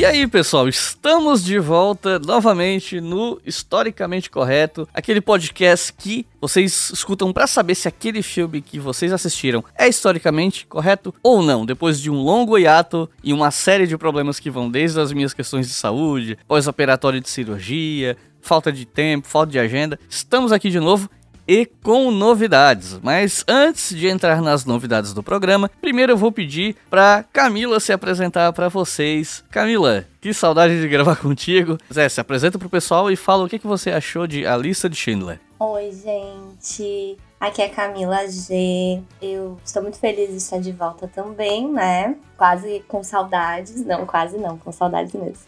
E 0.00 0.04
aí, 0.06 0.26
pessoal, 0.26 0.66
estamos 0.66 1.44
de 1.44 1.58
volta 1.58 2.18
novamente 2.18 3.02
no 3.02 3.38
Historicamente 3.44 4.30
Correto, 4.30 4.88
aquele 4.94 5.20
podcast 5.20 5.92
que 5.92 6.26
vocês 6.40 6.88
escutam 6.90 7.30
para 7.34 7.46
saber 7.46 7.74
se 7.74 7.86
aquele 7.86 8.22
filme 8.22 8.62
que 8.62 8.80
vocês 8.80 9.12
assistiram 9.12 9.62
é 9.76 9.86
historicamente 9.86 10.66
correto 10.66 11.14
ou 11.22 11.42
não, 11.42 11.66
depois 11.66 12.00
de 12.00 12.10
um 12.10 12.14
longo 12.14 12.56
hiato 12.56 13.10
e 13.22 13.30
uma 13.30 13.50
série 13.50 13.86
de 13.86 13.98
problemas 13.98 14.40
que 14.40 14.48
vão 14.48 14.70
desde 14.70 14.98
as 14.98 15.12
minhas 15.12 15.34
questões 15.34 15.68
de 15.68 15.74
saúde, 15.74 16.38
pós-operatório 16.48 17.20
de 17.20 17.28
cirurgia, 17.28 18.16
falta 18.40 18.72
de 18.72 18.86
tempo, 18.86 19.28
falta 19.28 19.52
de 19.52 19.58
agenda. 19.58 20.00
Estamos 20.08 20.50
aqui 20.50 20.70
de 20.70 20.80
novo 20.80 21.10
e 21.50 21.66
com 21.66 22.12
novidades. 22.12 22.96
Mas 23.02 23.44
antes 23.48 23.92
de 23.96 24.06
entrar 24.06 24.40
nas 24.40 24.64
novidades 24.64 25.12
do 25.12 25.20
programa, 25.20 25.68
primeiro 25.80 26.12
eu 26.12 26.16
vou 26.16 26.30
pedir 26.30 26.76
para 26.88 27.24
Camila 27.32 27.80
se 27.80 27.92
apresentar 27.92 28.52
para 28.52 28.68
vocês. 28.68 29.42
Camila, 29.50 30.06
que 30.20 30.32
saudade 30.32 30.80
de 30.80 30.86
gravar 30.86 31.16
contigo. 31.18 31.76
Zé, 31.92 32.08
se 32.08 32.20
apresenta 32.20 32.56
pro 32.56 32.70
pessoal 32.70 33.10
e 33.10 33.16
fala 33.16 33.44
o 33.44 33.48
que, 33.48 33.58
que 33.58 33.66
você 33.66 33.90
achou 33.90 34.28
de 34.28 34.46
A 34.46 34.56
Lista 34.56 34.88
de 34.88 34.94
Schindler. 34.94 35.40
Oi, 35.58 35.90
gente. 35.90 37.18
Aqui 37.40 37.62
é 37.62 37.70
Camila 37.70 38.28
G. 38.28 39.02
Eu 39.22 39.56
estou 39.64 39.80
muito 39.80 39.98
feliz 39.98 40.28
de 40.28 40.36
estar 40.36 40.60
de 40.60 40.72
volta 40.72 41.08
também, 41.08 41.66
né? 41.72 42.14
Quase 42.36 42.84
com 42.86 43.02
saudades. 43.02 43.82
Não, 43.86 44.04
quase 44.04 44.36
não, 44.36 44.58
com 44.58 44.70
saudades 44.70 45.14
mesmo. 45.14 45.44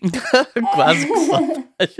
quase 0.74 1.06
com 1.06 1.16
saudades. 1.26 1.96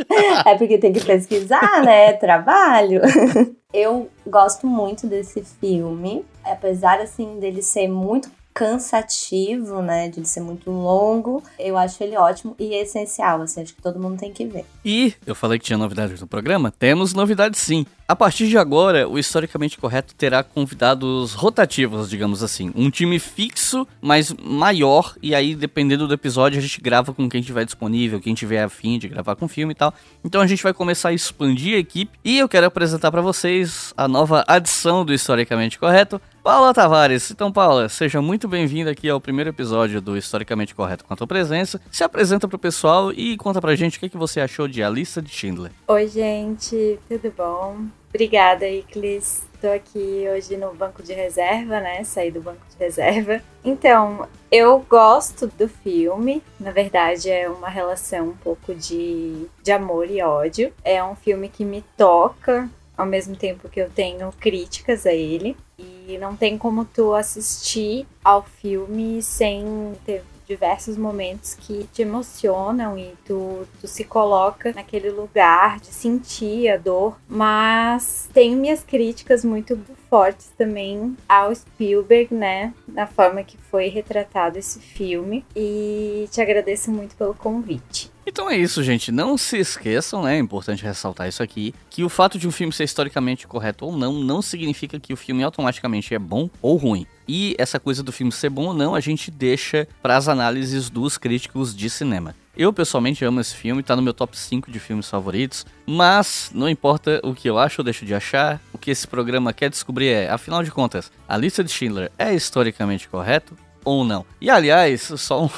é 0.47 0.55
porque 0.57 0.79
tem 0.79 0.91
que 0.91 1.05
pesquisar, 1.05 1.83
né? 1.85 2.15
Trabalho. 2.15 3.03
Eu 3.75 4.09
gosto 4.27 4.67
muito 4.67 5.07
desse 5.07 5.45
filme, 5.45 6.25
apesar 6.43 6.99
assim 6.99 7.39
dele 7.39 7.61
ser 7.61 7.89
muito 7.89 8.31
cansativo, 8.57 9.83
né? 9.83 10.09
De 10.09 10.27
ser 10.27 10.41
muito 10.41 10.71
longo. 10.71 11.43
Eu 11.59 11.77
acho 11.77 12.03
ele 12.03 12.17
ótimo 12.17 12.57
e 12.59 12.75
essencial, 12.75 13.43
assim, 13.43 13.61
acho 13.61 13.75
que 13.75 13.83
todo 13.83 14.01
mundo 14.01 14.19
tem 14.19 14.33
que 14.33 14.47
ver. 14.47 14.65
E 14.83 15.13
eu 15.27 15.35
falei 15.35 15.59
que 15.59 15.67
tinha 15.67 15.77
novidades 15.77 16.19
no 16.19 16.27
programa? 16.27 16.71
Temos 16.71 17.13
novidades 17.13 17.61
sim. 17.61 17.85
A 18.09 18.15
partir 18.15 18.47
de 18.47 18.57
agora, 18.57 19.09
o 19.09 19.19
Historicamente 19.19 19.77
Correto 19.77 20.15
terá 20.15 20.43
convidados 20.43 21.35
rotativos, 21.35 22.09
digamos 22.09 22.41
assim. 22.41 22.73
Um 22.75 22.89
time 22.89 23.19
fixo, 23.19 23.87
mas 24.01 24.33
maior, 24.33 25.17
e 25.21 25.35
aí, 25.35 25.57
dependendo 25.57 26.07
do 26.07 26.15
episódio, 26.15 26.57
a 26.57 26.63
gente 26.63 26.81
grava 26.81 27.13
com 27.13 27.29
quem 27.29 27.43
tiver 27.43 27.65
disponível, 27.65 28.21
quem 28.21 28.33
tiver 28.33 28.63
afim 28.63 28.97
de 28.97 29.09
gravar 29.09 29.35
com 29.35 29.49
filme 29.49 29.73
e 29.73 29.75
tal. 29.75 29.93
Então 30.25 30.41
a 30.41 30.47
gente 30.47 30.63
vai 30.63 30.73
começar 30.73 31.09
a 31.09 31.15
expandir 31.15 31.75
a 31.75 31.81
equipe, 31.81 32.17
e 32.25 32.39
eu 32.39 32.49
quero 32.49 32.67
apresentar 32.67 33.11
para 33.11 33.21
vocês 33.21 33.93
a 33.97 34.07
nova 34.07 34.45
adição 34.47 35.05
do 35.05 35.13
Historicamente 35.13 35.77
Correto, 35.77 36.21
Paula 36.47 36.73
Tavares. 36.73 37.29
Então, 37.33 37.51
Paula, 37.51 37.89
seja 37.89 38.23
muito 38.23 38.47
bem-vinda 38.47 38.93
aqui 38.93 39.11
ao 39.11 39.21
primeiro 39.21 39.51
episódio 39.51 40.01
do 40.01 40.17
Historicamente 40.17 40.77
Correto 40.77 41.05
com 41.05 41.13
a 41.13 41.17
tua 41.17 41.27
presença. 41.27 41.81
Se 41.91 42.05
apresenta 42.05 42.47
pro 42.47 42.57
pessoal 42.57 43.13
e 43.13 43.37
conta 43.37 43.61
pra 43.61 43.75
gente 43.75 43.97
o 43.97 44.01
que, 44.01 44.09
que 44.09 44.17
você 44.17 44.41
achou 44.41 44.69
de 44.69 44.81
A 44.81 44.89
Lista 44.89 45.21
de 45.21 45.29
Schindler. 45.29 45.73
Oi, 45.89 46.07
gente, 46.07 47.01
tudo 47.09 47.35
bom? 47.37 47.87
Obrigada, 48.11 48.65
Iclis. 48.69 49.45
Estou 49.55 49.73
aqui 49.73 50.25
hoje 50.33 50.57
no 50.57 50.73
banco 50.73 51.03
de 51.03 51.13
reserva, 51.13 51.81
né? 51.81 52.05
Saí 52.05 52.31
do 52.31 52.41
banco 52.41 52.63
de 52.71 52.77
reserva. 52.79 53.43
Então, 53.65 54.29
eu 54.49 54.79
gosto 54.89 55.49
do 55.49 55.69
filme. 55.69 56.41
Na 56.61 56.71
verdade, 56.71 57.29
é 57.29 57.49
uma 57.49 57.69
relação 57.69 58.29
um 58.29 58.37
pouco 58.37 58.73
de, 58.73 59.49
de 59.65 59.73
amor 59.73 60.09
e 60.09 60.23
ódio. 60.23 60.73
É 60.85 61.03
um 61.03 61.17
filme 61.17 61.49
que 61.49 61.65
me 61.65 61.85
toca, 61.97 62.71
ao 62.97 63.07
mesmo 63.07 63.37
tempo 63.37 63.69
que 63.69 63.81
eu 63.81 63.91
tenho 63.91 64.33
críticas 64.41 65.07
a 65.07 65.13
ele. 65.13 65.57
E 65.79 66.17
não 66.19 66.37
tem 66.37 66.57
como 66.57 66.85
tu 66.85 67.15
assistir 67.15 68.07
ao 68.25 68.43
filme 68.43 69.21
sem 69.23 69.93
ter 70.05 70.23
diversos 70.47 70.97
momentos 70.97 71.55
que 71.55 71.89
te 71.93 72.03
emocionam 72.03 72.97
e 72.97 73.13
tu, 73.25 73.67
tu 73.81 73.89
se 73.89 74.05
coloca 74.05 74.73
naquele 74.73 75.11
lugar 75.11 75.81
de 75.81 75.89
sentir 75.89 76.69
a 76.69 76.77
dor, 76.77 77.19
mas 77.29 78.29
tenho 78.33 78.57
minhas 78.57 78.83
críticas 78.83 79.45
muito 79.45 79.79
fortes 80.09 80.53
também 80.57 81.17
ao 81.29 81.55
Spielberg, 81.55 82.33
né, 82.33 82.73
na 82.87 83.07
forma 83.07 83.43
que 83.43 83.59
foi 83.59 83.89
retratado 83.89 84.59
esse 84.59 84.79
filme 84.79 85.45
e 85.55 86.29
te 86.31 86.41
agradeço 86.41 86.91
muito 86.91 87.17
pelo 87.17 87.35
convite. 87.35 88.11
Então 88.27 88.51
é 88.51 88.57
isso, 88.57 88.83
gente. 88.83 89.13
Não 89.13 89.39
se 89.39 89.57
esqueçam, 89.57 90.25
né? 90.25 90.37
É 90.37 90.39
importante 90.39 90.83
ressaltar 90.83 91.29
isso 91.29 91.43
aqui: 91.43 91.73
que 91.89 92.03
o 92.03 92.09
fato 92.09 92.39
de 92.39 92.49
um 92.49 92.51
filme 92.51 92.73
ser 92.73 92.85
historicamente 92.85 93.47
correto 93.47 93.87
ou 93.87 93.97
não, 93.97 94.13
não 94.15 94.43
significa 94.43 94.99
que 94.99 95.13
o 95.13 95.17
filme 95.17 95.45
automaticamente 95.45 96.13
é 96.13 96.19
bom 96.19 96.51
ou 96.61 96.77
ruim. 96.77 97.07
E 97.29 97.55
essa 97.59 97.79
coisa 97.79 98.03
do 98.03 98.13
filme 98.13 98.33
ser 98.33 98.51
bom 98.51 98.67
ou 98.67 98.75
não, 98.75 98.95
a 98.95 99.01
gente 99.01 99.31
deixa 99.31 99.87
para 100.03 100.17
as 100.17 100.29
análises 100.29 100.91
dos 100.91 101.17
críticos 101.17 101.75
de 101.75 101.89
cinema. 101.89 102.35
Eu 102.57 102.73
pessoalmente 102.73 103.25
amo 103.25 103.41
esse 103.41 103.55
filme, 103.55 103.83
tá 103.83 103.95
no 103.95 104.01
meu 104.01 104.15
top 104.15 104.37
5 104.37 104.71
de 104.71 104.81
filmes 104.81 105.11
favoritos, 105.11 105.67
mas 105.85 106.51
não 106.55 106.69
importa 106.69 107.21
o 107.23 107.35
que 107.35 107.51
eu 107.51 107.59
acho 107.59 107.83
ou 107.83 107.85
deixo 107.85 108.07
de 108.07 108.15
achar, 108.15 108.63
o 108.73 108.79
que 108.79 108.91
esse 108.91 109.07
programa 109.07 109.53
quer 109.53 109.69
descobrir 109.69 110.09
é, 110.09 110.31
afinal 110.31 110.63
de 110.63 110.71
contas, 110.71 111.13
a 111.29 111.37
lista 111.37 111.63
de 111.63 111.71
Schindler 111.71 112.11
é 112.19 112.35
historicamente 112.35 113.09
correto 113.09 113.55
ou 113.85 114.05
não? 114.05 114.25
E 114.41 114.49
aliás, 114.49 115.13
só 115.17 115.45
um, 115.45 115.51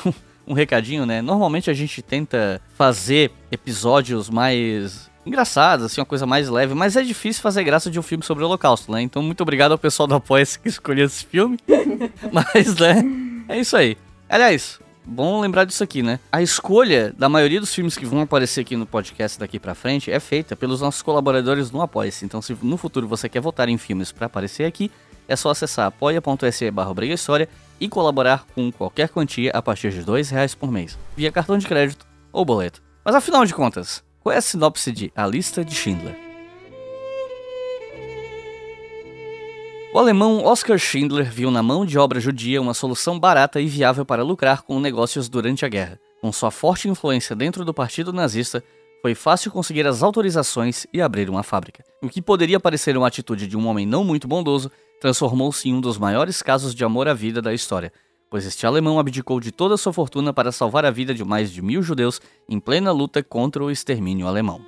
um 0.49 0.55
recadinho, 0.55 1.05
né? 1.05 1.21
Normalmente 1.21 1.71
a 1.71 1.75
gente 1.75 2.01
tenta 2.01 2.61
fazer 2.75 3.31
episódios 3.53 4.31
mais 4.31 5.11
engraçados, 5.27 5.85
assim, 5.85 6.01
uma 6.01 6.07
coisa 6.07 6.25
mais 6.25 6.49
leve, 6.49 6.75
mas 6.75 6.97
é 6.97 7.03
difícil 7.03 7.43
fazer 7.43 7.63
graça 7.63 7.91
de 7.91 7.99
um 7.99 8.03
filme 8.03 8.25
sobre 8.25 8.43
o 8.43 8.47
Holocausto, 8.47 8.91
né? 8.91 9.03
Então, 9.03 9.23
muito 9.23 9.43
obrigado 9.43 9.73
ao 9.73 9.79
pessoal 9.79 10.07
do 10.07 10.15
apoia 10.15 10.45
que 10.61 10.69
escolheu 10.69 11.05
esse 11.05 11.25
filme. 11.25 11.59
mas, 12.33 12.75
né? 12.77 13.05
É 13.49 13.61
isso 13.61 13.77
aí. 13.77 13.97
Aliás, 14.27 14.81
bom 15.05 15.41
lembrar 15.41 15.65
disso 15.65 15.85
aqui, 15.85 16.03
né? 16.03 16.19
A 16.33 16.41
escolha 16.41 17.15
da 17.17 17.29
maioria 17.29 17.61
dos 17.61 17.75
filmes 17.75 17.97
que 17.97 18.07
vão 18.07 18.23
aparecer 18.23 18.63
aqui 18.63 18.75
no 18.75 18.87
podcast 18.87 19.39
daqui 19.39 19.59
para 19.59 19.75
frente 19.75 20.11
é 20.11 20.19
feita 20.19 20.57
pelos 20.57 20.81
nossos 20.81 21.03
colaboradores 21.03 21.71
no 21.71 21.83
Apoia-se. 21.83 22.25
Então, 22.25 22.41
se 22.41 22.57
no 22.63 22.79
futuro 22.79 23.07
você 23.07 23.29
quer 23.29 23.41
votar 23.41 23.69
em 23.69 23.77
filmes 23.77 24.11
para 24.11 24.27
aparecer 24.27 24.65
aqui, 24.65 24.91
é 25.29 25.37
só 25.37 25.51
acessar 25.51 25.87
apoia.se 25.87 26.71
barra 26.71 26.91
e 27.81 27.89
colaborar 27.89 28.47
com 28.55 28.71
qualquer 28.71 29.09
quantia 29.09 29.51
a 29.53 29.63
partir 29.63 29.91
de 29.91 30.01
R$ 30.01 30.23
reais 30.31 30.55
por 30.55 30.71
mês, 30.71 30.99
via 31.17 31.33
cartão 31.33 31.59
de 31.59 31.67
crédito 31.67 32.07
ou 32.33 32.45
boleto. 32.45 32.83
Mas 33.05 33.15
afinal 33.15 33.45
de 33.45 33.55
contas, 33.55 34.05
qual 34.21 34.35
é 34.35 34.39
a 34.39 34.43
sinopse 34.43 34.93
de 34.93 35.13
A 35.17 35.27
Lista 35.27 35.65
de 35.65 35.75
Schindler? 35.75 36.17
O 39.95 39.99
alemão 39.99 40.45
Oskar 40.45 40.79
Schindler 40.79 41.31
viu 41.31 41.51
na 41.51 41.63
mão 41.63 41.87
de 41.87 41.99
obra 41.99 42.21
judia 42.21 42.61
uma 42.61 42.75
solução 42.75 43.19
barata 43.19 43.59
e 43.59 43.67
viável 43.67 44.05
para 44.05 44.23
lucrar 44.23 44.63
com 44.63 44.79
negócios 44.79 45.29
durante 45.29 45.65
a 45.65 45.69
guerra. 45.69 45.99
Com 46.21 46.31
sua 46.31 46.51
forte 46.51 46.89
influência 46.89 47.35
dentro 47.35 47.65
do 47.65 47.73
partido 47.73 48.13
nazista, 48.13 48.63
foi 49.01 49.15
fácil 49.15 49.51
conseguir 49.51 49.87
as 49.87 50.03
autorizações 50.03 50.87
e 50.93 51.01
abrir 51.01 51.31
uma 51.31 51.43
fábrica. 51.43 51.83
O 52.03 52.09
que 52.09 52.21
poderia 52.21 52.61
parecer 52.61 52.97
uma 52.97 53.07
atitude 53.07 53.47
de 53.47 53.57
um 53.57 53.67
homem 53.67 53.87
não 53.87 54.05
muito 54.05 54.29
bondoso, 54.29 54.71
transformou-se 55.01 55.69
em 55.69 55.75
um 55.75 55.81
dos 55.81 55.99
maiores 55.99 56.43
casos 56.43 56.75
de 56.75 56.85
amor 56.85 57.09
à 57.09 57.15
vida 57.15 57.41
da 57.41 57.55
história, 57.55 57.93
pois 58.31 58.45
este 58.45 58.67
alemão 58.67 58.99
abdicou 58.99 59.41
de 59.41 59.53
toda 59.53 59.77
sua 59.77 59.93
fortuna 59.93 60.33
para 60.33 60.53
salvar 60.53 60.85
a 60.85 60.91
vida 60.91 61.15
de 61.15 61.25
mais 61.25 61.51
de 61.51 61.63
mil 61.63 61.83
judeus 61.83 62.21
em 62.49 62.61
plena 62.61 62.93
luta 62.93 63.23
contra 63.23 63.63
o 63.63 63.71
extermínio 63.71 64.27
alemão. 64.27 64.61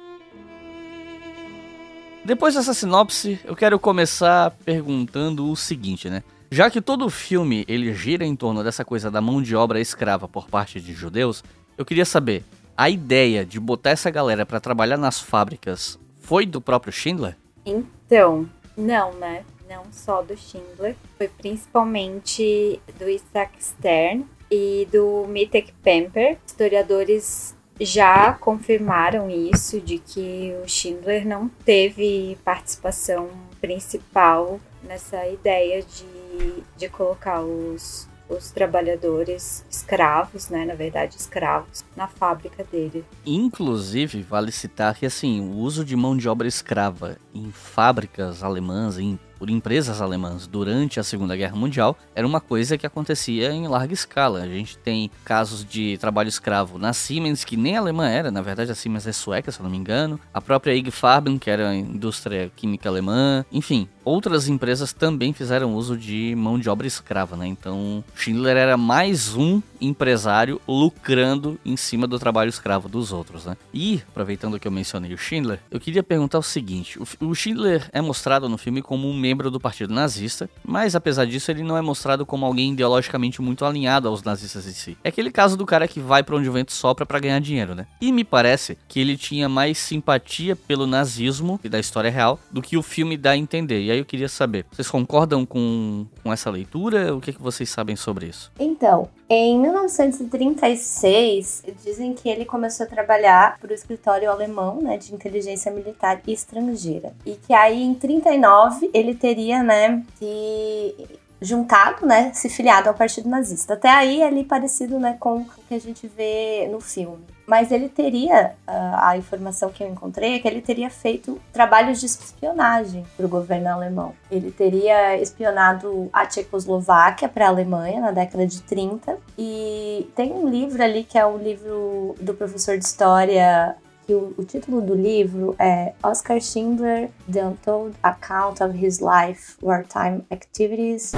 Depois 2.25 2.55
dessa 2.55 2.75
sinopse, 2.75 3.41
eu 3.45 3.57
quero 3.57 3.79
começar 3.79 4.51
perguntando 4.65 5.51
o 5.51 5.57
seguinte, 5.57 6.11
né? 6.11 6.23
Já 6.51 6.69
que 6.69 6.81
todo 6.81 7.07
o 7.07 7.11
filme 7.11 7.65
ele 7.69 7.95
gira 7.95 8.25
em 8.25 8.37
torno 8.37 8.63
dessa 8.63 8.85
coisa 8.85 9.11
da 9.11 9.21
mão 9.21 9.41
de 9.41 9.55
obra 9.57 9.81
escrava 9.81 10.29
por 10.29 10.49
parte 10.49 10.81
de 10.81 10.93
judeus, 10.93 11.43
eu 11.79 11.85
queria 11.85 12.05
saber, 12.05 12.45
a 12.77 12.91
ideia 12.91 13.45
de 13.45 13.61
botar 13.61 13.91
essa 13.91 14.11
galera 14.11 14.45
para 14.45 14.61
trabalhar 14.61 14.97
nas 14.97 15.21
fábricas 15.21 15.99
foi 16.19 16.45
do 16.45 16.61
próprio 16.61 16.93
Schindler? 16.93 17.37
Então, 17.65 18.49
não, 18.77 19.13
né? 19.15 19.45
Não 19.71 19.85
só 19.93 20.21
do 20.21 20.37
Schindler, 20.37 20.97
foi 21.17 21.29
principalmente 21.29 22.83
do 22.99 23.09
Isaac 23.09 23.65
Stern 23.65 24.27
e 24.51 24.89
do 24.91 25.25
Mitek 25.29 25.73
Pemper. 25.81 26.37
Historiadores 26.45 27.57
já 27.81 28.33
confirmaram 28.33 29.31
isso, 29.31 29.81
de 29.81 29.99
que 29.99 30.53
o 30.63 30.69
Schindler 30.69 31.27
não 31.27 31.49
teve 31.65 32.37
participação 32.45 33.31
principal 33.61 34.61
nessa 34.83 35.27
ideia 35.29 35.83
de, 35.83 36.63
de 36.77 36.89
colocar 36.89 37.41
os, 37.41 38.09
os 38.29 38.51
trabalhadores 38.51 39.65
escravos, 39.71 40.49
né, 40.51 40.65
na 40.65 40.75
verdade 40.75 41.17
escravos, 41.17 41.85
na 41.97 42.09
fábrica 42.09 42.65
dele. 42.65 43.05
Inclusive, 43.25 44.21
vale 44.23 44.53
citar 44.53 44.95
que 44.95 45.07
assim, 45.07 45.41
o 45.41 45.57
uso 45.57 45.85
de 45.85 45.97
mão 45.97 46.17
de 46.17 46.29
obra 46.29 46.49
escrava 46.49 47.17
em 47.33 47.51
fábricas 47.51 48.43
alemãs, 48.43 48.99
em 48.99 49.19
por 49.41 49.49
empresas 49.49 50.03
alemãs 50.03 50.47
durante 50.47 51.01
a 51.01 51.03
Segunda 51.03 51.35
Guerra 51.35 51.57
Mundial 51.57 51.97
era 52.15 52.27
uma 52.27 52.43
coisa 52.43 52.77
que 52.77 52.87
acontecia 52.87 53.51
em 53.51 53.67
larga 53.67 53.95
escala. 53.95 54.43
A 54.43 54.47
gente 54.47 54.77
tem 54.77 55.11
casos 55.25 55.65
de 55.65 55.97
trabalho 55.97 56.29
escravo 56.29 56.79
na 56.79 56.93
Siemens, 56.93 57.43
que 57.43 57.57
nem 57.57 57.75
alemã 57.75 58.07
era, 58.07 58.31
na 58.31 58.43
verdade 58.43 58.71
a 58.71 58.75
Siemens 58.75 59.07
é 59.07 59.13
sueca, 59.13 59.51
se 59.51 59.59
eu 59.59 59.65
não 59.65 59.71
me 59.71 59.79
engano. 59.79 60.21
A 60.35 60.43
própria 60.43 60.75
IG 60.75 60.91
Farben, 60.91 61.39
que 61.39 61.49
era 61.49 61.71
a 61.71 61.75
indústria 61.75 62.53
química 62.55 62.91
alemã. 62.91 63.43
Enfim, 63.51 63.89
outras 64.05 64.47
empresas 64.47 64.93
também 64.93 65.33
fizeram 65.33 65.75
uso 65.75 65.97
de 65.97 66.35
mão 66.37 66.59
de 66.59 66.69
obra 66.69 66.87
escrava, 66.87 67.35
né? 67.35 67.47
Então, 67.47 68.05
Schindler 68.15 68.59
era 68.59 68.77
mais 68.77 69.35
um 69.35 69.63
empresário 69.81 70.61
lucrando 70.69 71.59
em 71.65 71.77
cima 71.77 72.07
do 72.07 72.19
trabalho 72.19 72.51
escravo 72.51 72.91
dos 72.91 73.11
outros, 73.11 73.47
né? 73.47 73.57
E, 73.73 74.03
aproveitando 74.09 74.61
que 74.61 74.69
eu 74.69 74.73
mencionei 74.73 75.15
o 75.15 75.19
Schindler, 75.19 75.61
eu 75.71 75.81
queria 75.81 76.03
perguntar 76.03 76.39
o 76.39 76.43
seguinte: 76.43 76.99
o 77.21 77.35
Schindler 77.35 77.89
é 77.93 78.03
mostrado 78.03 78.49
no 78.49 78.59
filme 78.59 78.83
como 78.83 79.09
um 79.09 79.15
membro 79.31 79.51
do 79.51 79.61
partido 79.61 79.95
nazista, 79.95 80.51
mas 80.65 80.97
apesar 80.97 81.25
disso, 81.25 81.51
ele 81.51 81.63
não 81.63 81.77
é 81.77 81.81
mostrado 81.81 82.27
como 82.27 82.45
alguém 82.45 82.73
ideologicamente 82.73 83.41
muito 83.41 83.65
alinhado 83.65 84.09
aos 84.09 84.23
nazistas 84.25 84.67
em 84.67 84.73
si. 84.73 84.99
É 85.05 85.09
aquele 85.09 85.31
caso 85.31 85.57
do 85.57 85.65
cara 85.65 85.87
que 85.87 86.01
vai 86.01 86.23
para 86.23 86.37
onde 86.37 86.49
o 86.49 86.53
vento 86.53 86.73
sopra 86.73 87.07
para 87.07 87.21
ganhar 87.21 87.41
dinheiro, 87.41 87.75
né? 87.75 87.87
E 88.01 88.11
me 88.11 88.25
parece 88.25 88.77
que 88.89 88.99
ele 88.99 89.17
tinha 89.17 89.49
mais 89.49 89.79
simpatia 89.79 90.57
pelo 90.57 90.87
nazismo 90.87 91.61
e 91.63 91.69
da 91.69 91.79
história 91.79 92.11
real 92.11 92.41
do 92.51 92.61
que 92.61 92.77
o 92.77 92.83
filme 92.83 93.17
dá 93.17 93.31
a 93.31 93.37
entender. 93.37 93.83
E 93.83 93.91
aí 93.91 93.99
eu 93.99 94.05
queria 94.05 94.29
saber, 94.29 94.67
vocês 94.71 94.91
concordam 94.91 95.47
com, 95.47 96.07
com 96.23 96.33
essa 96.33 96.51
leitura? 96.51 97.15
O 97.15 97.21
que, 97.21 97.33
que 97.33 97.41
vocês 97.41 97.71
sabem 97.71 97.95
sobre 97.95 98.27
isso? 98.27 98.51
Então, 98.59 99.09
em 99.33 99.61
1936, 99.61 101.63
dizem 101.85 102.13
que 102.15 102.29
ele 102.29 102.45
começou 102.45 102.85
a 102.85 102.89
trabalhar 102.89 103.61
para 103.61 103.71
o 103.71 103.73
escritório 103.73 104.29
alemão 104.29 104.83
né, 104.83 104.97
de 104.97 105.15
inteligência 105.15 105.71
militar 105.71 106.21
estrangeira. 106.27 107.15
E 107.25 107.37
que 107.37 107.55
aí, 107.55 107.81
em 107.81 107.95
39, 107.95 108.91
ele 108.93 109.15
teria 109.15 109.63
né, 109.63 110.03
se 110.19 110.97
juntado, 111.41 112.07
né, 112.07 112.33
se 112.35 112.49
filiado 112.49 112.89
ao 112.89 112.95
Partido 112.95 113.29
Nazista. 113.29 113.75
Até 113.75 113.91
aí, 113.91 114.23
ali 114.23 114.45
parecido 114.45 114.99
né, 114.99 115.17
com 115.19 115.39
o 115.39 115.47
que 115.69 115.75
a 115.75 115.81
gente 115.81 116.07
vê 116.07 116.69
no 116.71 116.81
filme 116.81 117.25
mas 117.51 117.73
ele 117.73 117.89
teria, 117.89 118.55
ah, 118.65 119.09
a 119.09 119.19
informação 119.19 119.71
que 119.71 119.83
eu 119.83 119.89
encontrei 119.89 120.37
é 120.37 120.39
que 120.39 120.47
ele 120.47 120.61
teria 120.61 120.89
feito 120.89 121.41
trabalhos 121.53 121.99
de 121.99 122.07
espionagem 122.07 123.05
para 123.17 123.27
o 123.27 123.29
governo 123.29 123.69
alemão. 123.69 124.15
Ele 124.31 124.53
teria 124.53 125.21
espionado 125.21 126.09
a 126.13 126.25
Tchecoslováquia 126.25 127.29
para 127.29 127.47
a 127.47 127.49
Alemanha 127.49 128.01
na 128.01 128.13
década 128.13 128.47
de 128.47 128.63
30 128.63 129.19
e 129.37 130.09
tem 130.15 130.31
um 130.31 130.49
livro 130.49 130.81
ali 130.81 131.03
que 131.03 131.19
é 131.19 131.27
o 131.27 131.37
livro 131.37 132.15
do 132.21 132.35
professor 132.35 132.79
de 132.79 132.85
história 132.85 133.75
que 134.11 134.15
o, 134.15 134.35
o, 134.37 134.45
título 134.45 134.81
do 134.81 134.93
livro 134.93 135.55
é 135.57 135.93
Oscar 136.03 136.41
Schindler, 136.41 137.11
The 137.33 137.47
Untold 137.47 137.97
Account 138.03 138.61
of 138.61 138.85
His 138.85 138.99
Life, 138.99 139.55
Wartime 139.63 140.25
Activities. 140.29 141.13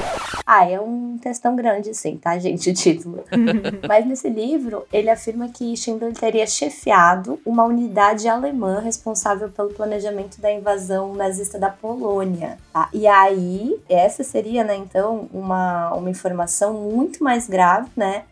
Ah, 0.45 0.69
é 0.69 0.79
um 0.79 1.17
textão 1.17 1.57
grande, 1.57 1.95
sim, 1.95 2.19
tá, 2.19 2.39
gente, 2.39 2.69
o 2.69 2.75
título. 2.75 3.25
Mas 3.89 4.07
nesse 4.07 4.29
livro, 4.29 4.85
ele 4.93 5.09
afirma 5.09 5.49
que 5.49 5.75
Schindler 5.75 6.13
teria 6.13 6.47
chefiado 6.47 7.41
uma 7.47 7.65
unidade 7.65 8.29
alemã 8.29 8.81
responsável 8.81 9.49
pelo 9.49 9.71
planejamento 9.71 10.39
da 10.39 10.53
invasão 10.53 11.15
nazista 11.15 11.59
da 11.59 11.71
Polônia. 11.71 12.59
Tá? 12.75 12.91
E 12.93 13.07
aí, 13.07 13.81
essa 13.89 14.23
seria, 14.23 14.65
né, 14.65 14.77
então, 14.77 15.31
uma, 15.33 15.95
uma 15.95 16.11
informação 16.11 16.75
muito 16.75 17.25
mais 17.25 17.49
grave, 17.49 17.89
né, 17.97 18.25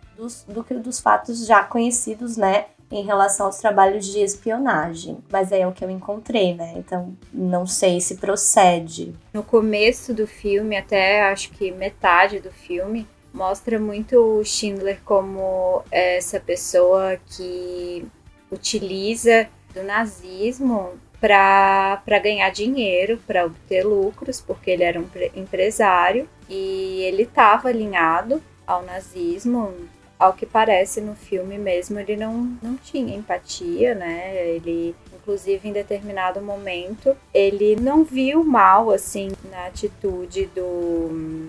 do 0.46 0.62
que 0.62 0.74
dos 0.74 1.00
fatos 1.00 1.46
já 1.46 1.62
conhecidos, 1.62 2.36
né, 2.36 2.66
em 2.90 3.04
relação 3.04 3.46
aos 3.46 3.58
trabalhos 3.58 4.06
de 4.06 4.20
espionagem. 4.20 5.18
Mas 5.30 5.52
é 5.52 5.66
o 5.66 5.72
que 5.72 5.84
eu 5.84 5.90
encontrei, 5.90 6.54
né? 6.54 6.74
Então 6.76 7.16
não 7.32 7.66
sei 7.66 8.00
se 8.00 8.16
procede. 8.16 9.14
No 9.32 9.42
começo 9.42 10.12
do 10.12 10.26
filme, 10.26 10.76
até 10.76 11.22
acho 11.22 11.50
que 11.52 11.70
metade 11.70 12.40
do 12.40 12.50
filme, 12.50 13.06
mostra 13.32 13.78
muito 13.78 14.16
o 14.16 14.44
Schindler 14.44 15.00
como 15.04 15.84
essa 15.90 16.40
pessoa 16.40 17.16
que 17.26 18.04
utiliza 18.50 19.48
do 19.72 19.84
nazismo 19.84 20.94
para 21.20 22.18
ganhar 22.22 22.50
dinheiro, 22.50 23.20
para 23.26 23.44
obter 23.44 23.84
lucros, 23.84 24.40
porque 24.40 24.70
ele 24.70 24.82
era 24.82 24.98
um 24.98 25.06
empresário 25.36 26.28
e 26.48 27.02
ele 27.02 27.22
estava 27.22 27.68
alinhado 27.68 28.42
ao 28.66 28.82
nazismo 28.82 29.72
ao 30.20 30.34
que 30.34 30.44
parece 30.44 31.00
no 31.00 31.14
filme 31.14 31.56
mesmo, 31.56 31.98
ele 31.98 32.14
não, 32.14 32.54
não 32.62 32.76
tinha 32.76 33.16
empatia, 33.16 33.94
né? 33.94 34.36
Ele, 34.48 34.94
inclusive, 35.14 35.66
em 35.66 35.72
determinado 35.72 36.42
momento, 36.42 37.16
ele 37.32 37.74
não 37.74 38.04
viu 38.04 38.44
mal, 38.44 38.90
assim, 38.90 39.32
na 39.50 39.66
atitude 39.66 40.44
do. 40.54 41.48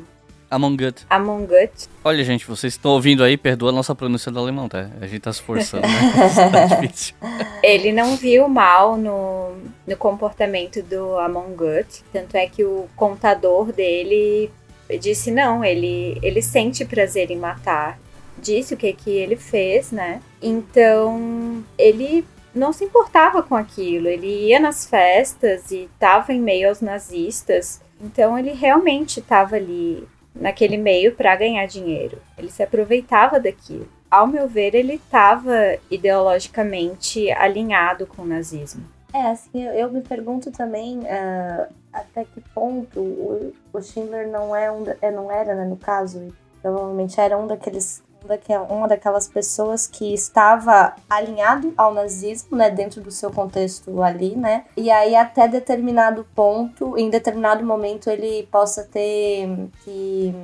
Among 0.49 0.77
Gut. 0.77 1.05
Among 1.09 1.47
Gut. 1.47 1.89
Olha, 2.03 2.23
gente, 2.23 2.45
vocês 2.45 2.73
estão 2.73 2.91
ouvindo 2.91 3.23
aí, 3.25 3.35
perdoa 3.35 3.69
a 3.69 3.73
nossa 3.73 3.93
pronúncia 3.93 4.31
do 4.31 4.39
alemão, 4.39 4.69
tá? 4.69 4.89
A 5.01 5.07
gente 5.07 5.19
tá 5.19 5.33
se 5.33 5.41
forçando, 5.41 5.85
né? 5.85 6.11
tá 6.51 6.75
difícil. 6.75 7.15
Ele 7.61 7.91
não 7.91 8.15
viu 8.15 8.47
mal 8.47 8.95
no, 8.95 9.53
no 9.85 9.97
comportamento 9.97 10.81
do 10.81 11.17
Among 11.17 11.55
Gut, 11.55 12.03
tanto 12.13 12.37
é 12.37 12.47
que 12.47 12.63
o 12.63 12.87
contador 12.95 13.73
dele 13.73 14.49
disse 14.99 15.29
não, 15.31 15.63
ele, 15.63 16.17
ele 16.21 16.41
sente 16.41 16.83
prazer 16.83 17.31
em 17.31 17.37
matar 17.37 17.97
disse 18.41 18.73
o 18.73 18.77
que 18.77 18.91
que 18.93 19.09
ele 19.09 19.35
fez, 19.35 19.91
né? 19.91 20.21
Então, 20.41 21.63
ele 21.77 22.25
não 22.53 22.73
se 22.73 22.83
importava 22.83 23.41
com 23.41 23.55
aquilo. 23.55 24.07
Ele 24.07 24.47
ia 24.47 24.59
nas 24.59 24.85
festas 24.85 25.71
e 25.71 25.89
estava 25.93 26.33
em 26.33 26.41
meio 26.41 26.69
aos 26.69 26.81
nazistas. 26.81 27.81
Então, 27.99 28.37
ele 28.37 28.51
realmente 28.51 29.19
estava 29.19 29.55
ali 29.55 30.07
naquele 30.33 30.77
meio 30.77 31.13
para 31.15 31.35
ganhar 31.35 31.65
dinheiro. 31.65 32.17
Ele 32.37 32.49
se 32.49 32.63
aproveitava 32.63 33.39
daquilo. 33.39 33.87
Ao 34.09 34.27
meu 34.27 34.47
ver, 34.47 34.75
ele 34.75 34.95
estava 34.95 35.77
ideologicamente 35.89 37.31
alinhado 37.31 38.05
com 38.05 38.23
o 38.23 38.27
nazismo. 38.27 38.83
É, 39.13 39.27
assim, 39.27 39.63
eu 39.63 39.91
me 39.91 40.01
pergunto 40.01 40.51
também 40.51 40.99
uh, 40.99 41.73
até 41.91 42.23
que 42.23 42.39
ponto 42.53 42.99
o, 42.99 43.53
o 43.73 43.81
Schindler 43.81 44.29
não, 44.29 44.55
é 44.55 44.71
um, 44.71 44.85
é, 45.01 45.11
não 45.11 45.29
era, 45.29 45.53
né, 45.53 45.65
no 45.65 45.75
caso, 45.75 46.29
provavelmente 46.61 47.19
era 47.19 47.37
um 47.37 47.45
daqueles 47.45 48.01
uma 48.69 48.87
daquelas 48.87 49.27
pessoas 49.27 49.87
que 49.87 50.13
estava 50.13 50.95
alinhado 51.09 51.73
ao 51.77 51.93
nazismo, 51.93 52.57
né, 52.57 52.69
dentro 52.69 53.01
do 53.01 53.11
seu 53.11 53.31
contexto 53.31 54.01
ali, 54.01 54.35
né? 54.35 54.65
E 54.77 54.91
aí 54.91 55.15
até 55.15 55.47
determinado 55.47 56.25
ponto, 56.35 56.97
em 56.97 57.09
determinado 57.09 57.65
momento 57.65 58.09
ele 58.09 58.47
possa 58.51 58.83
ter 58.83 59.49
se 59.83 60.35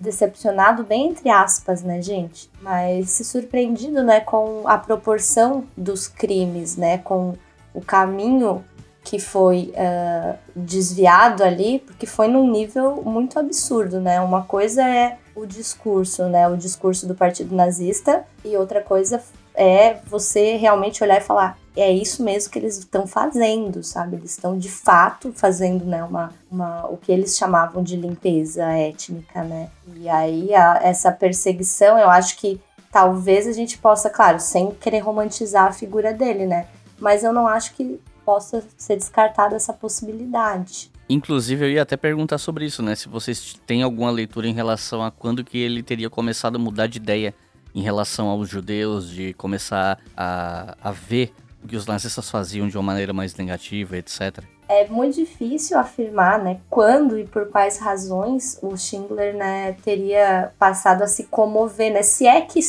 decepcionado 0.00 0.84
bem 0.84 1.08
entre 1.08 1.28
aspas, 1.28 1.82
né, 1.82 2.00
gente? 2.00 2.50
Mas 2.62 3.10
se 3.10 3.24
surpreendido, 3.24 4.02
né, 4.02 4.20
com 4.20 4.62
a 4.66 4.78
proporção 4.78 5.64
dos 5.76 6.06
crimes, 6.06 6.76
né, 6.76 6.98
com 6.98 7.34
o 7.74 7.80
caminho 7.80 8.64
que 9.08 9.18
foi 9.18 9.72
uh, 9.72 10.38
desviado 10.54 11.42
ali, 11.42 11.78
porque 11.80 12.04
foi 12.04 12.28
num 12.28 12.50
nível 12.50 13.02
muito 13.02 13.38
absurdo, 13.38 14.00
né? 14.00 14.20
Uma 14.20 14.42
coisa 14.42 14.82
é 14.86 15.16
o 15.38 15.46
discurso, 15.46 16.24
né? 16.24 16.48
O 16.48 16.56
discurso 16.56 17.06
do 17.06 17.14
partido 17.14 17.54
nazista, 17.54 18.24
e 18.44 18.56
outra 18.56 18.82
coisa 18.82 19.22
é 19.54 19.94
você 20.06 20.56
realmente 20.56 21.02
olhar 21.02 21.18
e 21.18 21.24
falar: 21.24 21.58
é 21.76 21.90
isso 21.90 22.22
mesmo 22.22 22.50
que 22.50 22.58
eles 22.58 22.78
estão 22.78 23.06
fazendo, 23.06 23.82
sabe? 23.82 24.16
Eles 24.16 24.32
estão 24.32 24.56
de 24.58 24.70
fato 24.70 25.32
fazendo, 25.32 25.84
né, 25.84 26.02
uma, 26.04 26.32
uma, 26.50 26.86
o 26.86 26.96
que 26.96 27.10
eles 27.12 27.36
chamavam 27.36 27.82
de 27.82 27.96
limpeza 27.96 28.64
étnica, 28.64 29.42
né? 29.42 29.68
E 29.96 30.08
aí 30.08 30.54
a, 30.54 30.80
essa 30.82 31.10
perseguição, 31.10 31.98
eu 31.98 32.08
acho 32.08 32.36
que 32.36 32.60
talvez 32.90 33.46
a 33.46 33.52
gente 33.52 33.78
possa, 33.78 34.08
claro, 34.08 34.40
sem 34.40 34.70
querer 34.72 35.00
romantizar 35.00 35.66
a 35.66 35.72
figura 35.72 36.12
dele, 36.12 36.46
né? 36.46 36.66
Mas 36.98 37.22
eu 37.22 37.32
não 37.32 37.46
acho 37.46 37.74
que 37.74 38.00
possa 38.24 38.62
ser 38.76 38.96
descartada 38.96 39.56
essa 39.56 39.72
possibilidade. 39.72 40.90
Inclusive, 41.08 41.64
eu 41.64 41.70
ia 41.70 41.82
até 41.82 41.96
perguntar 41.96 42.36
sobre 42.36 42.66
isso, 42.66 42.82
né? 42.82 42.94
Se 42.94 43.08
vocês 43.08 43.58
têm 43.66 43.82
alguma 43.82 44.10
leitura 44.10 44.46
em 44.46 44.52
relação 44.52 45.02
a 45.02 45.10
quando 45.10 45.42
que 45.42 45.56
ele 45.56 45.82
teria 45.82 46.10
começado 46.10 46.56
a 46.56 46.58
mudar 46.58 46.86
de 46.86 46.98
ideia 46.98 47.34
em 47.74 47.80
relação 47.80 48.28
aos 48.28 48.48
judeus, 48.48 49.08
de 49.08 49.32
começar 49.34 49.98
a, 50.16 50.76
a 50.82 50.90
ver 50.92 51.32
o 51.64 51.68
que 51.68 51.76
os 51.76 51.86
nazistas 51.86 52.30
faziam 52.30 52.68
de 52.68 52.76
uma 52.76 52.82
maneira 52.82 53.12
mais 53.12 53.34
negativa, 53.34 53.96
etc. 53.96 54.44
É 54.68 54.86
muito 54.86 55.14
difícil 55.14 55.78
afirmar, 55.78 56.42
né, 56.42 56.60
quando 56.68 57.18
e 57.18 57.24
por 57.24 57.48
quais 57.48 57.78
razões 57.78 58.58
o 58.62 58.76
Schindler, 58.76 59.34
né, 59.34 59.72
teria 59.82 60.52
passado 60.58 61.02
a 61.02 61.06
se 61.06 61.24
comover, 61.24 61.90
né? 61.90 62.02
Se 62.02 62.26
é 62.26 62.42
que 62.42 62.60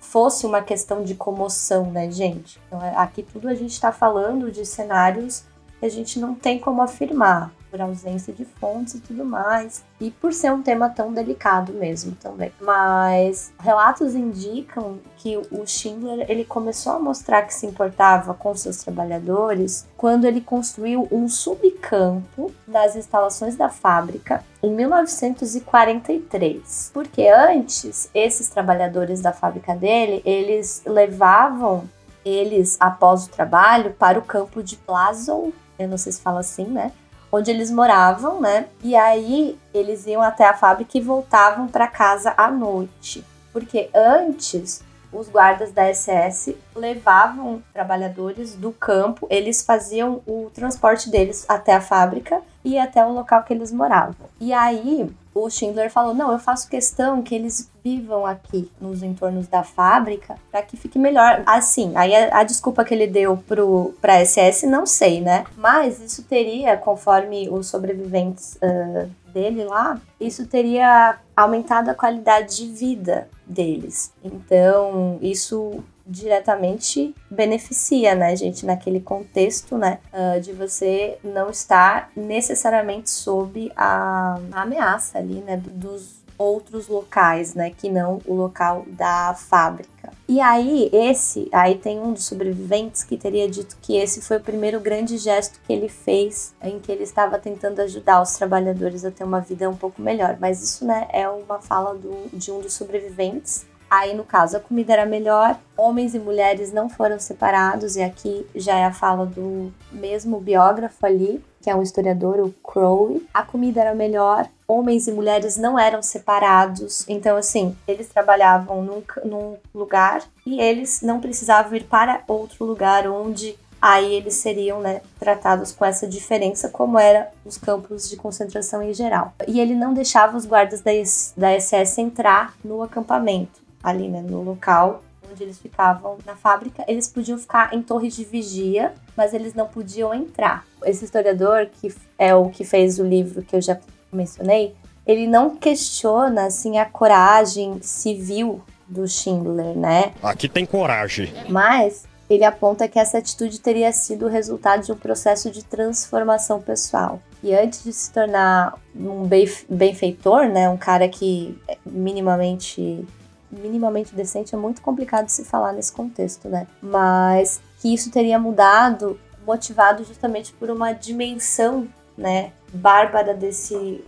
fosse 0.00 0.46
uma 0.46 0.62
questão 0.62 1.02
de 1.02 1.16
comoção, 1.16 1.90
né, 1.90 2.08
gente? 2.10 2.60
Então, 2.66 2.80
é, 2.80 2.94
aqui 2.96 3.24
tudo 3.24 3.48
a 3.48 3.54
gente 3.54 3.72
está 3.72 3.90
falando 3.90 4.52
de 4.52 4.64
cenários 4.64 5.42
que 5.80 5.86
a 5.86 5.88
gente 5.88 6.20
não 6.20 6.34
tem 6.34 6.58
como 6.58 6.80
afirmar 6.80 7.52
por 7.70 7.80
ausência 7.80 8.32
de 8.32 8.44
fontes 8.44 8.94
e 8.94 9.00
tudo 9.00 9.24
mais, 9.24 9.84
e 10.00 10.10
por 10.10 10.32
ser 10.32 10.50
um 10.52 10.62
tema 10.62 10.88
tão 10.88 11.12
delicado 11.12 11.72
mesmo 11.72 12.16
também. 12.16 12.52
Mas 12.60 13.52
relatos 13.60 14.14
indicam 14.14 14.98
que 15.16 15.36
o 15.36 15.66
Schindler 15.66 16.24
ele 16.28 16.44
começou 16.44 16.92
a 16.92 16.98
mostrar 16.98 17.42
que 17.42 17.54
se 17.54 17.66
importava 17.66 18.34
com 18.34 18.54
seus 18.54 18.78
trabalhadores 18.78 19.86
quando 19.96 20.26
ele 20.26 20.40
construiu 20.40 21.08
um 21.10 21.28
subcampo 21.28 22.52
das 22.66 22.96
instalações 22.96 23.54
da 23.56 23.68
fábrica 23.68 24.44
em 24.62 24.70
1943. 24.70 26.90
Porque 26.92 27.28
antes, 27.28 28.08
esses 28.14 28.48
trabalhadores 28.48 29.20
da 29.20 29.32
fábrica 29.32 29.74
dele, 29.74 30.22
eles 30.24 30.82
levavam 30.86 31.88
eles 32.24 32.76
após 32.78 33.26
o 33.26 33.30
trabalho 33.30 33.92
para 33.92 34.18
o 34.18 34.22
campo 34.22 34.62
de 34.62 34.76
Plazow, 34.76 35.52
eu 35.78 35.88
não 35.88 35.96
sei 35.96 36.12
se 36.12 36.20
fala 36.20 36.40
assim, 36.40 36.64
né? 36.64 36.92
Onde 37.30 37.50
eles 37.50 37.70
moravam, 37.70 38.40
né? 38.40 38.66
E 38.82 38.96
aí 38.96 39.58
eles 39.72 40.06
iam 40.06 40.22
até 40.22 40.46
a 40.46 40.54
fábrica 40.54 40.96
e 40.96 41.00
voltavam 41.00 41.68
para 41.68 41.86
casa 41.86 42.34
à 42.36 42.50
noite. 42.50 43.24
Porque 43.52 43.90
antes 43.94 44.82
os 45.12 45.28
guardas 45.28 45.72
da 45.72 45.92
SS 45.92 46.56
levavam 46.74 47.62
trabalhadores 47.72 48.54
do 48.54 48.72
campo, 48.72 49.26
eles 49.30 49.62
faziam 49.62 50.20
o 50.26 50.50
transporte 50.52 51.10
deles 51.10 51.44
até 51.48 51.74
a 51.74 51.80
fábrica 51.80 52.42
e 52.64 52.78
até 52.78 53.04
o 53.04 53.12
local 53.12 53.42
que 53.42 53.52
eles 53.52 53.72
moravam. 53.72 54.28
E 54.40 54.52
aí 54.52 55.08
o 55.34 55.48
Schindler 55.48 55.90
falou: 55.90 56.14
Não, 56.14 56.32
eu 56.32 56.38
faço 56.38 56.68
questão 56.68 57.22
que 57.22 57.34
eles 57.34 57.70
vivam 57.82 58.26
aqui 58.26 58.70
nos 58.80 59.02
entornos 59.02 59.46
da 59.46 59.62
fábrica 59.62 60.36
para 60.50 60.62
que 60.62 60.76
fique 60.76 60.98
melhor. 60.98 61.42
Assim, 61.46 61.92
aí 61.94 62.14
a, 62.14 62.40
a, 62.40 62.42
desculpa 62.44 62.84
que 62.84 62.92
ele 62.92 63.06
deu 63.06 63.36
pro, 63.36 63.94
pra 64.00 64.24
SS, 64.24 64.66
não 64.66 64.84
sei, 64.84 65.20
né? 65.20 65.44
Mas 65.56 66.00
isso 66.00 66.22
teria, 66.24 66.76
conforme 66.76 67.48
os 67.48 67.68
sobreviventes 67.68 68.56
uh, 68.56 69.08
dele 69.32 69.64
lá, 69.64 69.98
isso 70.20 70.46
teria 70.46 71.18
aumentado 71.36 71.88
a 71.90 71.94
qualidade 71.94 72.56
de 72.56 72.66
vida 72.72 73.28
deles. 73.46 74.12
Então, 74.22 75.18
isso 75.22 75.82
diretamente 76.08 77.14
beneficia, 77.30 78.14
né, 78.14 78.34
gente, 78.34 78.64
naquele 78.64 79.00
contexto, 79.00 79.76
né, 79.76 79.98
uh, 80.12 80.40
de 80.40 80.52
você 80.52 81.18
não 81.22 81.50
estar 81.50 82.10
necessariamente 82.16 83.10
sob 83.10 83.70
a, 83.76 84.40
a 84.52 84.62
ameaça 84.62 85.18
ali, 85.18 85.40
né, 85.42 85.56
dos 85.56 86.18
outros 86.38 86.86
locais, 86.86 87.54
né, 87.54 87.70
que 87.70 87.90
não 87.90 88.20
o 88.24 88.34
local 88.34 88.86
da 88.88 89.34
fábrica. 89.34 90.12
E 90.28 90.40
aí, 90.40 90.88
esse, 90.92 91.48
aí 91.52 91.76
tem 91.76 91.98
um 91.98 92.12
dos 92.12 92.24
sobreviventes 92.24 93.02
que 93.02 93.16
teria 93.16 93.48
dito 93.48 93.76
que 93.82 93.96
esse 93.96 94.22
foi 94.22 94.36
o 94.36 94.40
primeiro 94.40 94.78
grande 94.78 95.18
gesto 95.18 95.58
que 95.66 95.72
ele 95.72 95.88
fez 95.88 96.54
em 96.62 96.78
que 96.78 96.92
ele 96.92 97.02
estava 97.02 97.38
tentando 97.38 97.80
ajudar 97.80 98.22
os 98.22 98.32
trabalhadores 98.34 99.04
a 99.04 99.10
ter 99.10 99.24
uma 99.24 99.40
vida 99.40 99.68
um 99.68 99.76
pouco 99.76 100.00
melhor. 100.00 100.36
Mas 100.40 100.62
isso, 100.62 100.84
né, 100.84 101.08
é 101.12 101.28
uma 101.28 101.60
fala 101.60 101.94
do, 101.94 102.28
de 102.32 102.52
um 102.52 102.60
dos 102.60 102.74
sobreviventes. 102.74 103.66
Aí, 103.90 104.14
no 104.14 104.24
caso, 104.24 104.56
a 104.56 104.60
comida 104.60 104.92
era 104.92 105.06
melhor, 105.06 105.58
homens 105.76 106.14
e 106.14 106.18
mulheres 106.18 106.72
não 106.72 106.90
foram 106.90 107.18
separados, 107.18 107.96
e 107.96 108.02
aqui 108.02 108.46
já 108.54 108.76
é 108.76 108.84
a 108.84 108.92
fala 108.92 109.24
do 109.24 109.72
mesmo 109.90 110.38
biógrafo 110.40 111.06
ali, 111.06 111.42
que 111.62 111.70
é 111.70 111.74
um 111.74 111.82
historiador, 111.82 112.38
o 112.40 112.52
Crowley. 112.62 113.26
A 113.32 113.42
comida 113.42 113.80
era 113.80 113.94
melhor, 113.94 114.46
homens 114.66 115.08
e 115.08 115.12
mulheres 115.12 115.56
não 115.56 115.78
eram 115.78 116.02
separados, 116.02 117.08
então, 117.08 117.36
assim, 117.36 117.74
eles 117.86 118.08
trabalhavam 118.08 118.82
num, 118.82 119.02
num 119.24 119.56
lugar 119.74 120.22
e 120.44 120.60
eles 120.60 121.00
não 121.00 121.18
precisavam 121.18 121.74
ir 121.74 121.84
para 121.84 122.22
outro 122.28 122.66
lugar 122.66 123.06
onde 123.08 123.56
aí 123.80 124.12
eles 124.12 124.34
seriam 124.34 124.80
né, 124.80 125.00
tratados 125.20 125.72
com 125.72 125.84
essa 125.84 126.06
diferença, 126.06 126.68
como 126.68 126.98
era 126.98 127.30
os 127.44 127.56
campos 127.56 128.10
de 128.10 128.16
concentração 128.16 128.82
em 128.82 128.92
geral. 128.92 129.32
E 129.46 129.60
ele 129.60 129.74
não 129.74 129.94
deixava 129.94 130.36
os 130.36 130.44
guardas 130.44 130.80
da, 130.80 130.90
da 131.36 131.58
SS 131.58 132.00
entrar 132.00 132.54
no 132.62 132.82
acampamento 132.82 133.67
ali, 133.82 134.08
né, 134.08 134.22
no 134.22 134.42
local 134.42 135.02
onde 135.30 135.42
eles 135.42 135.58
ficavam 135.58 136.18
na 136.24 136.34
fábrica, 136.34 136.84
eles 136.88 137.06
podiam 137.08 137.38
ficar 137.38 137.74
em 137.74 137.82
torres 137.82 138.16
de 138.16 138.24
vigia, 138.24 138.94
mas 139.16 139.34
eles 139.34 139.54
não 139.54 139.66
podiam 139.66 140.14
entrar. 140.14 140.64
Esse 140.84 141.04
historiador, 141.04 141.68
que 141.80 141.94
é 142.18 142.34
o 142.34 142.48
que 142.48 142.64
fez 142.64 142.98
o 142.98 143.04
livro 143.04 143.42
que 143.42 143.54
eu 143.54 143.60
já 143.60 143.78
mencionei, 144.12 144.74
ele 145.06 145.26
não 145.26 145.56
questiona 145.56 146.46
assim 146.46 146.78
a 146.78 146.84
coragem 146.84 147.78
civil 147.82 148.62
do 148.86 149.06
Schindler, 149.06 149.76
né? 149.76 150.12
Aqui 150.22 150.48
tem 150.48 150.64
coragem. 150.64 151.32
Mas 151.48 152.06
ele 152.28 152.44
aponta 152.44 152.86
que 152.88 152.98
essa 152.98 153.18
atitude 153.18 153.58
teria 153.60 153.90
sido 153.92 154.26
o 154.26 154.28
resultado 154.28 154.84
de 154.84 154.92
um 154.92 154.96
processo 154.96 155.50
de 155.50 155.64
transformação 155.64 156.60
pessoal. 156.60 157.20
E 157.42 157.54
antes 157.54 157.84
de 157.84 157.92
se 157.92 158.12
tornar 158.12 158.74
um 158.94 159.26
benfeitor, 159.68 160.46
né, 160.48 160.68
um 160.68 160.76
cara 160.76 161.08
que 161.08 161.58
é 161.66 161.76
minimamente 161.86 163.06
minimamente 163.50 164.14
decente 164.14 164.54
é 164.54 164.58
muito 164.58 164.82
complicado 164.82 165.28
se 165.28 165.44
falar 165.44 165.72
nesse 165.72 165.92
contexto, 165.92 166.48
né? 166.48 166.66
Mas 166.82 167.60
que 167.80 167.92
isso 167.92 168.10
teria 168.10 168.38
mudado, 168.38 169.18
motivado 169.46 170.04
justamente 170.04 170.52
por 170.52 170.70
uma 170.70 170.92
dimensão, 170.92 171.88
né, 172.16 172.52
bárbara 172.72 173.32
desse 173.32 174.04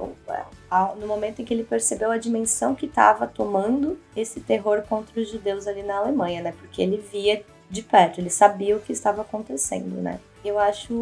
no 0.98 1.06
momento 1.06 1.40
em 1.40 1.44
que 1.44 1.54
ele 1.54 1.64
percebeu 1.64 2.10
a 2.10 2.18
dimensão 2.18 2.74
que 2.74 2.86
estava 2.86 3.26
tomando 3.26 3.98
esse 4.14 4.40
terror 4.40 4.82
contra 4.88 5.20
os 5.20 5.28
judeus 5.28 5.66
ali 5.66 5.82
na 5.82 5.96
Alemanha, 5.96 6.42
né? 6.42 6.52
Porque 6.52 6.82
ele 6.82 6.98
via 6.98 7.42
de 7.68 7.82
perto, 7.82 8.20
ele 8.20 8.30
sabia 8.30 8.76
o 8.76 8.80
que 8.80 8.92
estava 8.92 9.22
acontecendo, 9.22 10.00
né? 10.02 10.20
Eu 10.44 10.58
acho 10.58 10.92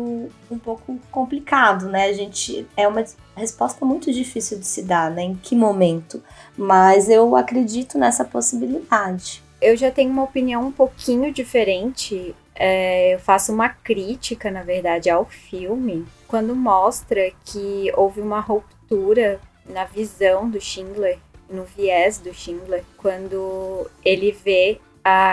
um 0.50 0.58
pouco 0.58 0.98
complicado, 1.10 1.88
né? 1.88 2.06
A 2.06 2.12
gente 2.12 2.66
é 2.76 2.86
uma 2.86 3.04
resposta 3.36 3.84
muito 3.84 4.12
difícil 4.12 4.58
de 4.58 4.66
se 4.66 4.82
dar, 4.82 5.10
né? 5.10 5.22
Em 5.22 5.34
que 5.34 5.54
momento? 5.54 6.22
Mas 6.56 7.08
eu 7.08 7.36
acredito 7.36 7.98
nessa 7.98 8.24
possibilidade. 8.24 9.42
Eu 9.60 9.76
já 9.76 9.90
tenho 9.90 10.10
uma 10.10 10.24
opinião 10.24 10.66
um 10.66 10.72
pouquinho 10.72 11.32
diferente. 11.32 12.34
É, 12.54 13.14
eu 13.14 13.18
faço 13.20 13.52
uma 13.52 13.68
crítica, 13.68 14.50
na 14.50 14.62
verdade, 14.62 15.08
ao 15.10 15.24
filme 15.24 16.06
quando 16.28 16.54
mostra 16.54 17.32
que 17.44 17.90
houve 17.96 18.20
uma 18.20 18.38
ruptura 18.38 19.40
na 19.66 19.84
visão 19.84 20.48
do 20.48 20.60
Schindler, 20.60 21.18
no 21.48 21.64
viés 21.64 22.18
do 22.18 22.32
Schindler, 22.34 22.84
quando 22.98 23.90
ele 24.04 24.30
vê 24.30 24.78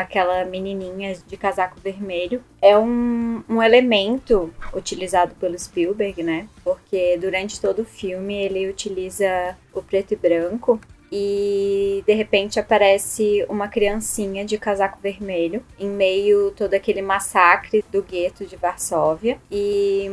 aquela 0.01 0.45
menininha 0.45 1.15
de 1.27 1.37
casaco 1.37 1.79
vermelho 1.79 2.43
é 2.61 2.77
um, 2.77 3.43
um 3.47 3.61
elemento 3.61 4.53
utilizado 4.73 5.35
pelo 5.35 5.57
Spielberg, 5.57 6.23
né? 6.23 6.47
Porque 6.63 7.17
durante 7.17 7.59
todo 7.59 7.83
o 7.83 7.85
filme 7.85 8.35
ele 8.35 8.69
utiliza 8.69 9.57
o 9.73 9.81
preto 9.81 10.13
e 10.13 10.15
branco 10.15 10.79
e 11.11 12.03
de 12.05 12.13
repente 12.13 12.59
aparece 12.59 13.45
uma 13.47 13.67
criancinha 13.67 14.43
de 14.43 14.57
casaco 14.57 14.99
vermelho 15.01 15.63
em 15.79 15.87
meio 15.87 16.51
todo 16.51 16.73
aquele 16.73 17.01
massacre 17.01 17.85
do 17.91 18.01
gueto 18.01 18.45
de 18.45 18.55
Varsóvia 18.55 19.37
e 19.51 20.09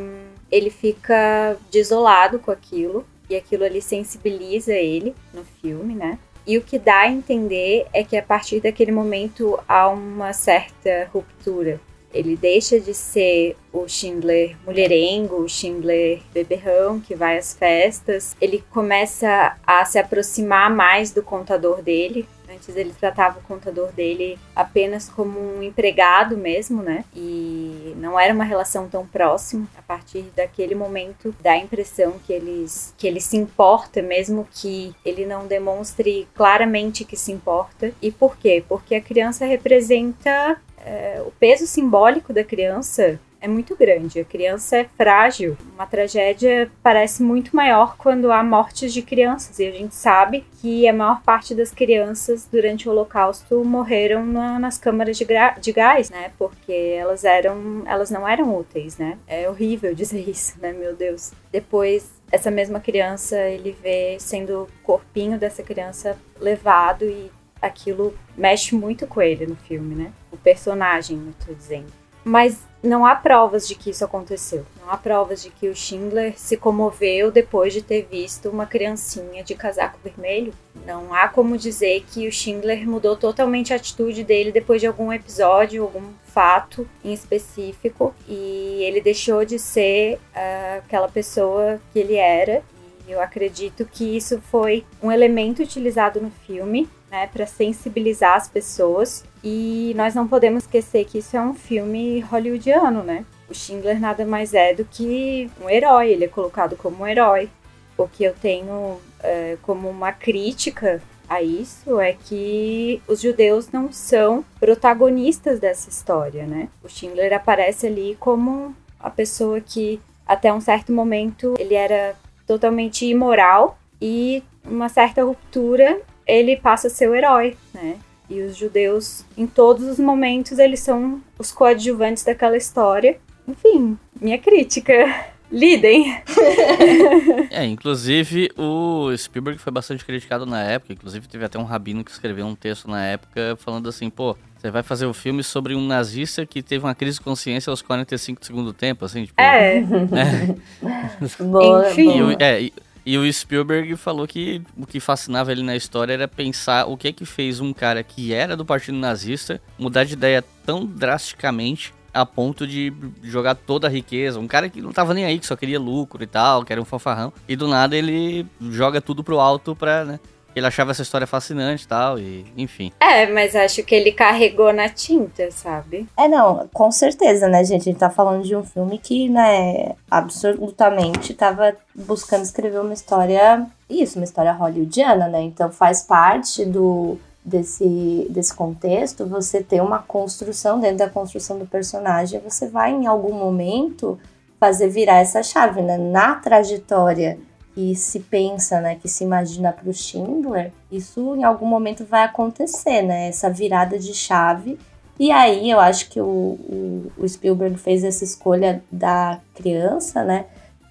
ele 0.50 0.70
fica 0.70 1.56
desolado 1.70 2.38
com 2.38 2.50
aquilo 2.50 3.06
e 3.28 3.36
aquilo 3.36 3.64
ali 3.64 3.80
sensibiliza 3.80 4.74
ele 4.74 5.14
no 5.32 5.44
filme, 5.44 5.94
né? 5.94 6.18
E 6.46 6.58
o 6.58 6.62
que 6.62 6.78
dá 6.78 7.00
a 7.00 7.08
entender 7.08 7.86
é 7.92 8.02
que 8.02 8.16
a 8.16 8.22
partir 8.22 8.60
daquele 8.60 8.92
momento 8.92 9.58
há 9.68 9.88
uma 9.88 10.32
certa 10.32 11.08
ruptura. 11.12 11.80
Ele 12.12 12.36
deixa 12.36 12.78
de 12.78 12.92
ser 12.92 13.56
o 13.72 13.88
Schindler 13.88 14.54
mulherengo, 14.66 15.36
o 15.36 15.48
Schindler 15.48 16.20
beberrão 16.32 17.00
que 17.00 17.14
vai 17.14 17.38
às 17.38 17.54
festas. 17.54 18.36
Ele 18.40 18.62
começa 18.70 19.56
a 19.66 19.84
se 19.84 19.98
aproximar 19.98 20.70
mais 20.70 21.10
do 21.10 21.22
contador 21.22 21.80
dele, 21.80 22.28
Antes 22.52 22.76
ele 22.76 22.92
tratava 22.92 23.38
o 23.38 23.42
contador 23.42 23.92
dele 23.92 24.38
apenas 24.54 25.08
como 25.08 25.38
um 25.38 25.62
empregado 25.62 26.36
mesmo, 26.36 26.82
né? 26.82 27.04
E 27.14 27.94
não 27.96 28.18
era 28.18 28.34
uma 28.34 28.44
relação 28.44 28.88
tão 28.88 29.06
próxima. 29.06 29.66
A 29.76 29.82
partir 29.82 30.24
daquele 30.36 30.74
momento 30.74 31.34
dá 31.40 31.52
a 31.52 31.58
impressão 31.58 32.16
que 32.26 32.32
eles 32.32 32.94
que 32.96 33.06
ele 33.06 33.20
se 33.20 33.36
importa, 33.36 34.02
mesmo 34.02 34.46
que 34.50 34.94
ele 35.04 35.24
não 35.24 35.46
demonstre 35.46 36.28
claramente 36.34 37.04
que 37.04 37.16
se 37.16 37.32
importa. 37.32 37.92
E 38.00 38.10
por 38.10 38.36
quê? 38.36 38.64
Porque 38.68 38.94
a 38.94 39.00
criança 39.00 39.44
representa 39.44 40.60
é, 40.84 41.22
o 41.24 41.30
peso 41.32 41.66
simbólico 41.66 42.32
da 42.32 42.44
criança 42.44 43.18
é 43.42 43.48
muito 43.48 43.76
grande. 43.76 44.20
A 44.20 44.24
criança 44.24 44.78
é 44.78 44.84
frágil. 44.96 45.58
Uma 45.74 45.84
tragédia 45.84 46.70
parece 46.80 47.22
muito 47.22 47.54
maior 47.54 47.96
quando 47.98 48.30
há 48.30 48.42
mortes 48.42 48.94
de 48.94 49.02
crianças. 49.02 49.58
E 49.58 49.66
a 49.66 49.72
gente 49.72 49.94
sabe 49.94 50.46
que 50.60 50.88
a 50.88 50.92
maior 50.92 51.20
parte 51.22 51.52
das 51.52 51.72
crianças 51.72 52.48
durante 52.50 52.88
o 52.88 52.92
Holocausto 52.92 53.64
morreram 53.64 54.24
na, 54.24 54.60
nas 54.60 54.78
câmaras 54.78 55.18
de, 55.18 55.26
de, 55.60 55.72
gás, 55.72 56.08
né? 56.08 56.30
Porque 56.38 56.72
elas 56.72 57.24
eram, 57.24 57.82
elas 57.84 58.10
não 58.10 58.26
eram 58.26 58.56
úteis, 58.56 58.96
né? 58.96 59.18
É 59.26 59.50
horrível 59.50 59.92
dizer 59.94 60.26
isso, 60.28 60.54
né? 60.60 60.72
Meu 60.72 60.94
Deus. 60.94 61.32
Depois 61.50 62.10
essa 62.30 62.50
mesma 62.50 62.78
criança, 62.78 63.36
ele 63.36 63.76
vê 63.82 64.16
sendo 64.20 64.62
o 64.62 64.68
corpinho 64.84 65.36
dessa 65.36 65.62
criança 65.62 66.16
levado 66.40 67.04
e 67.04 67.30
aquilo 67.60 68.14
mexe 68.36 68.74
muito 68.74 69.06
com 69.06 69.20
ele 69.20 69.46
no 69.46 69.56
filme, 69.56 69.96
né? 69.96 70.12
O 70.30 70.36
personagem, 70.36 71.18
eu 71.18 71.46
tô 71.46 71.52
dizendo. 71.52 71.92
Mas 72.24 72.64
não 72.82 73.06
há 73.06 73.14
provas 73.14 73.68
de 73.68 73.76
que 73.76 73.90
isso 73.90 74.04
aconteceu. 74.04 74.66
Não 74.80 74.90
há 74.90 74.96
provas 74.96 75.42
de 75.42 75.50
que 75.50 75.68
o 75.68 75.74
Schindler 75.74 76.34
se 76.36 76.56
comoveu 76.56 77.30
depois 77.30 77.72
de 77.72 77.80
ter 77.80 78.02
visto 78.10 78.48
uma 78.48 78.66
criancinha 78.66 79.44
de 79.44 79.54
casaco 79.54 79.98
vermelho. 80.02 80.52
Não 80.84 81.14
há 81.14 81.28
como 81.28 81.56
dizer 81.56 82.04
que 82.10 82.26
o 82.26 82.32
Schindler 82.32 82.88
mudou 82.88 83.16
totalmente 83.16 83.72
a 83.72 83.76
atitude 83.76 84.24
dele 84.24 84.50
depois 84.50 84.80
de 84.80 84.88
algum 84.88 85.12
episódio, 85.12 85.84
algum 85.84 86.10
fato 86.24 86.88
em 87.04 87.12
específico 87.12 88.14
e 88.26 88.82
ele 88.82 89.00
deixou 89.00 89.44
de 89.44 89.58
ser 89.58 90.16
uh, 90.16 90.78
aquela 90.78 91.08
pessoa 91.08 91.80
que 91.92 92.00
ele 92.00 92.16
era. 92.16 92.62
E 93.06 93.12
eu 93.12 93.20
acredito 93.20 93.84
que 93.84 94.16
isso 94.16 94.40
foi 94.50 94.84
um 95.00 95.12
elemento 95.12 95.62
utilizado 95.62 96.20
no 96.20 96.30
filme 96.30 96.88
né, 97.12 97.28
para 97.30 97.46
sensibilizar 97.46 98.34
as 98.34 98.48
pessoas. 98.48 99.22
E 99.44 99.92
nós 99.94 100.14
não 100.14 100.26
podemos 100.26 100.64
esquecer 100.64 101.04
que 101.04 101.18
isso 101.18 101.36
é 101.36 101.40
um 101.42 101.54
filme 101.54 102.20
hollywoodiano, 102.20 103.02
né? 103.02 103.26
O 103.50 103.54
Schindler 103.54 104.00
nada 104.00 104.24
mais 104.24 104.54
é 104.54 104.72
do 104.72 104.84
que 104.86 105.50
um 105.60 105.68
herói, 105.68 106.10
ele 106.10 106.24
é 106.24 106.28
colocado 106.28 106.74
como 106.74 107.04
um 107.04 107.06
herói. 107.06 107.50
O 107.98 108.08
que 108.08 108.24
eu 108.24 108.32
tenho 108.32 108.98
é, 109.22 109.58
como 109.60 109.90
uma 109.90 110.10
crítica 110.10 111.02
a 111.28 111.42
isso 111.42 112.00
é 112.00 112.14
que 112.14 113.02
os 113.06 113.20
judeus 113.20 113.70
não 113.70 113.92
são 113.92 114.42
protagonistas 114.58 115.60
dessa 115.60 115.90
história, 115.90 116.46
né? 116.46 116.68
O 116.82 116.88
Schindler 116.88 117.34
aparece 117.34 117.86
ali 117.86 118.16
como 118.18 118.74
a 118.98 119.10
pessoa 119.10 119.60
que 119.60 120.00
até 120.26 120.52
um 120.52 120.60
certo 120.60 120.92
momento 120.92 121.54
ele 121.58 121.74
era 121.74 122.14
totalmente 122.46 123.04
imoral 123.04 123.78
e 124.00 124.42
uma 124.64 124.88
certa 124.88 125.22
ruptura 125.22 126.00
ele 126.26 126.56
passa 126.56 126.86
a 126.86 126.90
ser 126.90 127.08
o 127.08 127.14
herói, 127.14 127.56
né? 127.72 127.96
E 128.28 128.40
os 128.40 128.56
judeus, 128.56 129.24
em 129.36 129.46
todos 129.46 129.86
os 129.86 129.98
momentos, 129.98 130.58
eles 130.58 130.80
são 130.80 131.20
os 131.38 131.52
coadjuvantes 131.52 132.24
daquela 132.24 132.56
história. 132.56 133.18
Enfim, 133.46 133.98
minha 134.20 134.38
crítica. 134.38 134.92
Lidem! 135.52 136.16
é, 137.50 137.66
inclusive 137.66 138.50
o 138.56 139.14
Spielberg 139.14 139.60
foi 139.60 139.70
bastante 139.70 140.02
criticado 140.02 140.46
na 140.46 140.62
época. 140.62 140.94
Inclusive, 140.94 141.28
teve 141.28 141.44
até 141.44 141.58
um 141.58 141.64
rabino 141.64 142.02
que 142.02 142.10
escreveu 142.10 142.46
um 142.46 142.54
texto 142.54 142.88
na 142.88 143.04
época 143.04 143.54
falando 143.58 143.86
assim: 143.86 144.08
pô, 144.08 144.34
você 144.56 144.70
vai 144.70 144.82
fazer 144.82 145.04
o 145.04 145.10
um 145.10 145.12
filme 145.12 145.42
sobre 145.42 145.74
um 145.74 145.86
nazista 145.86 146.46
que 146.46 146.62
teve 146.62 146.84
uma 146.84 146.94
crise 146.94 147.18
de 147.18 147.24
consciência 147.24 147.70
aos 147.70 147.82
45 147.82 148.40
do 148.40 148.46
segundo 148.46 148.72
tempo, 148.72 149.04
assim, 149.04 149.26
tipo. 149.26 149.38
É. 149.38 149.78
é. 149.84 151.42
Boa, 151.44 151.90
Enfim. 151.90 152.18
boa. 152.18 152.32
E, 152.32 152.36
é, 152.42 152.62
e, 152.62 152.72
e 153.04 153.18
o 153.18 153.32
Spielberg 153.32 153.96
falou 153.96 154.26
que 154.26 154.62
o 154.76 154.86
que 154.86 155.00
fascinava 155.00 155.50
ele 155.50 155.62
na 155.62 155.74
história 155.74 156.12
era 156.12 156.28
pensar 156.28 156.86
o 156.86 156.96
que 156.96 157.08
é 157.08 157.12
que 157.12 157.24
fez 157.24 157.60
um 157.60 157.72
cara 157.72 158.02
que 158.02 158.32
era 158.32 158.56
do 158.56 158.64
partido 158.64 158.96
nazista 158.96 159.60
mudar 159.78 160.04
de 160.04 160.12
ideia 160.12 160.44
tão 160.64 160.86
drasticamente 160.86 161.92
a 162.14 162.26
ponto 162.26 162.66
de 162.66 162.92
jogar 163.22 163.54
toda 163.54 163.86
a 163.86 163.90
riqueza. 163.90 164.38
Um 164.38 164.46
cara 164.46 164.68
que 164.68 164.82
não 164.82 164.92
tava 164.92 165.14
nem 165.14 165.24
aí, 165.24 165.38
que 165.38 165.46
só 165.46 165.56
queria 165.56 165.80
lucro 165.80 166.22
e 166.22 166.26
tal, 166.26 166.64
que 166.64 166.72
era 166.72 166.80
um 166.80 166.84
fanfarrão. 166.84 167.32
E 167.48 167.56
do 167.56 167.66
nada 167.66 167.96
ele 167.96 168.46
joga 168.60 169.00
tudo 169.00 169.24
pro 169.24 169.40
alto 169.40 169.74
pra, 169.74 170.04
né? 170.04 170.20
Ele 170.54 170.66
achava 170.66 170.90
essa 170.90 171.02
história 171.02 171.26
fascinante 171.26 171.84
e 171.84 171.88
tal, 171.88 172.18
e 172.18 172.44
enfim. 172.56 172.92
É, 173.00 173.26
mas 173.26 173.56
acho 173.56 173.82
que 173.82 173.94
ele 173.94 174.12
carregou 174.12 174.72
na 174.72 174.88
tinta, 174.88 175.50
sabe? 175.50 176.06
É, 176.16 176.28
não, 176.28 176.68
com 176.72 176.90
certeza, 176.90 177.48
né, 177.48 177.64
gente? 177.64 177.82
A 177.82 177.84
gente 177.84 177.98
tá 177.98 178.10
falando 178.10 178.42
de 178.42 178.54
um 178.54 178.62
filme 178.62 178.98
que, 178.98 179.28
né, 179.28 179.94
absolutamente 180.10 181.34
tava 181.34 181.74
buscando 181.94 182.42
escrever 182.42 182.80
uma 182.80 182.92
história, 182.92 183.66
isso, 183.88 184.18
uma 184.18 184.24
história 184.24 184.52
hollywoodiana, 184.52 185.28
né? 185.28 185.42
Então 185.42 185.70
faz 185.70 186.02
parte 186.02 186.64
do 186.64 187.18
desse, 187.44 188.26
desse 188.30 188.54
contexto 188.54 189.26
você 189.26 189.62
ter 189.62 189.82
uma 189.82 189.98
construção 189.98 190.78
dentro 190.78 190.98
da 190.98 191.08
construção 191.08 191.58
do 191.58 191.66
personagem, 191.66 192.40
você 192.40 192.68
vai 192.68 192.92
em 192.92 193.06
algum 193.06 193.32
momento 193.32 194.18
fazer 194.60 194.88
virar 194.88 195.16
essa 195.16 195.42
chave, 195.42 195.82
né? 195.82 195.98
Na 195.98 196.36
trajetória 196.36 197.38
que 197.74 197.94
se 197.94 198.20
pensa, 198.20 198.80
né, 198.80 198.96
que 198.96 199.08
se 199.08 199.24
imagina 199.24 199.72
para 199.72 199.88
o 199.88 199.92
Schindler, 199.92 200.72
isso 200.90 201.34
em 201.34 201.44
algum 201.44 201.66
momento 201.66 202.04
vai 202.04 202.22
acontecer, 202.24 203.02
né, 203.02 203.28
essa 203.28 203.50
virada 203.50 203.98
de 203.98 204.12
chave. 204.14 204.78
E 205.18 205.30
aí 205.30 205.70
eu 205.70 205.78
acho 205.78 206.10
que 206.10 206.20
o, 206.20 206.24
o, 206.24 207.12
o 207.18 207.28
Spielberg 207.28 207.78
fez 207.78 208.04
essa 208.04 208.24
escolha 208.24 208.82
da 208.90 209.40
criança, 209.54 210.22
né, 210.22 210.46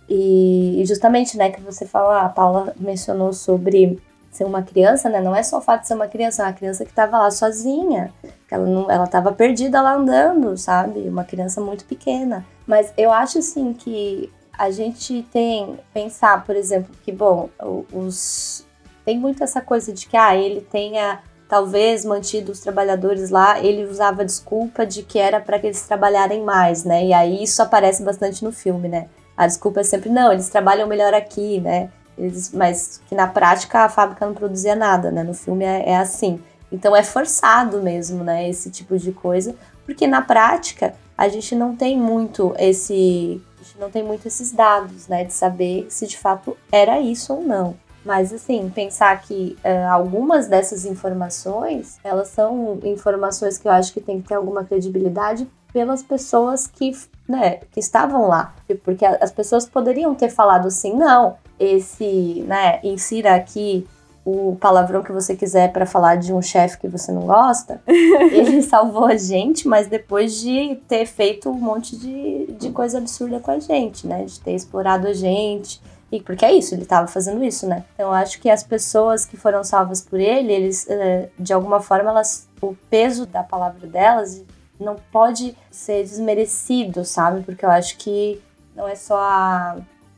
e, 0.09 0.81
e 0.81 0.85
justamente, 0.85 1.37
né, 1.37 1.51
que 1.51 1.61
você 1.61 1.85
falou, 1.85 2.11
a 2.11 2.27
Paula 2.29 2.73
mencionou 2.79 3.31
sobre 3.31 3.99
ser 4.31 4.45
uma 4.45 4.63
criança, 4.63 5.09
né, 5.09 5.21
não 5.21 5.35
é 5.35 5.43
só 5.43 5.59
o 5.59 5.61
fato 5.61 5.81
de 5.81 5.87
ser 5.87 5.93
uma 5.93 6.07
criança, 6.07 6.41
é 6.41 6.45
uma 6.45 6.53
criança 6.53 6.83
que 6.83 6.91
estava 6.91 7.19
lá 7.19 7.29
sozinha, 7.29 8.11
que 8.47 8.53
ela 8.53 8.65
não, 8.65 8.89
ela 8.89 9.03
estava 9.03 9.31
perdida 9.31 9.81
lá 9.81 9.95
andando, 9.95 10.57
sabe, 10.57 11.01
uma 11.01 11.23
criança 11.23 11.61
muito 11.61 11.85
pequena. 11.85 12.45
Mas 12.65 12.93
eu 12.97 13.11
acho 13.11 13.39
assim 13.39 13.73
que 13.73 14.31
a 14.61 14.69
gente 14.69 15.25
tem 15.33 15.79
pensar, 15.91 16.45
por 16.45 16.55
exemplo, 16.55 16.93
que 17.03 17.11
bom, 17.11 17.49
os 17.91 18.63
tem 19.03 19.17
muito 19.17 19.43
essa 19.43 19.59
coisa 19.59 19.91
de 19.91 20.05
que 20.05 20.15
ah, 20.15 20.35
ele 20.35 20.61
tenha 20.61 21.19
talvez 21.49 22.05
mantido 22.05 22.51
os 22.51 22.59
trabalhadores 22.59 23.31
lá, 23.31 23.59
ele 23.59 23.85
usava 23.85 24.21
a 24.21 24.25
desculpa 24.25 24.85
de 24.85 25.01
que 25.01 25.17
era 25.17 25.41
para 25.41 25.57
que 25.57 25.65
eles 25.65 25.81
trabalharem 25.87 26.43
mais, 26.43 26.83
né? 26.83 27.03
E 27.03 27.11
aí 27.11 27.41
isso 27.41 27.59
aparece 27.59 28.03
bastante 28.03 28.43
no 28.43 28.51
filme, 28.51 28.87
né? 28.87 29.07
A 29.35 29.47
desculpa 29.47 29.79
é 29.79 29.83
sempre 29.83 30.11
não, 30.11 30.31
eles 30.31 30.49
trabalham 30.49 30.87
melhor 30.87 31.15
aqui, 31.15 31.59
né? 31.59 31.89
Eles, 32.15 32.51
mas 32.53 33.01
que 33.09 33.15
na 33.15 33.25
prática 33.25 33.79
a 33.79 33.89
fábrica 33.89 34.27
não 34.27 34.35
produzia 34.35 34.75
nada, 34.75 35.09
né? 35.09 35.23
No 35.23 35.33
filme 35.33 35.65
é, 35.65 35.89
é 35.89 35.97
assim. 35.97 36.39
Então 36.71 36.95
é 36.95 37.01
forçado 37.01 37.81
mesmo, 37.81 38.23
né? 38.23 38.47
Esse 38.47 38.69
tipo 38.69 38.95
de 38.95 39.11
coisa, 39.11 39.55
porque 39.87 40.05
na 40.05 40.21
prática 40.21 40.93
a 41.17 41.27
gente 41.27 41.55
não 41.55 41.75
tem 41.75 41.97
muito 41.97 42.53
esse 42.59 43.41
não 43.81 43.89
tem 43.89 44.03
muito 44.03 44.27
esses 44.27 44.51
dados, 44.51 45.07
né, 45.07 45.23
de 45.23 45.33
saber 45.33 45.87
se 45.89 46.05
de 46.05 46.17
fato 46.17 46.55
era 46.71 46.99
isso 46.99 47.33
ou 47.33 47.41
não. 47.41 47.75
Mas 48.05 48.31
assim, 48.31 48.69
pensar 48.69 49.19
que 49.21 49.57
uh, 49.65 49.91
algumas 49.91 50.47
dessas 50.47 50.85
informações, 50.85 51.99
elas 52.03 52.29
são 52.29 52.79
informações 52.83 53.57
que 53.57 53.67
eu 53.67 53.71
acho 53.71 53.91
que 53.91 53.99
tem 53.99 54.21
que 54.21 54.27
ter 54.27 54.35
alguma 54.35 54.63
credibilidade 54.63 55.47
pelas 55.73 56.03
pessoas 56.03 56.67
que, 56.67 56.91
né, 57.27 57.59
que 57.71 57.79
estavam 57.79 58.27
lá. 58.27 58.55
Porque 58.83 59.05
as 59.05 59.31
pessoas 59.31 59.67
poderiam 59.67 60.13
ter 60.15 60.29
falado 60.29 60.67
assim, 60.67 60.95
não, 60.95 61.37
esse, 61.59 62.43
né, 62.47 62.79
insira 62.83 63.35
aqui 63.35 63.87
o 64.23 64.55
palavrão 64.59 65.01
que 65.01 65.11
você 65.11 65.35
quiser 65.35 65.71
para 65.71 65.85
falar 65.85 66.15
de 66.15 66.31
um 66.31 66.41
chefe 66.41 66.77
que 66.77 66.87
você 66.87 67.11
não 67.11 67.23
gosta, 67.23 67.81
ele 67.87 68.61
salvou 68.61 69.05
a 69.05 69.15
gente, 69.15 69.67
mas 69.67 69.87
depois 69.87 70.39
de 70.39 70.75
ter 70.87 71.05
feito 71.05 71.49
um 71.49 71.53
monte 71.53 71.97
de, 71.97 72.47
de 72.53 72.69
coisa 72.69 72.99
absurda 72.99 73.39
com 73.39 73.51
a 73.51 73.59
gente, 73.59 74.05
né? 74.05 74.23
De 74.23 74.39
ter 74.39 74.53
explorado 74.53 75.07
a 75.07 75.13
gente. 75.13 75.81
E 76.11 76.21
porque 76.21 76.45
é 76.45 76.53
isso, 76.53 76.75
ele 76.75 76.83
estava 76.83 77.07
fazendo 77.07 77.43
isso, 77.43 77.65
né? 77.65 77.85
Então 77.93 78.07
eu 78.07 78.13
acho 78.13 78.39
que 78.39 78.49
as 78.49 78.63
pessoas 78.63 79.25
que 79.25 79.37
foram 79.37 79.63
salvas 79.63 80.01
por 80.01 80.19
ele, 80.19 80.51
eles, 80.51 80.85
eh, 80.89 81.29
de 81.39 81.53
alguma 81.53 81.79
forma, 81.79 82.09
elas, 82.09 82.47
o 82.61 82.75
peso 82.89 83.25
da 83.25 83.41
palavra 83.41 83.87
delas 83.87 84.43
não 84.77 84.97
pode 85.11 85.55
ser 85.71 86.03
desmerecido, 86.03 87.05
sabe? 87.05 87.43
Porque 87.43 87.65
eu 87.65 87.71
acho 87.71 87.97
que 87.97 88.41
não 88.75 88.87
é 88.87 88.95
só 88.95 89.17
a, 89.17 89.77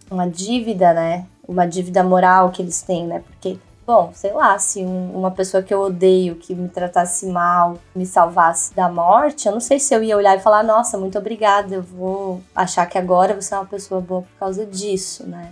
uma 0.10 0.28
dívida, 0.28 0.94
né? 0.94 1.28
Uma 1.48 1.68
dívida 1.68 2.04
moral 2.04 2.50
que 2.50 2.62
eles 2.62 2.82
têm, 2.82 3.06
né? 3.06 3.24
Porque 3.28 3.60
Bom, 3.86 4.12
sei 4.14 4.32
lá, 4.32 4.58
se 4.58 4.82
um, 4.84 5.12
uma 5.12 5.30
pessoa 5.30 5.62
que 5.62 5.74
eu 5.74 5.82
odeio, 5.82 6.36
que 6.36 6.56
me 6.56 6.70
tratasse 6.70 7.26
mal, 7.26 7.78
me 7.94 8.06
salvasse 8.06 8.74
da 8.74 8.88
morte, 8.88 9.46
eu 9.46 9.52
não 9.52 9.60
sei 9.60 9.78
se 9.78 9.94
eu 9.94 10.02
ia 10.02 10.16
olhar 10.16 10.38
e 10.38 10.42
falar, 10.42 10.64
nossa, 10.64 10.98
muito 10.98 11.18
obrigada, 11.18 11.76
eu 11.76 11.84
vou 11.84 12.42
achar 12.56 12.86
que 12.86 12.98
agora 12.98 13.40
você 13.40 13.54
é 13.54 13.58
uma 13.58 13.66
pessoa 13.66 14.00
boa 14.00 14.22
por 14.22 14.40
causa 14.40 14.66
disso, 14.66 15.28
né? 15.28 15.52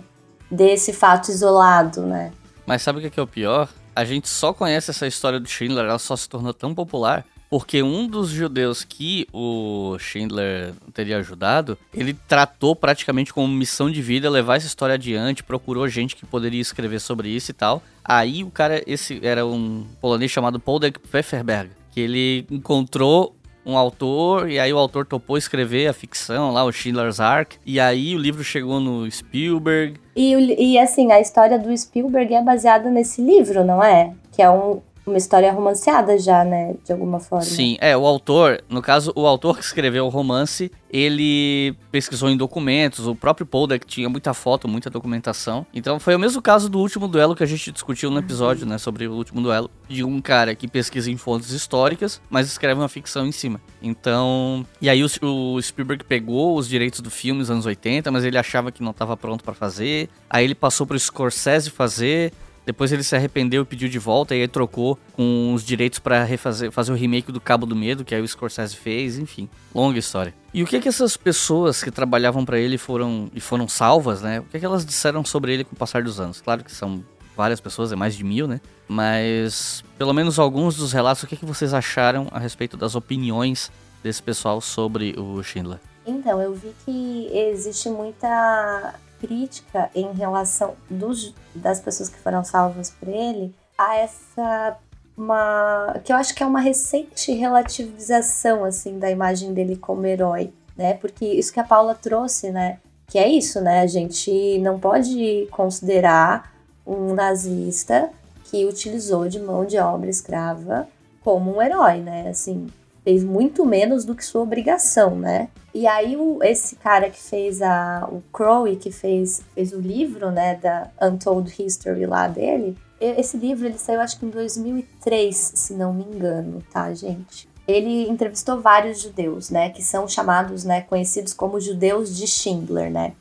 Desse 0.50 0.94
fato 0.94 1.30
isolado, 1.30 2.02
né? 2.02 2.32
Mas 2.66 2.80
sabe 2.80 3.06
o 3.06 3.10
que 3.10 3.20
é 3.20 3.22
o 3.22 3.26
pior? 3.26 3.68
A 3.94 4.04
gente 4.04 4.28
só 4.28 4.54
conhece 4.54 4.90
essa 4.90 5.06
história 5.06 5.38
do 5.38 5.46
Schindler, 5.48 5.84
ela 5.84 5.98
só 5.98 6.16
se 6.16 6.26
tornou 6.26 6.54
tão 6.54 6.74
popular 6.74 7.26
porque 7.52 7.82
um 7.82 8.06
dos 8.06 8.30
judeus 8.30 8.82
que 8.82 9.26
o 9.30 9.98
Schindler 9.98 10.72
teria 10.94 11.18
ajudado, 11.18 11.76
ele 11.92 12.14
tratou 12.26 12.74
praticamente 12.74 13.30
como 13.30 13.46
missão 13.46 13.90
de 13.90 14.00
vida 14.00 14.30
levar 14.30 14.56
essa 14.56 14.66
história 14.66 14.94
adiante, 14.94 15.44
procurou 15.44 15.86
gente 15.86 16.16
que 16.16 16.24
poderia 16.24 16.62
escrever 16.62 16.98
sobre 16.98 17.28
isso 17.28 17.50
e 17.50 17.54
tal. 17.54 17.82
Aí 18.02 18.42
o 18.42 18.50
cara, 18.50 18.82
esse 18.86 19.20
era 19.22 19.44
um 19.44 19.84
polonês 20.00 20.30
chamado 20.30 20.58
Poldek 20.58 20.98
Pfefferberg, 20.98 21.68
que 21.90 22.00
ele 22.00 22.46
encontrou 22.50 23.36
um 23.66 23.76
autor, 23.76 24.48
e 24.48 24.58
aí 24.58 24.72
o 24.72 24.78
autor 24.78 25.04
topou 25.04 25.36
escrever 25.36 25.88
a 25.88 25.92
ficção 25.92 26.52
lá, 26.52 26.64
o 26.64 26.72
Schindler's 26.72 27.20
Ark, 27.20 27.58
e 27.66 27.78
aí 27.78 28.16
o 28.16 28.18
livro 28.18 28.42
chegou 28.42 28.80
no 28.80 29.08
Spielberg. 29.10 30.00
E, 30.16 30.32
e 30.72 30.78
assim, 30.78 31.12
a 31.12 31.20
história 31.20 31.58
do 31.58 31.76
Spielberg 31.76 32.32
é 32.32 32.42
baseada 32.42 32.88
nesse 32.88 33.20
livro, 33.20 33.62
não 33.62 33.84
é? 33.84 34.14
Que 34.32 34.40
é 34.40 34.48
um, 34.48 34.80
uma 35.06 35.16
história 35.16 35.52
romanceada 35.52 36.16
já, 36.18 36.44
né? 36.44 36.74
De 36.84 36.92
alguma 36.92 37.18
forma. 37.18 37.44
Sim, 37.44 37.76
é, 37.80 37.96
o 37.96 38.06
autor, 38.06 38.62
no 38.68 38.80
caso, 38.80 39.12
o 39.16 39.26
autor 39.26 39.58
que 39.58 39.64
escreveu 39.64 40.06
o 40.06 40.08
romance, 40.08 40.70
ele 40.90 41.74
pesquisou 41.90 42.30
em 42.30 42.36
documentos, 42.36 43.06
o 43.06 43.14
próprio 43.14 43.44
Poldek 43.44 43.86
tinha 43.86 44.08
muita 44.08 44.32
foto, 44.32 44.68
muita 44.68 44.88
documentação. 44.88 45.66
Então 45.74 45.98
foi 45.98 46.14
o 46.14 46.18
mesmo 46.18 46.40
caso 46.40 46.68
do 46.68 46.78
último 46.78 47.08
duelo 47.08 47.34
que 47.34 47.42
a 47.42 47.46
gente 47.46 47.72
discutiu 47.72 48.10
no 48.10 48.18
episódio, 48.18 48.64
né? 48.64 48.78
Sobre 48.78 49.08
o 49.08 49.12
último 49.12 49.40
duelo, 49.40 49.70
de 49.88 50.04
um 50.04 50.20
cara 50.20 50.54
que 50.54 50.68
pesquisa 50.68 51.10
em 51.10 51.16
fontes 51.16 51.50
históricas, 51.50 52.20
mas 52.30 52.46
escreve 52.46 52.80
uma 52.80 52.88
ficção 52.88 53.26
em 53.26 53.32
cima. 53.32 53.60
Então. 53.82 54.64
E 54.80 54.88
aí 54.88 55.02
o, 55.02 55.08
o 55.22 55.60
Spielberg 55.60 56.04
pegou 56.04 56.56
os 56.56 56.68
direitos 56.68 57.00
do 57.00 57.10
filme 57.10 57.40
nos 57.40 57.50
anos 57.50 57.66
80, 57.66 58.10
mas 58.10 58.24
ele 58.24 58.38
achava 58.38 58.70
que 58.70 58.82
não 58.82 58.92
estava 58.92 59.16
pronto 59.16 59.42
para 59.42 59.54
fazer. 59.54 60.08
Aí 60.30 60.44
ele 60.44 60.54
passou 60.54 60.86
pro 60.86 60.98
Scorsese 60.98 61.70
fazer. 61.70 62.32
Depois 62.64 62.92
ele 62.92 63.02
se 63.02 63.16
arrependeu 63.16 63.62
e 63.62 63.64
pediu 63.64 63.88
de 63.88 63.98
volta, 63.98 64.34
e 64.34 64.42
aí 64.42 64.48
trocou 64.48 64.98
com 65.12 65.52
os 65.54 65.64
direitos 65.64 65.98
para 65.98 66.22
refazer 66.24 66.70
fazer 66.70 66.92
o 66.92 66.94
remake 66.94 67.32
do 67.32 67.40
Cabo 67.40 67.66
do 67.66 67.74
Medo, 67.74 68.04
que 68.04 68.14
aí 68.14 68.22
o 68.22 68.28
Scorsese 68.28 68.76
fez, 68.76 69.18
enfim, 69.18 69.48
longa 69.74 69.98
história. 69.98 70.34
E 70.54 70.62
o 70.62 70.66
que 70.66 70.80
que 70.80 70.88
essas 70.88 71.16
pessoas 71.16 71.82
que 71.82 71.90
trabalhavam 71.90 72.44
para 72.44 72.58
ele 72.58 72.78
foram 72.78 73.30
e 73.34 73.40
foram 73.40 73.66
salvas, 73.66 74.22
né? 74.22 74.40
O 74.40 74.44
que 74.44 74.58
que 74.58 74.64
elas 74.64 74.84
disseram 74.84 75.24
sobre 75.24 75.52
ele 75.52 75.64
com 75.64 75.74
o 75.74 75.78
passar 75.78 76.02
dos 76.02 76.20
anos? 76.20 76.40
Claro 76.40 76.62
que 76.62 76.70
são 76.70 77.04
várias 77.36 77.60
pessoas, 77.60 77.90
é 77.92 77.96
mais 77.96 78.14
de 78.14 78.22
mil, 78.22 78.46
né? 78.46 78.60
Mas 78.86 79.82
pelo 79.98 80.12
menos 80.12 80.38
alguns 80.38 80.76
dos 80.76 80.92
relatos, 80.92 81.22
o 81.22 81.26
que 81.26 81.36
que 81.36 81.46
vocês 81.46 81.72
acharam 81.74 82.28
a 82.30 82.38
respeito 82.38 82.76
das 82.76 82.94
opiniões 82.94 83.72
desse 84.02 84.22
pessoal 84.22 84.60
sobre 84.60 85.14
o 85.18 85.42
Schindler? 85.42 85.78
Então, 86.04 86.40
eu 86.42 86.52
vi 86.52 86.74
que 86.84 87.30
existe 87.32 87.88
muita 87.88 88.94
crítica 89.22 89.88
em 89.94 90.12
relação 90.12 90.74
dos, 90.90 91.32
das 91.54 91.78
pessoas 91.78 92.08
que 92.08 92.18
foram 92.18 92.42
salvas 92.42 92.90
por 92.90 93.08
ele 93.08 93.54
a 93.78 93.96
essa 93.96 94.76
uma 95.16 96.00
que 96.02 96.12
eu 96.12 96.16
acho 96.16 96.34
que 96.34 96.42
é 96.42 96.46
uma 96.46 96.60
recente 96.60 97.32
relativização 97.32 98.64
assim 98.64 98.98
da 98.98 99.10
imagem 99.10 99.54
dele 99.54 99.76
como 99.76 100.04
herói, 100.06 100.52
né? 100.76 100.94
Porque 100.94 101.24
isso 101.24 101.52
que 101.52 101.60
a 101.60 101.64
Paula 101.64 101.94
trouxe, 101.94 102.50
né? 102.50 102.78
Que 103.06 103.18
é 103.18 103.28
isso, 103.28 103.60
né? 103.60 103.80
A 103.80 103.86
gente 103.86 104.58
não 104.58 104.80
pode 104.80 105.46
considerar 105.50 106.52
um 106.84 107.14
nazista 107.14 108.10
que 108.44 108.64
utilizou 108.64 109.28
de 109.28 109.38
mão 109.38 109.64
de 109.64 109.78
obra 109.78 110.10
escrava 110.10 110.88
como 111.22 111.56
um 111.56 111.62
herói, 111.62 111.98
né? 111.98 112.28
Assim, 112.28 112.66
fez 113.04 113.24
muito 113.24 113.64
menos 113.64 114.04
do 114.04 114.14
que 114.14 114.24
sua 114.24 114.42
obrigação, 114.42 115.16
né? 115.16 115.48
E 115.74 115.86
aí 115.86 116.16
o, 116.16 116.38
esse 116.42 116.76
cara 116.76 117.10
que 117.10 117.20
fez 117.20 117.60
a 117.62 118.08
o 118.10 118.22
Crowe 118.32 118.76
que 118.76 118.90
fez, 118.90 119.42
fez 119.54 119.72
o 119.72 119.80
livro, 119.80 120.30
né, 120.30 120.56
da 120.56 120.90
Untold 121.00 121.52
History 121.58 122.06
lá 122.06 122.28
dele, 122.28 122.76
esse 123.00 123.36
livro 123.36 123.66
ele 123.66 123.78
saiu 123.78 124.00
acho 124.00 124.18
que 124.18 124.26
em 124.26 124.30
2003, 124.30 125.36
se 125.36 125.74
não 125.74 125.92
me 125.92 126.04
engano, 126.04 126.62
tá, 126.70 126.92
gente? 126.94 127.48
Ele 127.66 128.08
entrevistou 128.08 128.60
vários 128.60 129.00
judeus, 129.00 129.50
né, 129.50 129.70
que 129.70 129.82
são 129.82 130.06
chamados, 130.06 130.64
né, 130.64 130.82
conhecidos 130.82 131.32
como 131.32 131.60
judeus 131.60 132.16
de 132.16 132.26
Schindler, 132.26 132.90
né? 132.90 133.12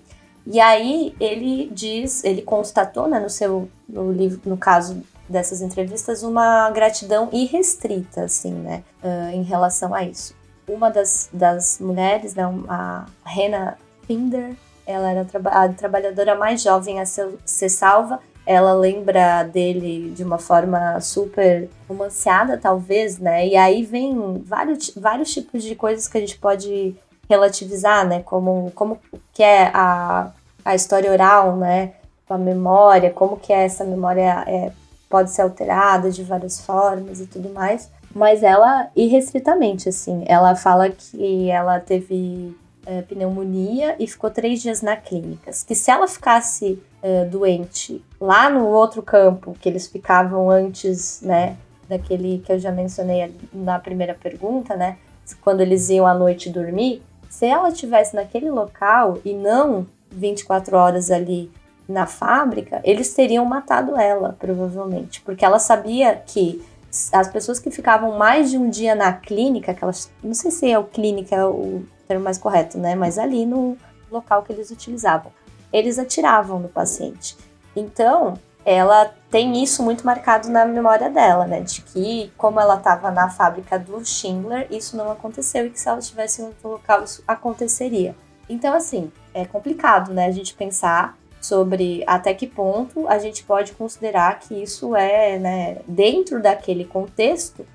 E 0.46 0.60
aí 0.60 1.16
ele 1.20 1.70
diz, 1.74 2.24
ele 2.24 2.42
constatou, 2.42 3.08
né, 3.08 3.20
no 3.20 3.30
seu 3.30 3.70
no 3.88 4.12
livro, 4.12 4.42
no 4.46 4.58
caso 4.58 5.02
dessas 5.32 5.62
entrevistas 5.62 6.22
uma 6.22 6.70
gratidão 6.70 7.30
irrestrita, 7.32 8.24
assim, 8.24 8.54
né, 8.54 8.84
uh, 9.04 9.34
em 9.34 9.44
relação 9.44 9.94
a 9.94 10.04
isso. 10.04 10.36
Uma 10.68 10.90
das, 10.90 11.30
das 11.34 11.80
mulheres, 11.80 12.36
né, 12.36 12.44
a 12.68 13.06
Rena 13.26 13.78
Finder, 14.06 14.56
ela 14.86 15.10
era 15.10 15.28
a 15.46 15.70
trabalhadora 15.70 16.36
mais 16.36 16.62
jovem 16.62 17.00
a 17.00 17.06
ser, 17.06 17.30
ser 17.46 17.70
salva. 17.70 18.20
Ela 18.46 18.74
lembra 18.74 19.44
dele 19.44 20.12
de 20.12 20.24
uma 20.24 20.38
forma 20.38 21.00
super 21.00 21.70
romanceada, 21.88 22.58
talvez, 22.58 23.20
né? 23.20 23.48
E 23.48 23.56
aí 23.56 23.84
vem 23.84 24.42
vários, 24.46 24.92
vários 24.96 25.32
tipos 25.32 25.64
de 25.64 25.76
coisas 25.76 26.08
que 26.08 26.18
a 26.18 26.22
gente 26.22 26.38
pode 26.40 26.96
relativizar, 27.30 28.06
né? 28.06 28.22
Como, 28.24 28.72
como 28.74 29.00
que 29.32 29.44
é 29.44 29.72
a, 29.74 30.32
a 30.66 30.76
história 30.76 31.12
oral, 31.12 31.56
né? 31.56 31.94
Com 32.28 32.34
a 32.34 32.38
memória, 32.38 33.12
como 33.12 33.38
que 33.38 33.54
é 33.54 33.64
essa 33.64 33.84
memória 33.84 34.44
é, 34.48 34.72
pode 35.12 35.30
ser 35.30 35.42
alterada 35.42 36.10
de 36.10 36.24
várias 36.24 36.62
formas 36.62 37.20
e 37.20 37.28
tudo 37.28 37.50
mais. 37.50 37.92
Mas 38.16 38.42
ela, 38.42 38.90
irrestritamente, 38.96 39.88
assim, 39.90 40.24
ela 40.26 40.56
fala 40.56 40.90
que 40.90 41.50
ela 41.50 41.80
teve 41.80 42.56
é, 42.86 43.02
pneumonia 43.04 43.96
e 44.00 44.08
ficou 44.08 44.30
três 44.30 44.62
dias 44.62 44.82
na 44.82 44.96
clínica. 44.96 45.52
Que 45.68 45.76
se 45.76 45.92
ela 45.92 46.08
ficasse 46.08 46.82
é, 47.04 47.26
doente 47.26 48.04
lá 48.20 48.50
no 48.50 48.68
outro 48.68 49.02
campo 49.04 49.56
que 49.60 49.70
eles 49.70 49.88
ficavam 49.88 50.50
antes, 50.50 51.22
né, 51.22 51.58
daquele 51.88 52.40
que 52.46 52.52
eu 52.52 52.60
já 52.60 52.72
mencionei 52.72 53.34
na 53.54 53.80
primeira 53.80 54.14
pergunta, 54.14 54.76
né, 54.76 54.98
quando 55.42 55.62
eles 55.62 55.90
iam 55.90 56.08
à 56.08 56.14
noite 56.14 56.50
dormir, 56.50 57.02
se 57.30 57.46
ela 57.46 57.72
tivesse 57.72 58.16
naquele 58.16 58.50
local 58.50 59.20
e 59.24 59.34
não 59.34 59.86
24 60.12 60.76
horas 60.76 61.10
ali 61.10 61.50
na 61.92 62.08
fábrica, 62.08 62.82
eles 62.84 63.14
teriam 63.14 63.46
matado 63.46 63.96
ela, 63.96 64.36
provavelmente, 64.40 65.22
porque 65.22 65.46
ela 65.46 65.60
sabia 65.60 66.16
que 66.16 66.64
as 67.12 67.30
pessoas 67.30 67.60
que 67.60 67.72
ficavam 67.72 68.18
mais 68.18 68.50
de 68.50 68.58
um 68.58 68.70
dia 68.70 68.96
na 68.96 69.14
clínica, 69.14 69.72
aquelas, 69.72 70.12
não 70.24 70.34
sei 70.34 70.52
se 70.52 70.70
é 70.70 70.78
o 70.78 70.84
clínica 70.84 71.36
é 71.36 71.46
o 71.46 71.84
termo 72.08 72.24
mais 72.24 72.38
correto, 72.38 72.78
né, 72.78 72.96
mas 72.96 73.18
ali 73.18 73.46
no 73.46 73.78
local 74.12 74.44
que 74.44 74.52
eles 74.52 74.72
utilizavam, 74.72 75.32
eles 75.72 75.98
atiravam 75.98 76.60
no 76.60 76.68
paciente. 76.68 77.38
Então, 77.76 78.34
ela 78.66 79.12
tem 79.30 79.64
isso 79.64 79.82
muito 79.82 80.06
marcado 80.06 80.50
na 80.50 80.66
memória 80.66 81.10
dela, 81.10 81.48
né? 81.48 81.62
De 81.62 81.82
que, 81.82 82.32
como 82.38 82.60
ela 82.60 82.76
estava 82.76 83.10
na 83.10 83.30
fábrica 83.30 83.80
do 83.80 84.06
Schindler, 84.06 84.68
isso 84.70 84.96
não 84.96 85.12
aconteceu 85.12 85.66
e 85.66 85.70
que 85.70 85.80
se 85.80 85.88
ela 85.88 86.00
estivesse 86.00 86.42
em 86.42 86.46
outro 86.46 86.70
local, 86.70 87.04
isso 87.04 87.24
aconteceria. 87.28 88.16
Então, 88.48 88.74
assim, 88.74 89.12
é 89.34 89.46
complicado, 89.46 90.14
né? 90.14 90.26
A 90.26 90.32
gente 90.32 90.54
pensar 90.54 91.18
sobre 91.42 92.04
até 92.06 92.34
que 92.34 92.46
ponto 92.46 93.08
a 93.08 93.18
gente 93.18 93.44
pode 93.44 93.74
considerar 93.74 94.40
que 94.40 94.54
isso 94.54 94.96
é, 94.96 95.40
né, 95.40 95.78
dentro 95.88 96.42
daquele 96.42 96.86
contexto, 96.86 97.66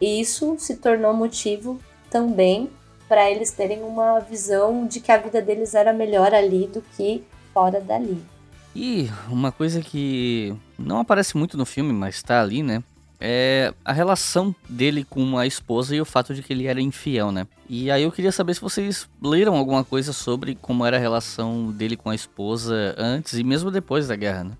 isso 0.00 0.56
se 0.58 0.76
tornou 0.76 1.12
motivo 1.12 1.80
também 2.08 2.70
para 3.08 3.30
eles 3.30 3.50
terem 3.50 3.82
uma 3.82 4.20
visão 4.20 4.86
de 4.86 5.00
que 5.00 5.10
a 5.10 5.18
vida 5.18 5.42
deles 5.42 5.74
era 5.74 5.92
melhor 5.92 6.32
ali 6.32 6.66
do 6.66 6.80
que 6.80 7.24
fora 7.52 7.80
dali. 7.80 8.22
E 8.74 9.10
uma 9.28 9.50
coisa 9.50 9.80
que 9.80 10.54
não 10.78 11.00
aparece 11.00 11.36
muito 11.36 11.56
no 11.56 11.64
filme, 11.64 11.92
mas 11.92 12.16
está 12.16 12.40
ali, 12.40 12.62
né? 12.62 12.82
É 13.20 13.72
a 13.84 13.92
relação 13.92 14.54
dele 14.68 15.04
com 15.04 15.38
a 15.38 15.46
esposa 15.46 15.94
e 15.94 16.00
o 16.00 16.04
fato 16.04 16.34
de 16.34 16.42
que 16.42 16.52
ele 16.52 16.66
era 16.66 16.80
infiel, 16.80 17.32
né? 17.32 17.46
E 17.68 17.90
aí 17.90 18.02
eu 18.02 18.12
queria 18.12 18.32
saber 18.32 18.54
se 18.54 18.60
vocês 18.60 19.08
leram 19.22 19.56
alguma 19.56 19.84
coisa 19.84 20.12
sobre 20.12 20.54
como 20.54 20.84
era 20.84 20.96
a 20.96 21.00
relação 21.00 21.70
dele 21.72 21.96
com 21.96 22.10
a 22.10 22.14
esposa 22.14 22.94
antes 22.96 23.34
e 23.34 23.44
mesmo 23.44 23.70
depois 23.70 24.08
da 24.08 24.16
guerra, 24.16 24.44
né? 24.44 24.52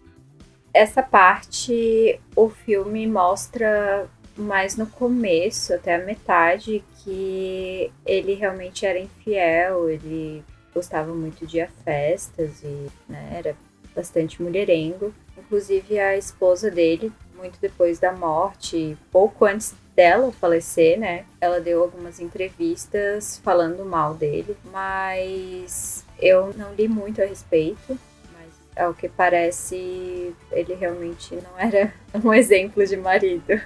Essa 0.72 1.02
parte 1.02 2.20
o 2.34 2.50
filme 2.50 3.06
mostra 3.06 4.08
mais 4.36 4.76
no 4.76 4.86
começo, 4.86 5.72
até 5.72 5.94
a 5.94 6.04
metade, 6.04 6.84
que 7.02 7.90
ele 8.04 8.34
realmente 8.34 8.84
era 8.84 8.98
infiel, 8.98 9.88
ele 9.88 10.44
gostava 10.74 11.14
muito 11.14 11.46
de 11.46 11.58
ir 11.58 11.62
a 11.62 11.68
festas 11.68 12.62
e 12.62 12.88
né, 13.08 13.30
era 13.32 13.56
bastante 13.94 14.42
mulherengo. 14.42 15.14
Inclusive 15.38 15.98
a 15.98 16.16
esposa 16.16 16.70
dele 16.70 17.10
muito 17.36 17.58
depois 17.60 17.98
da 17.98 18.12
morte, 18.12 18.96
pouco 19.10 19.44
antes 19.44 19.74
dela 19.94 20.30
falecer, 20.30 20.98
né? 20.98 21.24
Ela 21.40 21.60
deu 21.60 21.82
algumas 21.82 22.20
entrevistas 22.20 23.40
falando 23.42 23.84
mal 23.84 24.14
dele, 24.14 24.56
mas 24.70 26.04
eu 26.18 26.52
não 26.54 26.74
li 26.74 26.86
muito 26.86 27.22
a 27.22 27.24
respeito. 27.24 27.98
Mas 28.32 28.52
ao 28.76 28.92
que 28.92 29.08
parece, 29.08 30.34
ele 30.52 30.74
realmente 30.74 31.34
não 31.34 31.58
era 31.58 31.92
um 32.22 32.32
exemplo 32.32 32.86
de 32.86 32.96
marido. 32.96 33.60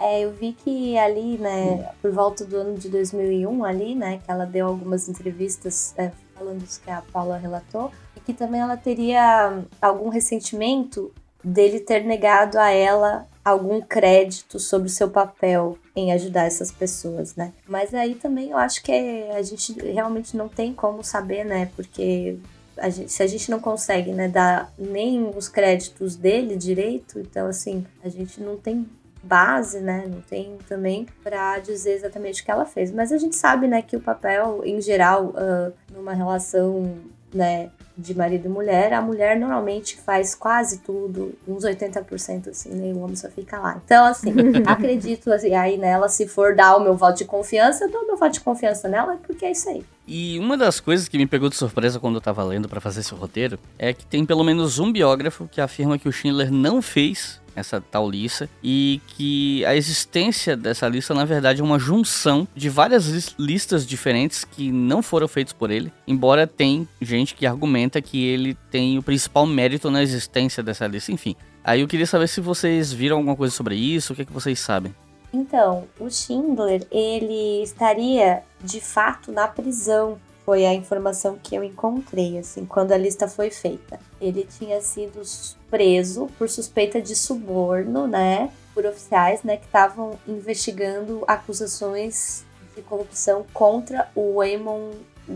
É, 0.00 0.20
eu 0.24 0.32
vi 0.32 0.52
que 0.52 0.98
ali, 0.98 1.38
né, 1.38 1.90
por 2.02 2.10
volta 2.10 2.44
do 2.44 2.56
ano 2.56 2.76
de 2.76 2.88
2001, 2.88 3.64
ali, 3.64 3.94
né, 3.94 4.20
que 4.24 4.30
ela 4.30 4.44
deu 4.44 4.66
algumas 4.66 5.08
entrevistas 5.08 5.94
é, 5.96 6.10
falando 6.34 6.62
isso 6.64 6.80
que 6.82 6.90
a 6.90 7.00
Paula 7.12 7.36
relatou, 7.36 7.92
e 8.16 8.20
que 8.20 8.34
também 8.34 8.60
ela 8.60 8.76
teria 8.76 9.62
algum 9.80 10.08
ressentimento 10.08 11.12
dele 11.44 11.80
ter 11.80 12.04
negado 12.04 12.58
a 12.58 12.70
ela 12.70 13.26
algum 13.44 13.80
crédito 13.80 14.58
sobre 14.58 14.88
o 14.88 14.90
seu 14.90 15.10
papel 15.10 15.76
em 15.94 16.12
ajudar 16.12 16.46
essas 16.46 16.72
pessoas, 16.72 17.36
né? 17.36 17.52
Mas 17.68 17.92
aí 17.92 18.14
também 18.14 18.50
eu 18.50 18.56
acho 18.56 18.82
que 18.82 18.92
a 19.30 19.42
gente 19.42 19.72
realmente 19.80 20.36
não 20.36 20.48
tem 20.48 20.72
como 20.72 21.04
saber, 21.04 21.44
né? 21.44 21.70
Porque 21.76 22.38
a 22.78 22.88
gente, 22.88 23.12
se 23.12 23.22
a 23.22 23.26
gente 23.26 23.50
não 23.50 23.60
consegue, 23.60 24.12
né, 24.12 24.28
dar 24.28 24.72
nem 24.78 25.30
os 25.36 25.46
créditos 25.46 26.16
dele 26.16 26.56
direito, 26.56 27.20
então 27.20 27.46
assim, 27.46 27.86
a 28.02 28.08
gente 28.08 28.40
não 28.40 28.56
tem 28.56 28.88
base, 29.22 29.80
né? 29.80 30.06
Não 30.08 30.20
tem 30.22 30.56
também 30.68 31.06
para 31.22 31.58
dizer 31.58 31.92
exatamente 31.92 32.42
o 32.42 32.44
que 32.44 32.50
ela 32.50 32.64
fez. 32.64 32.90
Mas 32.90 33.12
a 33.12 33.18
gente 33.18 33.36
sabe, 33.36 33.68
né, 33.68 33.82
que 33.82 33.96
o 33.96 34.00
papel, 34.00 34.62
em 34.64 34.80
geral, 34.80 35.26
uh, 35.26 35.72
numa 35.92 36.14
relação, 36.14 36.96
né, 37.32 37.70
de 37.96 38.14
marido 38.14 38.46
e 38.46 38.48
mulher, 38.48 38.92
a 38.92 39.00
mulher 39.00 39.38
normalmente 39.38 39.96
faz 39.96 40.34
quase 40.34 40.78
tudo, 40.78 41.34
uns 41.46 41.64
80% 41.64 42.48
assim, 42.48 42.70
né? 42.70 42.92
O 42.92 43.00
homem 43.00 43.14
só 43.14 43.28
fica 43.28 43.58
lá. 43.58 43.80
Então, 43.84 44.04
assim, 44.06 44.32
acredito 44.66 45.32
assim, 45.32 45.54
aí 45.54 45.76
nela, 45.76 46.08
se 46.08 46.26
for 46.26 46.56
dar 46.56 46.76
o 46.76 46.80
meu 46.80 46.96
voto 46.96 47.18
de 47.18 47.24
confiança, 47.24 47.84
eu 47.84 47.90
dou 47.90 48.02
o 48.02 48.06
meu 48.06 48.16
voto 48.16 48.32
de 48.32 48.40
confiança 48.40 48.88
nela, 48.88 49.16
porque 49.24 49.44
é 49.44 49.52
isso 49.52 49.68
aí. 49.68 49.84
E 50.06 50.38
uma 50.38 50.56
das 50.56 50.80
coisas 50.80 51.08
que 51.08 51.16
me 51.16 51.26
pegou 51.26 51.48
de 51.48 51.56
surpresa 51.56 52.00
quando 52.00 52.16
eu 52.16 52.20
tava 52.20 52.42
lendo 52.44 52.68
para 52.68 52.80
fazer 52.80 53.00
esse 53.00 53.14
roteiro 53.14 53.58
é 53.78 53.92
que 53.92 54.04
tem 54.04 54.26
pelo 54.26 54.44
menos 54.44 54.78
um 54.78 54.92
biógrafo 54.92 55.48
que 55.50 55.60
afirma 55.60 55.98
que 55.98 56.08
o 56.08 56.12
Schindler 56.12 56.52
não 56.52 56.82
fez 56.82 57.40
essa 57.54 57.80
tal 57.80 58.08
lista, 58.08 58.48
e 58.62 59.00
que 59.08 59.64
a 59.64 59.74
existência 59.74 60.56
dessa 60.56 60.88
lista, 60.88 61.14
na 61.14 61.24
verdade, 61.24 61.60
é 61.60 61.64
uma 61.64 61.78
junção 61.78 62.46
de 62.54 62.68
várias 62.68 63.34
listas 63.38 63.86
diferentes 63.86 64.44
que 64.44 64.70
não 64.70 65.02
foram 65.02 65.28
feitas 65.28 65.52
por 65.52 65.70
ele, 65.70 65.92
embora 66.06 66.46
tem 66.46 66.88
gente 67.00 67.34
que 67.34 67.46
argumenta 67.46 68.00
que 68.02 68.24
ele 68.24 68.54
tem 68.70 68.98
o 68.98 69.02
principal 69.02 69.46
mérito 69.46 69.90
na 69.90 70.02
existência 70.02 70.62
dessa 70.62 70.86
lista, 70.86 71.12
enfim. 71.12 71.36
Aí 71.62 71.80
eu 71.80 71.88
queria 71.88 72.06
saber 72.06 72.28
se 72.28 72.40
vocês 72.40 72.92
viram 72.92 73.16
alguma 73.16 73.36
coisa 73.36 73.54
sobre 73.54 73.74
isso, 73.74 74.12
o 74.12 74.16
que, 74.16 74.22
é 74.22 74.24
que 74.24 74.32
vocês 74.32 74.58
sabem. 74.58 74.94
Então, 75.32 75.88
o 75.98 76.08
Schindler, 76.08 76.86
ele 76.92 77.62
estaria 77.62 78.42
de 78.62 78.80
fato 78.80 79.32
na 79.32 79.48
prisão 79.48 80.18
foi 80.44 80.66
a 80.66 80.74
informação 80.74 81.38
que 81.42 81.54
eu 81.54 81.64
encontrei, 81.64 82.38
assim, 82.38 82.66
quando 82.66 82.92
a 82.92 82.98
lista 82.98 83.26
foi 83.26 83.50
feita. 83.50 83.98
Ele 84.20 84.46
tinha 84.58 84.80
sido 84.80 85.22
preso 85.70 86.28
por 86.38 86.48
suspeita 86.48 87.00
de 87.00 87.16
suborno, 87.16 88.06
né, 88.06 88.50
por 88.74 88.84
oficiais, 88.84 89.42
né, 89.42 89.56
que 89.56 89.64
estavam 89.64 90.18
investigando 90.28 91.24
acusações 91.26 92.44
de 92.76 92.82
corrupção 92.82 93.46
contra 93.54 94.08
o 94.14 94.42
Eamon 94.42 94.90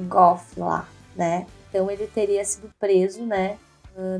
Goff 0.09 0.59
lá, 0.59 0.87
né. 1.17 1.47
Então 1.71 1.91
ele 1.91 2.07
teria 2.07 2.45
sido 2.45 2.71
preso, 2.79 3.25
né, 3.25 3.59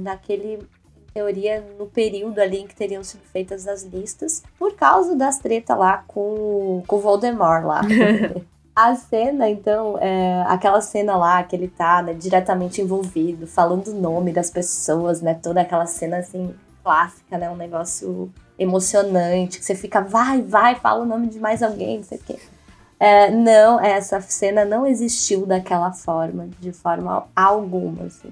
naquele 0.01 0.55
em 0.55 1.13
teoria, 1.13 1.65
no 1.79 1.87
período 1.87 2.39
ali 2.39 2.59
em 2.59 2.67
que 2.67 2.77
teriam 2.77 3.03
sido 3.03 3.23
feitas 3.33 3.67
as 3.67 3.83
listas, 3.83 4.43
por 4.59 4.75
causa 4.75 5.17
das 5.17 5.39
tretas 5.39 5.77
lá 5.77 6.05
com, 6.07 6.83
com 6.87 6.97
o 6.97 7.01
Voldemort 7.01 7.65
lá. 7.65 7.81
A 8.81 8.95
cena, 8.95 9.51
então, 9.51 9.99
é 9.99 10.45
aquela 10.47 10.81
cena 10.81 11.17
lá 11.17 11.43
que 11.43 11.57
ele 11.57 11.67
tá 11.67 12.01
né, 12.01 12.15
diretamente 12.15 12.81
envolvido, 12.81 13.45
falando 13.45 13.89
o 13.89 14.01
nome 14.01 14.33
das 14.33 14.51
pessoas, 14.51 15.21
né? 15.21 15.35
Toda 15.35 15.63
aquela 15.63 15.85
cena 15.85 16.19
assim, 16.19 16.55
clássica, 16.85 17.37
né? 17.37 17.51
Um 17.51 17.57
negócio 17.57 18.33
emocionante, 18.57 19.59
que 19.59 19.65
você 19.65 19.75
fica, 19.75 20.01
vai, 20.01 20.43
vai, 20.43 20.77
fala 20.77 21.03
o 21.03 21.05
nome 21.05 21.27
de 21.27 21.41
mais 21.41 21.61
alguém, 21.61 21.97
não 21.97 22.05
sei 22.05 22.19
o 22.19 22.23
quê. 22.23 22.39
É, 23.01 23.29
não, 23.33 23.81
essa 23.81 24.21
cena 24.21 24.65
não 24.65 24.87
existiu 24.87 25.45
daquela 25.45 25.91
forma, 25.91 26.49
de 26.61 26.71
forma 26.71 27.27
alguma, 27.35 28.05
assim. 28.05 28.31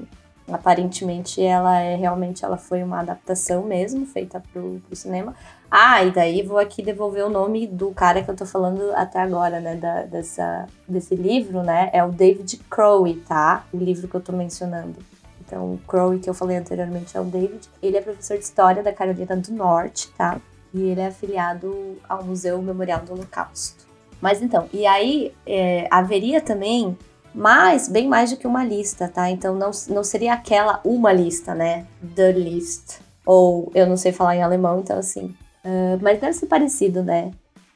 Aparentemente 0.48 1.42
ela 1.42 1.80
é 1.80 1.96
realmente 1.96 2.44
ela 2.44 2.56
foi 2.56 2.84
uma 2.84 3.00
adaptação 3.00 3.64
mesmo, 3.64 4.06
feita 4.06 4.40
pro, 4.52 4.80
pro 4.86 4.94
cinema. 4.94 5.34
Ah, 5.70 6.04
e 6.04 6.10
daí 6.10 6.42
vou 6.42 6.58
aqui 6.58 6.82
devolver 6.82 7.24
o 7.24 7.30
nome 7.30 7.66
do 7.66 7.90
cara 7.90 8.22
que 8.22 8.30
eu 8.30 8.36
tô 8.36 8.46
falando 8.46 8.92
até 8.94 9.18
agora, 9.18 9.60
né? 9.60 9.74
Da, 9.76 10.02
dessa, 10.02 10.66
desse 10.86 11.14
livro, 11.14 11.62
né? 11.62 11.90
É 11.92 12.04
o 12.04 12.10
David 12.10 12.58
Crowe, 12.70 13.14
tá? 13.28 13.64
O 13.72 13.78
livro 13.78 14.08
que 14.08 14.14
eu 14.14 14.20
tô 14.20 14.32
mencionando. 14.32 14.96
Então, 15.40 15.74
o 15.74 15.78
Crowe 15.86 16.18
que 16.18 16.28
eu 16.28 16.34
falei 16.34 16.56
anteriormente 16.56 17.16
é 17.16 17.20
o 17.20 17.24
David. 17.24 17.68
Ele 17.82 17.96
é 17.96 18.00
professor 18.00 18.36
de 18.36 18.44
História 18.44 18.82
da 18.82 18.92
Carolina 18.92 19.36
do 19.36 19.52
Norte, 19.52 20.08
tá? 20.16 20.40
E 20.74 20.82
ele 20.82 21.00
é 21.00 21.06
afiliado 21.06 21.96
ao 22.08 22.24
Museu 22.24 22.60
Memorial 22.60 23.00
do 23.00 23.12
Holocausto. 23.12 23.86
Mas 24.20 24.42
então, 24.42 24.68
e 24.72 24.86
aí 24.86 25.32
é, 25.46 25.86
haveria 25.90 26.40
também 26.40 26.96
mais, 27.34 27.86
bem 27.86 28.08
mais 28.08 28.30
do 28.30 28.36
que 28.36 28.46
uma 28.46 28.64
lista, 28.64 29.08
tá? 29.08 29.30
Então 29.30 29.54
não, 29.54 29.70
não 29.88 30.02
seria 30.02 30.32
aquela 30.32 30.80
uma 30.84 31.12
lista, 31.12 31.54
né? 31.54 31.86
The 32.14 32.32
list. 32.32 32.98
Ou 33.24 33.70
eu 33.74 33.86
não 33.86 33.96
sei 33.96 34.12
falar 34.12 34.36
em 34.36 34.42
alemão, 34.42 34.80
então 34.80 34.98
assim. 34.98 35.34
Uh, 35.66 35.98
mas 36.00 36.20
deve 36.20 36.32
ser 36.32 36.46
parecido, 36.46 37.02
né? 37.02 37.32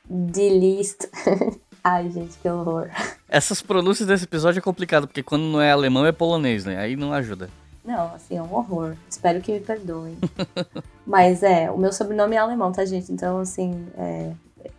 The 0.09 0.49
list. 0.49 1.07
Ai, 1.83 2.09
gente, 2.09 2.39
que 2.39 2.49
horror. 2.49 2.89
Essas 3.29 3.61
pronúncias 3.61 4.07
desse 4.07 4.25
episódio 4.25 4.61
é 4.61 4.63
complicado, 4.63 5.09
porque 5.09 5.25
quando 5.25 5.43
não 5.43 5.61
é 5.61 5.73
alemão 5.73 6.07
é 6.07 6.13
polonês, 6.13 6.65
né? 6.65 6.77
Aí 6.77 6.95
não 6.95 7.13
ajuda. 7.13 7.51
Não, 7.85 8.15
assim, 8.15 8.37
é 8.37 8.43
um 8.43 8.55
horror. 8.55 8.95
Espero 9.09 9.41
que 9.41 9.51
me 9.51 9.59
perdoem. 9.59 10.17
Mas 11.05 11.43
é, 11.43 11.69
o 11.69 11.79
meu 11.79 11.93
sobrenome 11.93 12.37
é 12.37 12.39
alemão, 12.39 12.71
tá, 12.71 12.85
gente? 12.85 13.11
Então, 13.11 13.39
assim, 13.39 13.89
é, 13.97 14.31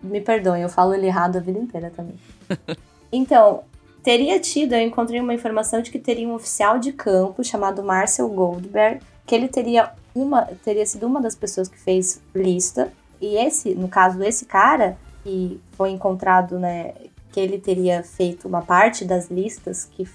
me 0.02 0.22
perdoem, 0.22 0.62
eu 0.62 0.70
falo 0.70 0.94
ele 0.94 1.08
errado 1.08 1.36
a 1.36 1.42
vida 1.42 1.60
inteira 1.60 1.92
também. 1.92 2.16
Então, 3.14 3.66
teria 4.02 4.40
tido, 4.40 4.72
eu 4.72 4.80
encontrei 4.80 5.20
uma 5.20 5.34
informação 5.34 5.82
de 5.82 5.92
que 5.92 6.00
teria 6.00 6.26
um 6.26 6.34
oficial 6.34 6.80
de 6.80 6.94
campo 6.94 7.44
chamado 7.44 7.84
Marcel 7.84 8.30
Goldberg, 8.30 9.02
que 9.26 9.36
ele 9.36 9.50
teria 9.50 9.92
uma 10.16 10.44
teria 10.64 10.86
sido 10.86 11.06
uma 11.06 11.20
das 11.20 11.36
pessoas 11.36 11.68
que 11.68 11.78
fez 11.78 12.22
lista 12.34 12.90
e 13.22 13.36
esse, 13.38 13.76
no 13.76 13.88
caso 13.88 14.22
esse 14.24 14.46
cara 14.46 14.98
que 15.24 15.62
foi 15.74 15.92
encontrado, 15.92 16.60
né, 16.60 16.94
que 17.32 17.40
ele 17.40 17.60
teria 17.60 18.04
feito 18.04 18.48
uma 18.48 18.62
parte 18.62 19.06
das 19.06 19.30
listas 19.30 19.86
que 19.86 20.06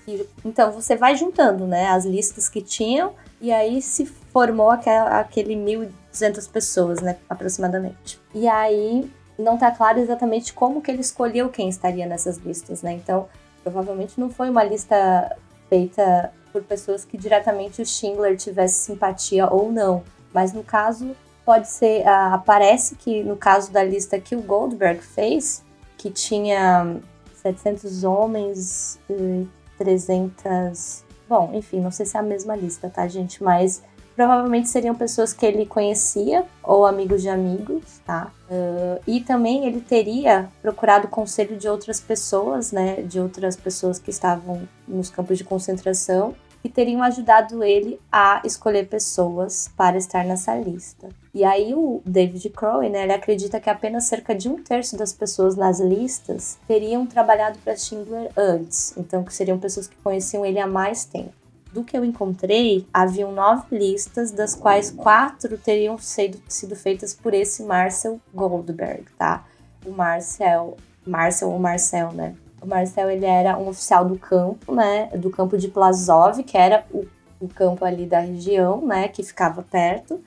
então 0.44 0.72
você 0.72 0.96
vai 0.96 1.16
juntando, 1.16 1.66
né, 1.66 1.88
as 1.88 2.04
listas 2.04 2.48
que 2.48 2.60
tinham 2.60 3.12
e 3.40 3.52
aí 3.52 3.80
se 3.80 4.04
formou 4.04 4.70
aquela, 4.70 5.20
aquele 5.20 5.54
1.200 5.54 6.50
pessoas, 6.50 7.00
né, 7.00 7.16
aproximadamente. 7.28 8.20
E 8.34 8.48
aí 8.48 9.10
não 9.38 9.56
tá 9.56 9.70
claro 9.70 9.98
exatamente 9.98 10.52
como 10.52 10.82
que 10.82 10.90
ele 10.90 11.00
escolheu 11.00 11.48
quem 11.48 11.68
estaria 11.68 12.06
nessas 12.06 12.38
listas, 12.38 12.82
né? 12.82 12.92
Então, 12.94 13.28
Provavelmente 13.66 14.20
não 14.20 14.30
foi 14.30 14.48
uma 14.48 14.62
lista 14.62 15.36
feita 15.68 16.32
por 16.52 16.62
pessoas 16.62 17.04
que 17.04 17.18
diretamente 17.18 17.82
o 17.82 17.84
Schindler 17.84 18.36
tivesse 18.36 18.84
simpatia 18.84 19.52
ou 19.52 19.72
não. 19.72 20.04
Mas 20.32 20.52
no 20.52 20.62
caso, 20.62 21.16
pode 21.46 21.68
ser. 21.68 22.02
Uh, 22.02 22.34
aparece 22.34 22.96
que 22.96 23.22
no 23.22 23.36
caso 23.36 23.72
da 23.72 23.84
lista 23.84 24.18
que 24.18 24.34
o 24.34 24.42
Goldberg 24.42 25.00
fez, 25.00 25.64
que 25.96 26.10
tinha 26.10 26.98
700 27.34 28.02
homens 28.02 28.98
e 29.08 29.46
300. 29.78 31.04
Bom, 31.28 31.52
enfim, 31.54 31.80
não 31.80 31.92
sei 31.92 32.04
se 32.04 32.16
é 32.16 32.20
a 32.20 32.22
mesma 32.22 32.56
lista, 32.56 32.90
tá, 32.90 33.06
gente? 33.06 33.42
Mas 33.42 33.82
provavelmente 34.14 34.68
seriam 34.68 34.94
pessoas 34.94 35.32
que 35.32 35.44
ele 35.44 35.66
conhecia 35.66 36.44
ou 36.62 36.86
amigos 36.86 37.22
de 37.22 37.28
amigos, 37.28 38.00
tá? 38.04 38.32
Uh, 38.50 39.00
e 39.06 39.20
também 39.20 39.66
ele 39.66 39.80
teria 39.80 40.48
procurado 40.60 41.06
conselho 41.06 41.56
de 41.56 41.68
outras 41.68 42.00
pessoas, 42.00 42.72
né? 42.72 43.02
De 43.02 43.20
outras 43.20 43.56
pessoas 43.56 43.98
que 43.98 44.10
estavam 44.10 44.68
nos 44.88 45.10
campos 45.10 45.38
de 45.38 45.44
concentração 45.44 46.34
que 46.62 46.68
teriam 46.68 47.02
ajudado 47.02 47.62
ele 47.62 48.00
a 48.10 48.42
escolher 48.44 48.88
pessoas 48.88 49.70
para 49.76 49.96
estar 49.96 50.24
nessa 50.24 50.56
lista. 50.56 51.08
E 51.36 51.44
aí 51.44 51.74
o 51.74 52.00
David 52.02 52.48
Crowe, 52.48 52.88
né, 52.88 53.02
ele 53.02 53.12
acredita 53.12 53.60
que 53.60 53.68
apenas 53.68 54.04
cerca 54.04 54.34
de 54.34 54.48
um 54.48 54.56
terço 54.62 54.96
das 54.96 55.12
pessoas 55.12 55.54
nas 55.54 55.78
listas 55.78 56.56
teriam 56.66 57.04
trabalhado 57.04 57.58
para 57.58 57.76
Schindler 57.76 58.30
antes, 58.34 58.96
então 58.96 59.22
que 59.22 59.34
seriam 59.34 59.58
pessoas 59.58 59.86
que 59.86 59.96
conheciam 59.96 60.46
ele 60.46 60.58
há 60.58 60.66
mais 60.66 61.04
tempo 61.04 61.34
do 61.74 61.84
que 61.84 61.94
eu 61.94 62.02
encontrei, 62.06 62.86
haviam 62.90 63.32
nove 63.32 63.76
listas, 63.76 64.30
das 64.30 64.54
quais 64.54 64.90
quatro 64.90 65.58
teriam 65.58 65.98
sido, 65.98 66.40
sido 66.48 66.74
feitas 66.74 67.12
por 67.12 67.34
esse 67.34 67.62
Marcel 67.64 68.18
Goldberg, 68.32 69.04
tá? 69.18 69.44
O 69.84 69.90
Marcel, 69.90 70.78
Marcel 71.06 71.50
ou 71.50 71.58
Marcel, 71.58 72.12
né? 72.12 72.34
O 72.62 72.66
Marcel, 72.66 73.10
ele 73.10 73.26
era 73.26 73.58
um 73.58 73.68
oficial 73.68 74.06
do 74.06 74.18
campo, 74.18 74.74
né? 74.74 75.08
Do 75.08 75.28
campo 75.28 75.58
de 75.58 75.68
Plazov, 75.68 76.42
que 76.44 76.56
era 76.56 76.86
o, 76.90 77.04
o 77.38 77.46
campo 77.46 77.84
ali 77.84 78.06
da 78.06 78.20
região, 78.20 78.80
né? 78.86 79.08
Que 79.08 79.22
ficava 79.22 79.62
perto. 79.62 80.18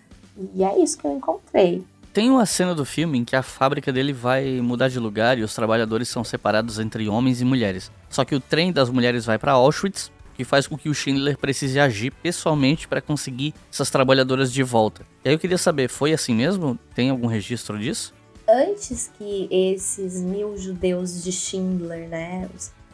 E 0.54 0.64
é 0.64 0.80
isso 0.80 0.98
que 0.98 1.06
eu 1.06 1.16
encontrei. 1.16 1.84
Tem 2.14 2.30
uma 2.30 2.46
cena 2.46 2.74
do 2.74 2.84
filme 2.86 3.20
em 3.20 3.26
que 3.26 3.36
a 3.36 3.44
fábrica 3.44 3.94
dele 3.94 4.12
vai 4.12 4.60
mudar 4.62 4.88
de 4.88 5.00
lugar 5.00 5.38
e 5.38 5.44
os 5.44 5.54
trabalhadores 5.54 6.10
são 6.10 6.24
separados 6.24 6.80
entre 6.80 7.08
homens 7.08 7.40
e 7.40 7.46
mulheres. 7.46 7.92
Só 8.10 8.26
que 8.26 8.34
o 8.34 8.40
trem 8.40 8.72
das 8.72 8.90
mulheres 8.90 9.26
vai 9.26 9.38
para 9.38 9.52
Auschwitz 9.52 10.12
que 10.40 10.46
faz 10.46 10.66
com 10.66 10.78
que 10.78 10.88
o 10.88 10.94
Schindler 10.94 11.38
precise 11.38 11.82
agir 11.82 12.14
pessoalmente 12.14 12.88
para 12.88 13.02
conseguir 13.02 13.54
essas 13.70 13.90
trabalhadoras 13.90 14.54
de 14.54 14.64
volta. 14.64 15.06
E 15.26 15.28
aí 15.28 15.36
eu 15.36 15.40
queria 15.40 15.58
saber, 15.58 15.90
foi 15.90 16.14
assim 16.14 16.34
mesmo? 16.34 16.80
Tem 16.96 17.10
algum 17.10 17.28
registro 17.28 17.78
disso? 17.78 18.14
Antes 18.48 19.12
que 19.18 19.50
esses 19.52 20.22
mil 20.22 20.58
judeus 20.58 21.26
de 21.26 21.34
Schindler, 21.34 22.08
né, 22.08 22.48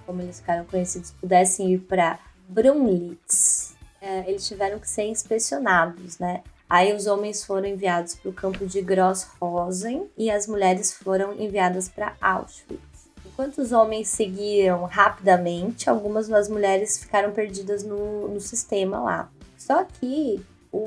como 0.08 0.24
eles 0.24 0.40
ficaram 0.40 0.66
conhecidos, 0.66 1.12
pudessem 1.22 1.72
ir 1.74 1.82
para 1.82 2.18
Brunlitz, 2.50 3.76
é, 4.02 4.28
eles 4.28 4.48
tiveram 4.48 4.80
que 4.80 4.90
ser 4.90 5.04
inspecionados, 5.04 6.18
né? 6.18 6.42
Aí 6.70 6.94
os 6.94 7.06
homens 7.06 7.44
foram 7.44 7.68
enviados 7.68 8.16
para 8.16 8.30
o 8.30 8.34
campo 8.34 8.66
de 8.66 8.82
Grossrosen 8.82 10.10
e 10.18 10.32
as 10.32 10.48
mulheres 10.48 10.94
foram 10.94 11.34
enviadas 11.34 11.88
para 11.88 12.16
Auschwitz. 12.20 12.82
Enquanto 13.26 13.60
os 13.60 13.72
homens 13.72 14.08
seguiram 14.08 14.86
rapidamente, 14.86 15.90
algumas 15.90 16.28
das 16.28 16.50
mulheres 16.50 16.98
ficaram 16.98 17.32
perdidas 17.32 17.84
no, 17.84 18.30
no 18.30 18.40
sistema 18.40 19.00
lá. 19.00 19.30
Só 19.58 19.84
que 19.84 20.44
o, 20.72 20.86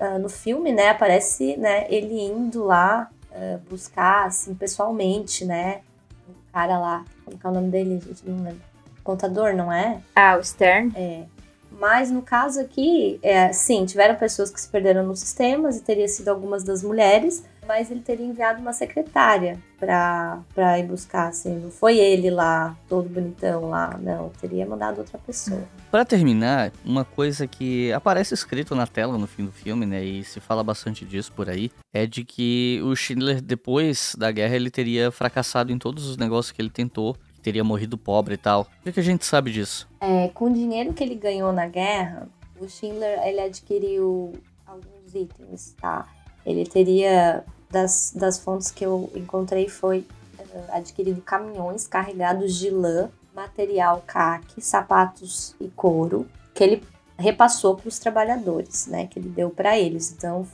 ah, 0.00 0.18
no 0.18 0.28
filme, 0.28 0.72
né, 0.72 0.90
aparece 0.90 1.56
né, 1.56 1.86
ele 1.88 2.20
indo 2.20 2.64
lá 2.64 3.10
uh, 3.32 3.58
buscar, 3.70 4.26
assim, 4.26 4.54
pessoalmente, 4.54 5.44
né? 5.44 5.82
O 6.28 6.52
cara 6.52 6.78
lá, 6.78 7.04
como 7.24 7.38
é 7.42 7.48
o 7.48 7.52
nome 7.52 7.70
dele, 7.70 8.00
gente? 8.00 8.28
Não 8.28 8.42
lembro. 8.44 8.62
Contador, 9.04 9.54
não 9.54 9.72
é? 9.72 10.00
Ah, 10.14 10.36
o 10.36 10.44
Stern? 10.44 10.92
É. 10.94 11.24
Mas 11.70 12.10
no 12.10 12.22
caso 12.22 12.60
aqui, 12.60 13.18
é, 13.22 13.52
sim, 13.52 13.84
tiveram 13.84 14.16
pessoas 14.16 14.50
que 14.50 14.60
se 14.60 14.68
perderam 14.68 15.04
nos 15.04 15.20
sistemas 15.20 15.76
e 15.76 15.82
teria 15.82 16.08
sido 16.08 16.28
algumas 16.28 16.64
das 16.64 16.82
mulheres, 16.82 17.44
mas 17.66 17.90
ele 17.90 18.00
teria 18.00 18.24
enviado 18.24 18.60
uma 18.60 18.72
secretária 18.72 19.58
pra 19.78 20.78
ir 20.78 20.86
buscar, 20.86 21.28
assim. 21.28 21.56
Não 21.58 21.70
foi 21.70 21.98
ele 21.98 22.30
lá, 22.30 22.74
todo 22.88 23.08
bonitão 23.08 23.68
lá, 23.68 23.96
não. 24.00 24.30
Teria 24.40 24.66
mandado 24.66 24.98
outra 24.98 25.18
pessoa. 25.18 25.62
Para 25.90 26.04
terminar, 26.04 26.72
uma 26.84 27.04
coisa 27.04 27.46
que 27.46 27.92
aparece 27.92 28.34
escrito 28.34 28.74
na 28.74 28.86
tela 28.86 29.18
no 29.18 29.26
fim 29.26 29.44
do 29.44 29.52
filme, 29.52 29.86
né, 29.86 30.02
e 30.02 30.24
se 30.24 30.40
fala 30.40 30.64
bastante 30.64 31.04
disso 31.04 31.30
por 31.32 31.48
aí, 31.48 31.70
é 31.92 32.06
de 32.06 32.24
que 32.24 32.80
o 32.82 32.96
Schindler, 32.96 33.40
depois 33.40 34.16
da 34.18 34.30
guerra, 34.30 34.56
ele 34.56 34.70
teria 34.70 35.10
fracassado 35.10 35.70
em 35.70 35.78
todos 35.78 36.06
os 36.06 36.16
negócios 36.16 36.52
que 36.52 36.60
ele 36.60 36.70
tentou, 36.70 37.16
teria 37.48 37.64
morrido 37.64 37.96
pobre 37.96 38.34
e 38.34 38.38
tal. 38.38 38.62
O 38.62 38.84
que, 38.84 38.92
que 38.92 39.00
a 39.00 39.02
gente 39.02 39.24
sabe 39.24 39.50
disso? 39.50 39.88
É, 40.00 40.28
com 40.28 40.46
o 40.46 40.52
dinheiro 40.52 40.92
que 40.92 41.02
ele 41.02 41.14
ganhou 41.14 41.50
na 41.50 41.66
guerra, 41.66 42.28
o 42.60 42.68
Schindler, 42.68 43.18
ele 43.26 43.40
adquiriu 43.40 44.34
alguns 44.66 45.14
itens, 45.14 45.74
tá? 45.80 46.06
Ele 46.44 46.66
teria 46.66 47.42
das, 47.70 48.12
das 48.14 48.38
fontes 48.38 48.70
que 48.70 48.84
eu 48.84 49.10
encontrei 49.14 49.66
foi 49.66 50.06
uh, 50.38 50.64
adquirido 50.72 51.22
caminhões 51.22 51.86
carregados 51.86 52.54
de 52.54 52.68
lã, 52.68 53.08
material 53.34 54.02
caque, 54.06 54.60
sapatos 54.60 55.54
e 55.58 55.68
couro, 55.68 56.26
que 56.54 56.62
ele 56.62 56.82
repassou 57.16 57.76
para 57.76 57.88
os 57.88 57.98
trabalhadores, 57.98 58.86
né? 58.88 59.06
Que 59.06 59.18
ele 59.18 59.30
deu 59.30 59.48
para 59.48 59.78
eles. 59.78 60.12
Então, 60.12 60.46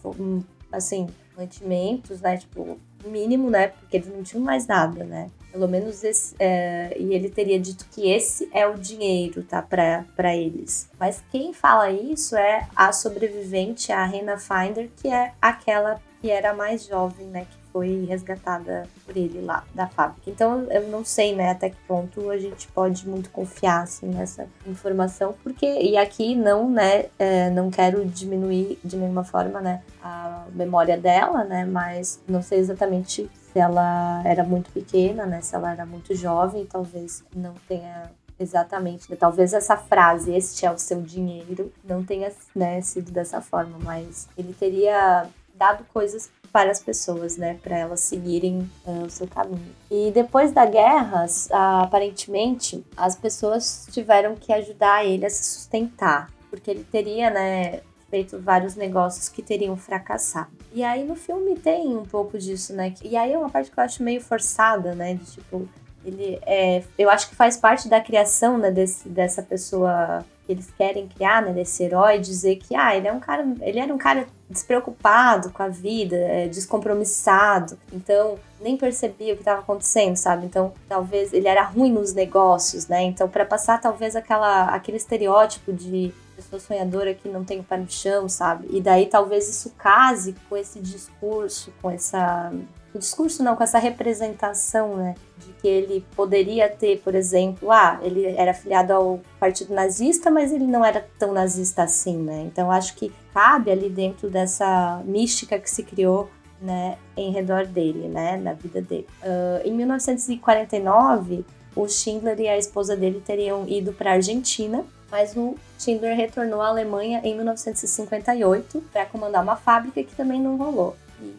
assim, 0.70 1.08
mantimentos, 1.36 2.20
né? 2.20 2.36
Tipo, 2.36 2.78
mínimo, 3.04 3.50
né? 3.50 3.68
Porque 3.68 3.96
eles 3.96 4.08
não 4.08 4.22
tinham 4.22 4.44
mais 4.44 4.66
nada, 4.68 5.02
né? 5.02 5.28
Pelo 5.54 5.68
menos 5.68 6.02
esse. 6.02 6.34
É, 6.36 6.96
e 6.98 7.14
ele 7.14 7.30
teria 7.30 7.60
dito 7.60 7.86
que 7.92 8.10
esse 8.10 8.50
é 8.52 8.66
o 8.66 8.74
dinheiro, 8.74 9.44
tá? 9.44 9.62
Para 9.62 10.34
eles. 10.34 10.90
Mas 10.98 11.22
quem 11.30 11.52
fala 11.52 11.92
isso 11.92 12.36
é 12.36 12.66
a 12.74 12.92
sobrevivente, 12.92 13.92
a 13.92 14.04
Rena 14.04 14.36
Finder, 14.36 14.90
que 14.96 15.06
é 15.06 15.32
aquela 15.40 16.00
que 16.20 16.30
era 16.30 16.52
mais 16.54 16.86
jovem, 16.86 17.26
né, 17.26 17.44
que 17.44 17.56
foi 17.70 18.06
resgatada 18.06 18.88
por 19.04 19.14
ele 19.14 19.42
lá 19.42 19.62
da 19.74 19.86
fábrica. 19.86 20.30
Então 20.30 20.66
eu 20.70 20.88
não 20.88 21.04
sei, 21.04 21.36
né, 21.36 21.50
até 21.50 21.68
que 21.68 21.76
ponto 21.86 22.30
a 22.30 22.38
gente 22.38 22.66
pode 22.68 23.06
muito 23.06 23.28
confiar 23.28 23.82
assim 23.82 24.06
nessa 24.06 24.48
informação, 24.66 25.34
porque 25.42 25.66
e 25.66 25.98
aqui 25.98 26.34
não, 26.34 26.70
né, 26.70 27.06
é, 27.18 27.50
não 27.50 27.70
quero 27.70 28.06
diminuir 28.06 28.78
de 28.82 28.96
nenhuma 28.96 29.22
forma, 29.22 29.60
né, 29.60 29.82
a 30.02 30.46
memória 30.54 30.96
dela, 30.96 31.44
né, 31.44 31.66
mas 31.66 32.18
não 32.26 32.40
sei 32.40 32.58
exatamente 32.58 33.28
ela 33.58 34.22
era 34.24 34.44
muito 34.44 34.70
pequena, 34.70 35.26
né, 35.26 35.40
se 35.40 35.54
ela 35.54 35.72
era 35.72 35.86
muito 35.86 36.14
jovem, 36.14 36.66
talvez 36.66 37.24
não 37.34 37.54
tenha 37.68 38.10
Exatamente. 38.38 39.10
Né? 39.10 39.16
Talvez 39.16 39.52
essa 39.52 39.76
frase, 39.76 40.34
este 40.34 40.66
é 40.66 40.70
o 40.70 40.78
seu 40.78 41.00
dinheiro, 41.00 41.72
não 41.84 42.04
tenha 42.04 42.32
né, 42.54 42.80
sido 42.80 43.10
dessa 43.12 43.40
forma, 43.40 43.78
mas 43.80 44.28
ele 44.36 44.52
teria 44.52 45.28
dado 45.54 45.84
coisas 45.92 46.30
para 46.52 46.70
as 46.70 46.80
pessoas, 46.80 47.36
né, 47.36 47.58
para 47.62 47.76
elas 47.76 48.00
seguirem 48.00 48.70
uh, 48.86 49.04
o 49.04 49.10
seu 49.10 49.26
caminho. 49.26 49.74
E 49.90 50.12
depois 50.12 50.52
da 50.52 50.64
guerra, 50.64 51.26
uh, 51.26 51.82
aparentemente, 51.82 52.84
as 52.96 53.16
pessoas 53.16 53.88
tiveram 53.90 54.36
que 54.36 54.52
ajudar 54.52 55.04
ele 55.04 55.26
a 55.26 55.30
se 55.30 55.44
sustentar, 55.44 56.30
porque 56.50 56.70
ele 56.70 56.84
teria, 56.84 57.28
né, 57.30 57.80
feito 58.14 58.38
vários 58.38 58.76
negócios 58.76 59.28
que 59.28 59.42
teriam 59.42 59.76
fracassado. 59.76 60.52
E 60.72 60.84
aí 60.84 61.02
no 61.02 61.16
filme 61.16 61.56
tem 61.56 61.96
um 61.96 62.04
pouco 62.04 62.38
disso, 62.38 62.72
né? 62.72 62.94
E 63.02 63.16
aí 63.16 63.32
é 63.32 63.36
uma 63.36 63.50
parte 63.50 63.72
que 63.72 63.78
eu 63.78 63.82
acho 63.82 64.04
meio 64.04 64.20
forçada, 64.20 64.94
né, 64.94 65.14
de 65.14 65.24
tipo 65.32 65.68
ele 66.04 66.38
é, 66.42 66.84
eu 66.98 67.08
acho 67.08 67.28
que 67.30 67.34
faz 67.34 67.56
parte 67.56 67.88
da 67.88 67.98
criação, 67.98 68.58
né, 68.58 68.70
desse, 68.70 69.08
dessa 69.08 69.42
pessoa 69.42 70.22
que 70.46 70.52
eles 70.52 70.70
querem 70.76 71.08
criar, 71.08 71.40
né, 71.40 71.52
desse 71.52 71.82
herói, 71.82 72.18
dizer 72.18 72.56
que 72.56 72.76
ah, 72.76 72.94
ele 72.94 73.08
é 73.08 73.12
um 73.12 73.18
cara, 73.18 73.42
ele 73.62 73.80
era 73.80 73.92
um 73.92 73.96
cara 73.96 74.26
despreocupado 74.48 75.50
com 75.50 75.62
a 75.62 75.68
vida, 75.68 76.14
é, 76.14 76.46
descompromissado, 76.46 77.78
então 77.90 78.38
nem 78.60 78.76
percebia 78.76 79.32
o 79.32 79.36
que 79.36 79.42
estava 79.42 79.60
acontecendo, 79.60 80.16
sabe? 80.16 80.44
Então 80.46 80.72
talvez 80.88 81.32
ele 81.32 81.48
era 81.48 81.62
ruim 81.62 81.90
nos 81.90 82.12
negócios, 82.12 82.86
né? 82.86 83.02
Então 83.02 83.28
para 83.28 83.46
passar 83.46 83.80
talvez 83.80 84.14
aquela 84.14 84.66
aquele 84.66 84.98
estereótipo 84.98 85.72
de 85.72 86.12
pessoa 86.36 86.60
sonhadora 86.60 87.14
que 87.14 87.28
não 87.28 87.44
tem 87.44 87.60
o 87.60 87.64
pé 87.64 87.76
no 87.76 87.90
chão, 87.90 88.28
sabe? 88.28 88.68
E 88.70 88.80
daí 88.80 89.06
talvez 89.06 89.48
isso 89.48 89.70
case 89.70 90.34
com 90.48 90.56
esse 90.56 90.80
discurso, 90.80 91.72
com 91.80 91.90
essa 91.90 92.52
o 92.94 92.98
discurso 92.98 93.42
não, 93.42 93.56
com 93.56 93.64
essa 93.64 93.78
representação, 93.78 94.96
né, 94.96 95.16
de 95.36 95.52
que 95.54 95.66
ele 95.66 96.06
poderia 96.14 96.68
ter, 96.68 97.00
por 97.00 97.14
exemplo, 97.16 97.72
ah, 97.72 97.98
ele 98.00 98.24
era 98.24 98.52
afiliado 98.52 98.92
ao 98.92 99.20
partido 99.40 99.74
nazista, 99.74 100.30
mas 100.30 100.52
ele 100.52 100.64
não 100.64 100.84
era 100.84 101.04
tão 101.18 101.32
nazista 101.32 101.82
assim, 101.82 102.16
né? 102.16 102.44
Então 102.46 102.70
acho 102.70 102.94
que 102.94 103.12
cabe 103.32 103.72
ali 103.72 103.90
dentro 103.90 104.30
dessa 104.30 105.02
mística 105.04 105.58
que 105.58 105.68
se 105.68 105.82
criou 105.82 106.30
né, 106.60 106.96
em 107.16 107.32
redor 107.32 107.66
dele, 107.66 108.06
né, 108.06 108.36
na 108.36 108.52
vida 108.52 108.80
dele. 108.80 109.06
Uh, 109.22 109.66
em 109.68 109.72
1949, 109.74 111.44
o 111.74 111.88
Schindler 111.88 112.40
e 112.40 112.48
a 112.48 112.56
esposa 112.56 112.96
dele 112.96 113.20
teriam 113.20 113.66
ido 113.68 113.92
para 113.92 114.10
a 114.10 114.14
Argentina, 114.14 114.84
mas 115.14 115.36
o 115.36 115.56
Schindler 115.78 116.16
retornou 116.16 116.60
à 116.60 116.66
Alemanha 116.66 117.20
em 117.22 117.36
1958 117.36 118.82
para 118.92 119.06
comandar 119.06 119.44
uma 119.44 119.54
fábrica 119.54 120.02
que 120.02 120.12
também 120.12 120.40
não 120.40 120.56
rolou. 120.56 120.96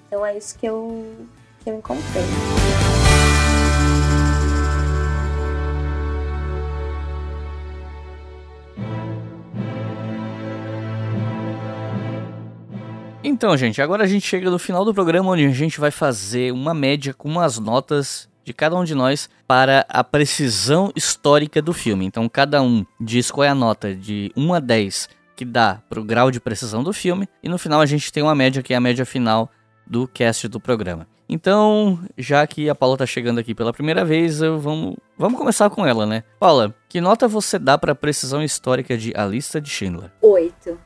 Então 0.07 0.25
é 0.25 0.38
isso 0.38 0.57
que 0.57 0.65
eu 0.65 1.27
que 1.61 1.69
eu 1.69 1.77
encontrei. 1.77 2.23
Então, 13.21 13.57
gente, 13.57 13.81
agora 13.81 14.05
a 14.05 14.07
gente 14.07 14.25
chega 14.25 14.49
no 14.49 14.57
final 14.57 14.85
do 14.85 14.93
programa 14.93 15.31
onde 15.31 15.45
a 15.45 15.49
gente 15.49 15.81
vai 15.81 15.91
fazer 15.91 16.53
uma 16.53 16.73
média 16.73 17.13
com 17.13 17.41
as 17.41 17.59
notas 17.59 18.29
de 18.45 18.53
cada 18.53 18.75
um 18.75 18.84
de 18.84 18.93
nós 18.93 19.27
para 19.47 19.86
a 19.89 20.03
precisão 20.03 20.91
histórica 20.95 21.62
do 21.62 21.73
filme. 21.73 22.05
Então, 22.05 22.29
cada 22.29 22.62
um 22.62 22.86
diz 23.01 23.31
qual 23.31 23.43
é 23.43 23.49
a 23.49 23.55
nota 23.55 23.93
de 23.93 24.31
1 24.38 24.53
a 24.53 24.60
10 24.60 25.10
que 25.36 25.43
dá 25.43 25.81
para 25.89 25.99
o 25.99 26.03
grau 26.03 26.31
de 26.31 26.39
precisão 26.39 26.81
do 26.81 26.93
filme, 26.93 27.27
e 27.43 27.49
no 27.49 27.58
final 27.58 27.81
a 27.81 27.86
gente 27.86 28.10
tem 28.12 28.23
uma 28.23 28.34
média 28.34 28.63
que 28.63 28.73
é 28.73 28.77
a 28.77 28.79
média 28.79 29.05
final 29.05 29.51
do 29.86 30.08
cast 30.08 30.47
do 30.47 30.62
programa. 30.62 31.05
Então, 31.27 31.99
já 32.17 32.45
que 32.45 32.69
a 32.69 32.75
Paula 32.75 32.97
tá 32.97 33.05
chegando 33.05 33.39
aqui 33.39 33.53
pela 33.53 33.73
primeira 33.73 34.05
vez, 34.05 34.39
vamos, 34.39 34.95
vamos 35.17 35.38
começar 35.38 35.69
com 35.69 35.86
ela, 35.86 36.05
né? 36.05 36.23
Paula, 36.39 36.73
que 36.88 37.01
nota 37.01 37.27
você 37.27 37.58
dá 37.60 37.77
para 37.77 37.91
a 37.91 37.95
precisão 37.95 38.43
histórica 38.43 38.97
de 38.97 39.12
A 39.15 39.25
Lista 39.25 39.60
de 39.60 39.69
Schindler? 39.69 40.12
Oito. 40.21 40.79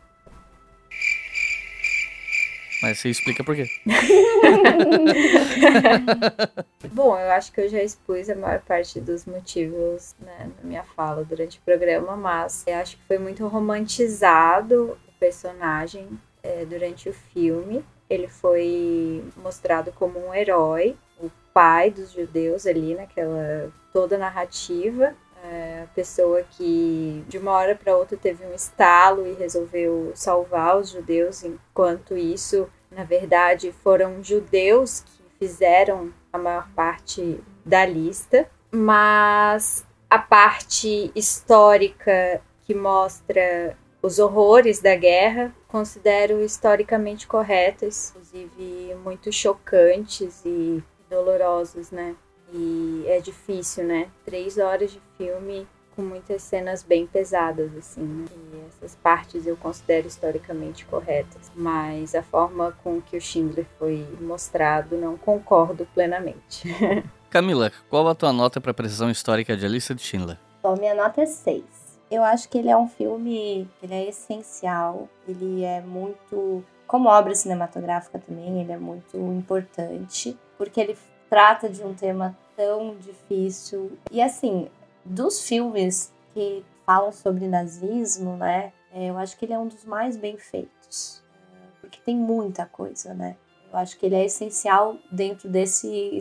Mas 2.82 3.00
você 3.00 3.10
explica 3.10 3.44
por 3.44 3.56
quê. 3.56 3.70
Bom, 6.92 7.18
eu 7.18 7.32
acho 7.32 7.52
que 7.52 7.62
eu 7.62 7.70
já 7.70 7.84
expus 7.84 8.30
a 8.30 8.36
maior 8.36 8.62
parte 8.62 9.00
dos 9.00 9.26
motivos 9.26 10.16
né, 10.20 10.50
na 10.58 10.68
minha 10.68 10.84
fala 10.84 11.24
durante 11.24 11.58
o 11.58 11.62
programa, 11.62 12.16
mas 12.16 12.64
eu 12.66 12.76
acho 12.76 12.98
que 12.98 13.04
foi 13.04 13.18
muito 13.18 13.46
romantizado 13.48 14.98
o 15.08 15.12
personagem 15.20 16.08
é, 16.42 16.66
durante 16.66 17.10
o 17.10 17.14
filme 17.14 17.84
ele 18.10 18.28
foi 18.28 19.24
mostrado 19.38 19.92
como 19.92 20.20
um 20.20 20.34
herói, 20.34 20.98
o 21.22 21.30
pai 21.54 21.92
dos 21.92 22.12
judeus 22.12 22.66
ali 22.66 22.96
naquela 22.96 23.72
toda 23.94 24.18
narrativa, 24.18 25.14
é, 25.50 25.84
a 25.84 25.88
pessoa 25.88 26.44
que 26.44 27.24
de 27.28 27.40
uma 27.40 27.52
hora 27.52 27.76
para 27.76 27.98
outra 27.98 28.16
teve 28.16 28.46
um 28.46 28.54
estalo 28.54 29.26
e 29.26 29.34
resolveu 29.34 30.12
salvar 30.14 30.78
os 30.78 30.90
judeus, 30.90 31.44
enquanto 31.44 32.16
isso, 32.16 32.70
na 32.92 33.04
verdade, 33.04 33.74
foram 33.84 34.24
judeus 34.24 35.02
que 35.02 35.24
fizeram 35.40 36.14
a 36.32 36.38
maior 36.38 36.70
parte 36.76 37.40
da 37.66 37.84
lista, 37.84 38.48
mas 38.72 39.86
a 40.08 40.20
parte 40.20 41.12
histórica 41.16 42.42
que 42.66 42.76
mostra 42.76 43.76
os 44.02 44.20
horrores 44.20 44.80
da 44.80 44.96
guerra 44.96 45.54
considero 45.68 46.42
historicamente 46.42 47.28
corretas, 47.28 48.12
inclusive 48.12 48.96
muito 49.04 49.32
chocantes 49.32 50.44
e 50.46 50.84
dolorosos, 51.10 51.90
né? 51.90 52.16
E 52.54 53.04
é 53.08 53.20
difícil, 53.20 53.84
né? 53.84 54.10
Três 54.26 54.58
horas 54.58 54.92
de 54.92 55.02
filme 55.18 55.68
com 55.96 56.02
muitas 56.02 56.42
cenas 56.42 56.82
bem 56.82 57.06
pesadas, 57.06 57.76
assim, 57.76 58.02
né? 58.02 58.26
E 58.54 58.68
essas 58.68 58.96
partes 58.96 59.46
eu 59.46 59.58
considero 59.58 60.08
historicamente 60.08 60.86
corretas. 60.86 61.52
Mas 61.54 62.16
a 62.16 62.24
forma 62.24 62.72
com 62.84 63.02
que 63.02 63.18
o 63.18 63.22
Schindler 63.22 63.66
foi 63.78 64.08
mostrado, 64.22 64.98
não 64.98 65.18
concordo 65.18 65.86
plenamente. 65.94 66.74
Camila, 67.30 67.72
qual 67.90 68.08
a 68.08 68.16
tua 68.16 68.32
nota 68.32 68.62
para 68.62 68.72
a 68.72 68.74
precisão 68.74 69.10
histórica 69.10 69.56
de 69.56 69.66
Alice 69.66 69.94
de 69.94 70.02
Schindler? 70.02 70.38
Bom, 70.64 70.76
minha 70.78 70.96
nota 70.96 71.22
é 71.22 71.26
6. 71.26 71.64
Eu 72.10 72.24
acho 72.24 72.50
que 72.50 72.58
ele 72.58 72.70
é 72.70 72.78
um 72.78 72.88
filme, 72.88 73.70
ele 73.84 73.94
é 73.94 74.10
essencial, 74.10 75.08
ele 75.28 75.64
é 75.64 75.80
muito, 75.82 76.64
como 76.88 77.08
obra 77.08 77.36
cinematográfica 77.36 78.18
também, 78.18 78.62
ele 78.62 78.72
é 78.72 78.78
muito 78.78 79.16
importante, 79.16 80.36
porque 80.58 80.82
ele 80.82 80.98
trata 81.30 81.70
de 81.70 81.84
um 81.84 81.94
tema 81.94 82.38
tão 82.56 82.96
difícil. 82.98 83.98
E 84.12 84.22
assim, 84.22 84.68
dos 85.06 85.42
filmes 85.48 86.12
que 86.34 86.66
falam 86.86 87.12
sobre 87.12 87.48
nazismo, 87.48 88.36
né? 88.36 88.74
É, 88.92 89.10
eu 89.10 89.18
acho 89.18 89.38
que 89.38 89.46
ele 89.46 89.54
é 89.54 89.60
um 89.60 89.68
dos 89.68 89.86
mais 89.86 90.18
bem 90.18 90.38
feitos, 90.38 91.24
é, 91.54 91.82
porque 91.82 92.00
tem 92.04 92.16
muita 92.16 92.66
coisa, 92.66 93.14
né? 93.14 93.36
Eu 93.72 93.78
acho 93.78 93.98
que 94.00 94.06
ele 94.08 94.16
é 94.16 94.26
essencial 94.26 94.98
dentro 95.12 95.48
desse, 95.48 96.18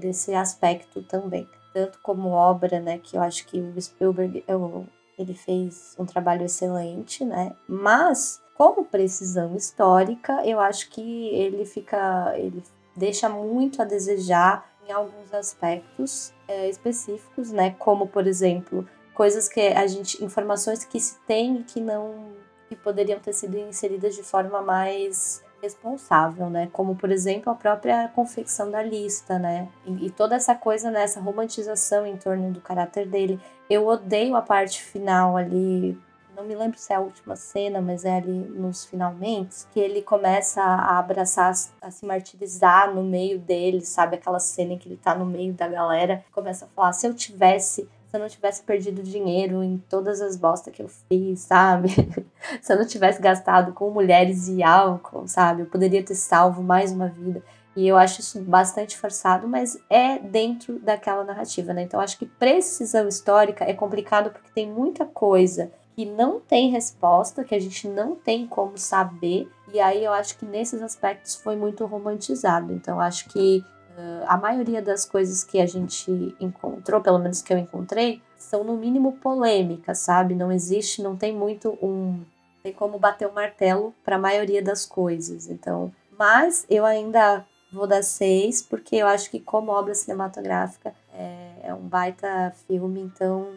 desse 0.00 0.34
aspecto 0.34 1.02
também. 1.04 1.48
Tanto 1.72 2.00
como 2.02 2.30
obra, 2.30 2.80
né? 2.80 2.98
Que 2.98 3.16
eu 3.16 3.22
acho 3.22 3.46
que 3.46 3.60
o 3.60 3.80
Spielberg 3.80 4.42
eu, 4.48 4.84
ele 5.16 5.34
fez 5.34 5.94
um 5.96 6.04
trabalho 6.04 6.44
excelente, 6.44 7.24
né? 7.24 7.54
Mas, 7.68 8.42
como 8.56 8.84
precisão 8.84 9.54
histórica, 9.54 10.44
eu 10.44 10.58
acho 10.58 10.90
que 10.90 11.28
ele 11.28 11.64
fica. 11.64 12.34
ele 12.36 12.64
deixa 12.98 13.28
muito 13.28 13.80
a 13.80 13.84
desejar 13.84 14.68
em 14.86 14.92
alguns 14.92 15.32
aspectos 15.32 16.32
é, 16.46 16.68
específicos, 16.68 17.52
né? 17.52 17.74
Como, 17.78 18.06
por 18.06 18.26
exemplo, 18.26 18.86
coisas 19.14 19.48
que 19.48 19.60
a 19.60 19.86
gente. 19.86 20.22
informações 20.24 20.84
que 20.84 20.98
se 20.98 21.18
tem 21.26 21.58
e 21.58 21.64
que 21.64 21.80
não. 21.80 22.32
que 22.68 22.76
poderiam 22.76 23.18
ter 23.18 23.32
sido 23.32 23.56
inseridas 23.58 24.14
de 24.14 24.22
forma 24.22 24.60
mais 24.60 25.42
responsável, 25.62 26.48
né? 26.48 26.68
Como, 26.72 26.96
por 26.96 27.10
exemplo, 27.10 27.50
a 27.52 27.54
própria 27.54 28.08
confecção 28.08 28.70
da 28.70 28.82
lista, 28.82 29.38
né? 29.38 29.68
E, 29.84 30.06
e 30.06 30.10
toda 30.10 30.36
essa 30.36 30.54
coisa, 30.54 30.90
né? 30.90 31.02
essa 31.02 31.20
romantização 31.20 32.06
em 32.06 32.16
torno 32.16 32.50
do 32.50 32.60
caráter 32.60 33.06
dele. 33.06 33.40
Eu 33.68 33.86
odeio 33.86 34.36
a 34.36 34.42
parte 34.42 34.82
final 34.82 35.36
ali, 35.36 35.98
não 36.38 36.44
me 36.44 36.54
lembro 36.54 36.78
se 36.78 36.92
é 36.92 36.96
a 36.96 37.00
última 37.00 37.34
cena, 37.34 37.80
mas 37.80 38.04
é 38.04 38.16
ali 38.16 38.30
nos 38.30 38.84
finalmente, 38.84 39.66
que 39.72 39.80
ele 39.80 40.00
começa 40.00 40.62
a 40.62 40.98
abraçar, 41.00 41.52
a 41.82 41.90
se 41.90 42.06
martirizar 42.06 42.94
no 42.94 43.02
meio 43.02 43.40
dele, 43.40 43.80
sabe? 43.80 44.14
Aquela 44.14 44.38
cena 44.38 44.74
em 44.74 44.78
que 44.78 44.88
ele 44.88 44.96
tá 44.96 45.16
no 45.16 45.26
meio 45.26 45.52
da 45.52 45.66
galera, 45.66 46.24
começa 46.30 46.64
a 46.64 46.68
falar: 46.68 46.92
se 46.92 47.06
eu 47.06 47.12
tivesse 47.12 47.88
se 48.08 48.16
eu 48.16 48.20
não 48.20 48.28
tivesse 48.28 48.62
perdido 48.62 49.02
dinheiro 49.02 49.62
em 49.62 49.76
todas 49.86 50.22
as 50.22 50.34
bostas 50.34 50.72
que 50.72 50.80
eu 50.80 50.88
fiz, 50.88 51.40
sabe? 51.40 51.90
se 52.62 52.72
eu 52.72 52.78
não 52.78 52.86
tivesse 52.86 53.20
gastado 53.20 53.74
com 53.74 53.90
mulheres 53.90 54.48
e 54.48 54.62
álcool, 54.62 55.28
sabe? 55.28 55.62
Eu 55.62 55.66
poderia 55.66 56.02
ter 56.02 56.14
salvo 56.14 56.62
mais 56.62 56.90
uma 56.90 57.08
vida. 57.08 57.42
E 57.76 57.86
eu 57.86 57.98
acho 57.98 58.20
isso 58.20 58.40
bastante 58.40 58.96
forçado, 58.96 59.46
mas 59.46 59.78
é 59.90 60.18
dentro 60.18 60.78
daquela 60.78 61.22
narrativa, 61.22 61.74
né? 61.74 61.82
Então 61.82 62.00
acho 62.00 62.18
que 62.18 62.24
precisão 62.24 63.06
histórica 63.06 63.64
é 63.64 63.74
complicado 63.74 64.30
porque 64.30 64.48
tem 64.54 64.66
muita 64.66 65.04
coisa 65.04 65.70
que 65.98 66.06
não 66.06 66.38
tem 66.38 66.70
resposta, 66.70 67.42
que 67.42 67.56
a 67.56 67.58
gente 67.58 67.88
não 67.88 68.14
tem 68.14 68.46
como 68.46 68.78
saber. 68.78 69.50
E 69.74 69.80
aí 69.80 70.04
eu 70.04 70.12
acho 70.12 70.38
que 70.38 70.46
nesses 70.46 70.80
aspectos 70.80 71.34
foi 71.34 71.56
muito 71.56 71.84
romantizado. 71.86 72.72
Então 72.72 73.00
acho 73.00 73.28
que 73.28 73.64
a 74.28 74.36
maioria 74.36 74.80
das 74.80 75.04
coisas 75.04 75.42
que 75.42 75.60
a 75.60 75.66
gente 75.66 76.36
encontrou, 76.38 77.00
pelo 77.00 77.18
menos 77.18 77.42
que 77.42 77.52
eu 77.52 77.58
encontrei, 77.58 78.22
são 78.36 78.62
no 78.62 78.76
mínimo 78.76 79.14
polêmicas, 79.14 79.98
sabe? 79.98 80.36
Não 80.36 80.52
existe, 80.52 81.02
não 81.02 81.16
tem 81.16 81.34
muito 81.34 81.76
um. 81.82 82.22
Tem 82.62 82.72
como 82.72 82.96
bater 82.96 83.26
o 83.26 83.32
um 83.32 83.34
martelo 83.34 83.92
para 84.04 84.14
a 84.14 84.20
maioria 84.20 84.62
das 84.62 84.86
coisas. 84.86 85.48
Então, 85.48 85.92
mas 86.16 86.64
eu 86.70 86.86
ainda 86.86 87.44
vou 87.72 87.88
dar 87.88 88.04
seis, 88.04 88.62
porque 88.62 88.94
eu 88.94 89.08
acho 89.08 89.28
que, 89.32 89.40
como 89.40 89.72
obra 89.72 89.96
cinematográfica, 89.96 90.94
é, 91.12 91.54
é 91.64 91.74
um 91.74 91.88
baita 91.88 92.54
filme, 92.68 93.00
então 93.00 93.48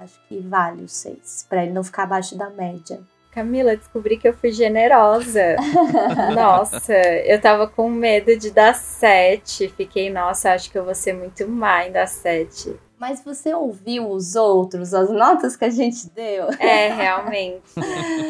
acho 0.00 0.18
que 0.28 0.40
vale 0.40 0.82
os 0.82 0.92
seis, 0.92 1.46
para 1.48 1.62
ele 1.62 1.72
não 1.72 1.84
ficar 1.84 2.04
abaixo 2.04 2.36
da 2.36 2.50
média. 2.50 3.00
Camila, 3.30 3.76
descobri 3.76 4.16
que 4.16 4.26
eu 4.26 4.34
fui 4.34 4.50
generosa. 4.50 5.54
nossa, 6.34 6.92
eu 6.92 7.40
tava 7.40 7.68
com 7.68 7.88
medo 7.88 8.36
de 8.36 8.50
dar 8.50 8.74
sete. 8.74 9.68
Fiquei, 9.68 10.10
nossa, 10.10 10.52
acho 10.52 10.68
que 10.70 10.76
eu 10.76 10.84
vou 10.84 10.94
ser 10.96 11.12
muito 11.12 11.46
má 11.46 11.86
em 11.86 11.92
dar 11.92 12.08
sete. 12.08 12.74
Mas 12.98 13.22
você 13.24 13.54
ouviu 13.54 14.10
os 14.10 14.34
outros, 14.34 14.92
as 14.92 15.08
notas 15.10 15.56
que 15.56 15.64
a 15.64 15.70
gente 15.70 16.10
deu? 16.10 16.48
É, 16.58 16.88
realmente. 16.88 17.62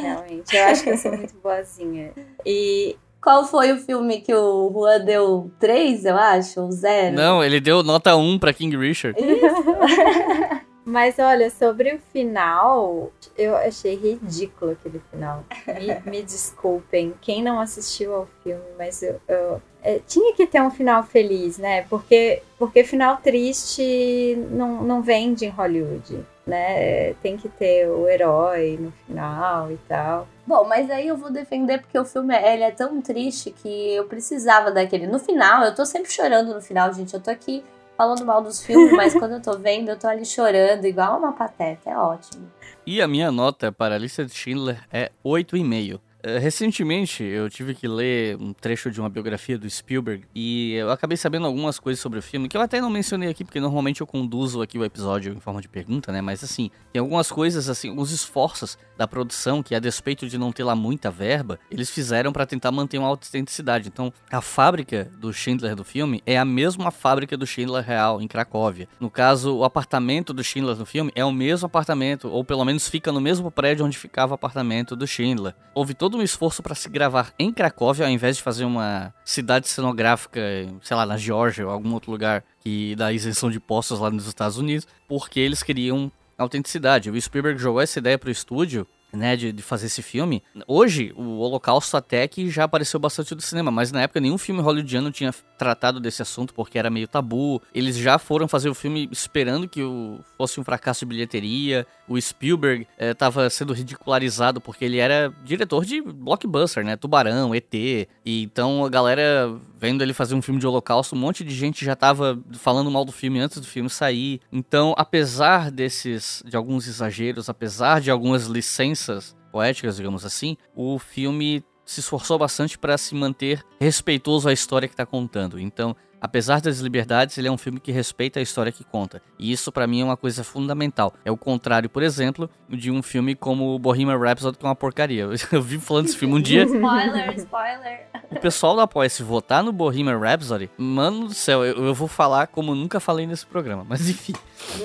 realmente. 0.03 0.55
Eu 0.55 0.65
acho 0.65 0.85
que 0.85 0.91
eu 0.91 0.99
sou 0.99 1.17
muito 1.17 1.35
boazinha. 1.43 2.13
E 2.45 2.95
qual 3.23 3.45
foi 3.45 3.73
o 3.73 3.79
filme 3.79 4.21
que 4.21 4.35
o 4.35 4.71
Juan 4.73 5.01
deu 5.01 5.51
três, 5.59 6.05
eu 6.05 6.17
acho, 6.17 6.61
ou 6.61 6.71
zero? 6.71 7.17
Não, 7.17 7.43
ele 7.43 7.59
deu 7.59 7.83
nota 7.83 8.15
um 8.17 8.39
para 8.39 8.53
King 8.53 8.77
Richard. 8.77 9.19
Isso. 9.21 10.61
Mas 10.85 11.19
olha, 11.19 11.51
sobre 11.51 11.95
o 11.95 11.99
final, 12.13 13.13
eu 13.37 13.57
achei 13.57 13.95
ridículo 13.97 14.73
aquele 14.73 15.01
final. 15.11 15.45
Me, 15.67 16.11
me 16.11 16.23
desculpem, 16.23 17.15
quem 17.21 17.43
não 17.43 17.61
assistiu 17.61 18.15
ao 18.15 18.29
filme, 18.43 18.65
mas 18.79 19.03
eu, 19.03 19.21
eu 19.29 19.61
é, 19.83 20.01
tinha 20.07 20.35
que 20.35 20.47
ter 20.47 20.61
um 20.61 20.71
final 20.71 21.03
feliz, 21.03 21.59
né? 21.59 21.83
Porque, 21.89 22.43
porque 22.59 22.85
final 22.85 23.19
triste 23.19 24.37
não, 24.51 24.83
não 24.83 25.03
vende 25.03 25.47
em 25.47 25.51
Hollywood, 25.51 26.25
né? 26.47 27.15
Tem 27.15 27.37
que 27.37 27.49
ter 27.49 27.89
o 27.89 28.09
herói 28.09 28.79
no 28.81 28.91
final 29.07 29.71
e 29.71 29.77
tal. 29.89 30.27
Bom, 30.47 30.65
mas 30.65 30.91
aí 30.91 31.09
eu 31.09 31.17
vou 31.17 31.31
defender 31.31 31.81
porque 31.81 31.99
o 31.99 32.05
filme 32.05 32.35
ele 32.37 32.65
é 32.65 32.71
tão 32.71 33.01
triste 33.01 33.51
que 33.51 33.95
eu 33.95 34.05
precisava 34.05 34.71
daquele. 34.71 35.07
No 35.07 35.19
final, 35.19 35.63
eu 35.65 35.75
tô 35.75 35.85
sempre 35.87 36.11
chorando 36.11 36.55
no 36.55 36.61
final, 36.61 36.93
gente. 36.93 37.15
Eu 37.15 37.21
tô 37.21 37.31
aqui 37.31 37.65
falando 38.01 38.25
mal 38.25 38.41
dos 38.41 38.65
filmes, 38.65 38.93
mas 38.97 39.13
quando 39.13 39.33
eu 39.33 39.43
tô 39.43 39.59
vendo, 39.59 39.91
eu 39.91 39.99
tô 39.99 40.09
ali 40.09 40.25
chorando, 40.25 40.87
igual 40.87 41.19
uma 41.19 41.33
pateta. 41.33 41.91
É 41.91 41.97
ótimo. 41.99 42.51
E 42.87 43.03
a 43.03 43.07
minha 43.07 43.31
nota 43.31 43.71
para 43.71 43.97
a 43.97 43.99
lista 43.99 44.25
de 44.25 44.33
Schindler 44.33 44.83
é 44.91 45.13
8,5. 45.23 46.01
Eh, 46.23 46.39
recentemente 46.39 47.23
eu 47.23 47.49
tive 47.49 47.75
que 47.75 47.89
ler 47.89 48.37
um 48.37 48.53
trecho 48.53 48.91
de 48.91 49.01
uma 49.01 49.09
biografia 49.09 49.59
do 49.59 49.69
Spielberg 49.69 50.25
e 50.35 50.75
eu 50.75 50.91
acabei 50.91 51.17
sabendo 51.17 51.47
algumas 51.47 51.79
coisas 51.79 52.01
sobre 52.01 52.19
o 52.19 52.23
filme 52.23 52.49
que 52.49 52.57
eu 52.57 52.61
até 52.61 52.81
não 52.81 52.91
mencionei 52.91 53.29
aqui 53.29 53.45
porque 53.45 53.61
normalmente 53.61 54.01
eu 54.01 54.07
conduzo 54.07 54.61
aqui 54.61 54.79
o 54.79 54.85
episódio 54.85 55.33
em 55.33 55.41
forma 55.41 55.63
de 55.63 55.69
pergunta, 55.69 56.13
né? 56.13 56.21
Mas 56.21 56.45
assim, 56.45 56.71
tem 56.93 57.01
algumas 57.01 57.31
coisas 57.31 57.69
assim, 57.69 57.89
alguns 57.89 58.11
esforços 58.11 58.77
da 58.99 59.09
produção 59.09 59.63
que 59.63 59.75
a 59.75 59.79
despeito 59.79 60.29
de 60.29 60.37
não 60.37 60.53
ter 60.53 60.63
lá 60.63 60.75
muita 60.75 61.11
verba, 61.11 61.59
eles 61.71 61.89
fizeram 61.89 62.33
para 62.33 62.45
tentar 62.45 62.71
manter 62.71 62.99
uma 62.99 63.09
autenticidade. 63.09 63.89
Então, 63.89 64.13
a 64.31 64.43
fábrica 64.43 65.11
do 65.19 65.33
Schindler 65.33 65.75
do 65.75 65.85
filme 65.85 66.23
é 66.27 66.37
a 66.37 66.45
mesma 66.45 66.91
fábrica 66.91 67.35
do 67.35 67.47
Schindler 67.47 67.83
real 67.83 68.21
em 68.21 68.29
Cracóvia. 68.29 68.87
No 69.01 69.09
caso, 69.11 69.57
o 69.57 69.65
apartamento 69.65 70.35
do 70.35 70.45
Schindler 70.45 70.77
no 70.77 70.85
filme 70.85 71.11
é 71.15 71.25
o 71.25 71.33
mesmo 71.33 71.65
apartamento 71.65 72.29
ou 72.29 72.45
pelo 72.45 72.65
menos 72.65 72.89
fica 72.89 73.11
no 73.11 73.23
mesmo 73.23 73.51
prédio 73.51 73.87
onde 73.87 73.97
ficava 73.97 74.33
o 74.33 74.35
apartamento 74.35 74.95
do 74.95 75.07
Schindler. 75.07 75.55
Houve 75.75 75.95
todo 75.95 76.10
todo 76.11 76.19
um 76.19 76.25
esforço 76.25 76.61
para 76.61 76.75
se 76.75 76.89
gravar 76.89 77.33
em 77.39 77.53
Cracóvia, 77.53 78.05
ao 78.05 78.11
invés 78.11 78.37
de 78.37 78.43
fazer 78.43 78.65
uma 78.65 79.15
cidade 79.25 79.69
cenográfica, 79.69 80.41
sei 80.83 80.97
lá, 80.97 81.07
na 81.07 81.17
Geórgia 81.17 81.65
ou 81.65 81.73
algum 81.73 81.93
outro 81.95 82.11
lugar 82.11 82.43
que 82.59 82.97
dá 82.97 83.13
isenção 83.13 83.49
de 83.49 83.59
impostos 83.59 84.01
lá 84.01 84.11
nos 84.11 84.27
Estados 84.27 84.59
Unidos, 84.59 84.89
porque 85.07 85.39
eles 85.39 85.63
queriam 85.63 86.11
autenticidade. 86.37 87.11
O 87.11 87.21
Spielberg 87.21 87.61
jogou 87.61 87.81
essa 87.81 88.01
ideia 88.01 88.19
para 88.19 88.29
o 88.29 88.33
estúdio 88.33 88.89
né, 89.13 89.37
de, 89.37 89.53
de, 89.53 89.63
fazer 89.63 89.87
esse 89.87 90.03
filme. 90.03 90.43
Hoje, 90.67 91.13
o 91.17 91.39
Holocausto 91.39 91.97
até 91.97 92.27
que 92.29 92.49
já 92.51 92.65
apareceu 92.65 92.99
bastante 93.01 93.35
do 93.35 93.43
cinema, 93.43 93.71
mas 93.71 93.93
na 93.93 94.03
época 94.03 94.21
nenhum 94.21 94.39
filme 94.39 94.61
hollywoodiano 94.61 95.11
tinha 95.11 95.33
tratado 95.59 96.01
desse 96.01 96.23
assunto 96.23 96.55
porque 96.55 96.79
era 96.79 96.91
meio 96.91 97.09
tabu. 97.09 97.61
Eles 97.75 97.97
já 97.97 98.19
foram 98.19 98.49
fazer 98.49 98.69
o 98.69 98.75
filme 98.75 99.09
esperando 99.11 99.69
que 99.69 99.83
o, 99.83 100.21
fosse 100.37 100.61
um 100.61 100.65
fracasso 100.65 101.01
de 101.01 101.07
bilheteria. 101.07 101.87
O 102.09 102.21
Spielberg 102.21 102.87
estava 102.99 103.47
eh, 103.47 103.51
sendo 103.51 103.73
ridicularizado 103.73 104.61
porque 104.61 104.85
ele 104.85 104.99
era 104.99 105.33
diretor 105.45 105.85
de 105.85 106.01
blockbuster, 106.01 106.85
né, 106.85 106.97
Tubarão, 106.97 107.55
ET. 107.55 107.73
E 107.75 108.09
então 108.27 108.85
a 108.85 108.89
galera 108.89 109.55
vendo 109.79 110.03
ele 110.03 110.13
fazer 110.13 110.35
um 110.35 110.43
filme 110.43 110.61
de 110.61 110.67
Holocausto, 110.67 111.15
um 111.15 111.19
monte 111.19 111.43
de 111.43 111.55
gente 111.55 111.85
já 111.85 111.95
estava 111.95 112.39
falando 112.53 112.91
mal 112.91 113.05
do 113.05 113.13
filme 113.13 113.41
antes 113.41 113.59
do 113.59 113.67
filme 113.67 113.89
sair. 113.89 114.41
Então, 114.53 114.95
apesar 114.97 115.71
desses 115.71 116.43
de 116.47 116.57
alguns 116.57 116.87
exageros, 116.87 117.49
apesar 117.49 118.01
de 118.01 118.11
algumas 118.11 118.47
licenças 118.47 119.00
licenças 119.01 119.37
poéticas, 119.51 119.97
digamos 119.97 120.25
assim, 120.25 120.57
o 120.75 120.99
filme 120.99 121.65
se 121.85 122.01
esforçou 122.01 122.39
bastante 122.39 122.79
para 122.79 122.97
se 122.97 123.15
manter 123.15 123.65
respeitoso 123.81 124.49
à 124.49 124.53
história 124.53 124.87
que 124.87 124.95
está 124.95 125.05
contando. 125.05 125.59
Então, 125.59 125.97
Apesar 126.21 126.61
das 126.61 126.79
liberdades, 126.81 127.39
ele 127.39 127.49
é 127.49 127.51
um 127.51 127.57
filme 127.57 127.81
que 127.81 127.91
respeita 127.91 128.39
a 128.39 128.43
história 128.43 128.71
que 128.71 128.85
conta. 128.85 129.23
E 129.39 129.51
isso 129.51 129.73
para 129.73 129.87
mim 129.87 130.03
é 130.03 130.05
uma 130.05 130.17
coisa 130.17 130.45
fundamental. 130.45 131.15
É 131.25 131.31
o 131.31 131.37
contrário, 131.37 131.89
por 131.89 132.03
exemplo, 132.03 132.51
de 132.69 132.91
um 132.91 133.03
filme 133.03 133.35
como 133.35 133.79
Bohemian 133.79 134.19
Rhapsody 134.19 134.59
que 134.59 134.65
é 134.65 134.69
uma 134.69 134.75
porcaria. 134.75 135.29
Eu 135.51 135.63
vi 135.63 135.79
falando 135.79 136.07
desse 136.07 136.19
filme 136.19 136.35
um 136.35 136.41
dia. 136.41 136.65
spoiler, 136.65 137.35
spoiler. 137.37 138.07
O 138.31 138.39
pessoal 138.39 138.77
da 138.77 138.83
Apoia 138.85 139.09
se 139.09 139.23
votar 139.23 139.63
no 139.63 139.73
Bohemian 139.73 140.19
Rhapsody, 140.19 140.71
mano 140.77 141.29
do 141.29 141.35
céu, 141.35 141.65
eu, 141.65 141.87
eu 141.87 141.95
vou 141.95 142.07
falar 142.07 142.47
como 142.47 142.75
nunca 142.75 143.01
falei 143.01 143.27
nesse 143.27 143.45
programa, 143.45 143.85
mas 143.89 144.09
enfim. 144.09 144.35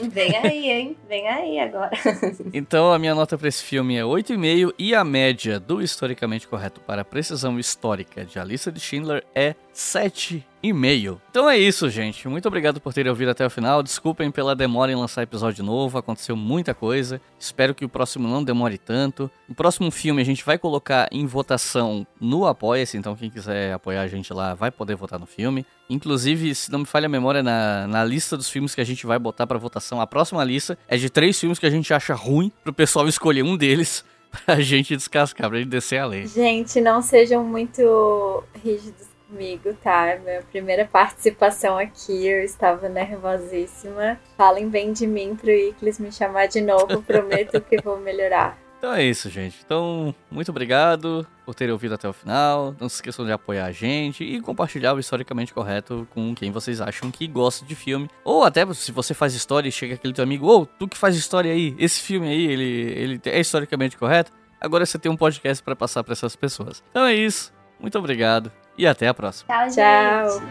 Vem 0.10 0.36
aí, 0.38 0.72
hein? 0.72 0.98
Vem 1.08 1.28
aí 1.28 1.60
agora. 1.60 1.92
então 2.54 2.92
a 2.92 2.98
minha 2.98 3.14
nota 3.14 3.38
para 3.38 3.48
esse 3.48 3.64
filme 3.64 3.96
é 3.96 4.02
8,5 4.02 4.74
e 4.80 4.96
a 4.96 5.04
média 5.04 5.60
do 5.60 5.82
historicamente 5.82 6.48
correto 6.48 6.82
para 6.82 7.02
a 7.04 7.06
precisão 7.06 7.60
histórica 7.60 8.26
de 8.26 8.40
A 8.40 8.44
Lista 8.44 8.72
de 8.72 8.80
Schindler 8.80 9.24
é 9.36 9.56
7 9.76 10.46
e-mail. 10.64 11.22
Então 11.30 11.50
é 11.50 11.58
isso, 11.58 11.90
gente. 11.90 12.28
Muito 12.30 12.48
obrigado 12.48 12.80
por 12.80 12.94
terem 12.94 13.10
ouvido 13.10 13.30
até 13.30 13.46
o 13.46 13.50
final. 13.50 13.84
Desculpem 13.84 14.32
pela 14.32 14.56
demora 14.56 14.90
em 14.90 14.96
lançar 14.96 15.22
episódio 15.22 15.64
novo, 15.64 15.98
aconteceu 15.98 16.36
muita 16.36 16.74
coisa. 16.74 17.22
Espero 17.38 17.76
que 17.76 17.84
o 17.84 17.90
próximo 17.90 18.26
não 18.26 18.42
demore 18.42 18.78
tanto. 18.78 19.30
O 19.50 19.54
próximo 19.54 19.92
filme 19.92 20.22
a 20.22 20.26
gente 20.26 20.46
vai 20.46 20.58
colocar 20.58 21.10
em 21.12 21.26
votação 21.26 22.08
no 22.20 22.48
Apoia-se, 22.48 22.98
então 22.98 23.18
quem 23.18 23.30
quiser 23.30 23.74
apoiar 23.74 24.04
a 24.04 24.08
gente 24.08 24.34
lá 24.34 24.54
vai 24.54 24.72
poder 24.72 24.96
votar 24.96 25.20
no 25.20 25.26
filme. 25.26 25.66
Inclusive, 25.90 26.56
se 26.56 26.72
não 26.72 26.80
me 26.80 26.86
falha 26.86 27.08
a 27.08 27.10
memória, 27.10 27.44
na, 27.44 27.86
na 27.86 28.04
lista 28.04 28.38
dos 28.38 28.50
filmes 28.50 28.74
que 28.74 28.82
a 28.82 28.86
gente 28.86 29.06
vai 29.06 29.20
botar 29.20 29.46
para 29.46 29.60
votação, 29.60 30.00
a 30.00 30.08
próxima 30.08 30.44
lista 30.44 30.78
é 30.88 30.96
de 30.96 31.10
três 31.10 31.38
filmes 31.38 31.60
que 31.60 31.66
a 31.66 31.70
gente 31.70 31.94
acha 31.94 32.16
ruim 32.16 32.50
pro 32.64 32.74
pessoal 32.74 33.08
escolher 33.10 33.44
um 33.44 33.58
deles 33.58 34.06
pra 34.46 34.62
gente 34.62 34.96
descascar, 34.96 35.50
pra 35.50 35.60
gente 35.60 35.70
descer 35.70 36.00
a 36.00 36.06
lei. 36.06 36.26
Gente, 36.28 36.80
não 36.80 37.02
sejam 37.02 37.44
muito 37.44 38.42
rígidos 38.64 39.15
comigo, 39.36 39.74
tá? 39.84 40.18
Minha 40.24 40.42
primeira 40.44 40.86
participação 40.86 41.78
aqui, 41.78 42.26
eu 42.26 42.42
estava 42.44 42.88
nervosíssima. 42.88 44.18
Falem 44.38 44.70
bem 44.70 44.94
de 44.94 45.06
mim 45.06 45.36
pro 45.36 45.52
Iclis 45.52 46.00
me 46.00 46.12
chamar 46.12 46.48
de 46.48 46.62
novo, 46.62 47.04
prometo 47.04 47.60
que 47.60 47.82
vou 47.82 48.00
melhorar. 48.00 48.58
Então 48.78 48.94
é 48.94 49.04
isso, 49.04 49.32
gente. 49.32 49.58
Então, 49.66 50.14
muito 50.30 50.52
obrigado 50.52 51.26
por 51.44 51.56
terem 51.56 51.72
ouvido 51.72 51.96
até 51.96 52.08
o 52.08 52.14
final. 52.14 52.76
Não 52.80 52.88
se 52.88 52.96
esqueçam 52.96 53.26
de 53.26 53.32
apoiar 53.32 53.66
a 53.66 53.72
gente 53.72 54.24
e 54.24 54.40
compartilhar 54.40 54.94
o 54.94 55.00
historicamente 55.00 55.52
correto 55.52 56.08
com 56.14 56.36
quem 56.36 56.52
vocês 56.52 56.80
acham 56.80 57.10
que 57.10 57.26
gosta 57.26 57.66
de 57.66 57.74
filme. 57.74 58.08
Ou 58.24 58.44
até 58.44 58.64
se 58.76 58.92
você 58.92 59.16
faz 59.16 59.34
história 59.34 59.68
e 59.68 59.72
chega 59.72 59.96
aquele 59.96 60.14
teu 60.14 60.24
amigo, 60.24 60.46
ô, 60.46 60.60
oh, 60.60 60.66
tu 60.68 60.88
que 60.88 60.98
faz 60.98 61.16
história 61.16 61.52
aí, 61.52 61.74
esse 61.80 62.00
filme 62.00 62.28
aí, 62.28 62.46
ele, 62.46 62.64
ele 62.64 63.22
é 63.26 63.40
historicamente 63.40 63.98
correto. 63.98 64.32
Agora 64.62 64.86
você 64.86 65.00
tem 65.00 65.12
um 65.12 65.18
podcast 65.18 65.64
para 65.64 65.76
passar 65.76 66.04
para 66.04 66.14
essas 66.14 66.36
pessoas. 66.36 66.84
Então 66.92 67.06
é 67.06 67.16
isso. 67.16 67.52
Muito 67.80 67.98
obrigado 67.98 68.52
e 68.78 68.86
até 68.86 69.08
a 69.08 69.14
próxima. 69.14 69.48
Tchau, 69.48 69.70
Tchau. 69.70 70.42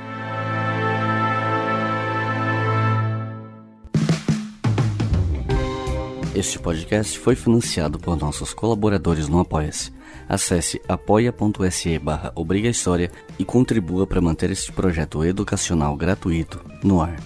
Este 6.34 6.58
podcast 6.58 7.16
foi 7.16 7.36
financiado 7.36 7.96
por 7.96 8.16
nossos 8.16 8.52
colaboradores 8.52 9.28
no 9.28 9.38
Apoia-se. 9.38 9.92
Acesse 10.28 10.82
apoia.se 10.88 11.98
barra 12.00 12.32
e 13.38 13.44
contribua 13.44 14.04
para 14.04 14.20
manter 14.20 14.50
este 14.50 14.72
projeto 14.72 15.24
educacional 15.24 15.96
gratuito 15.96 16.60
no 16.82 17.00
ar. 17.00 17.16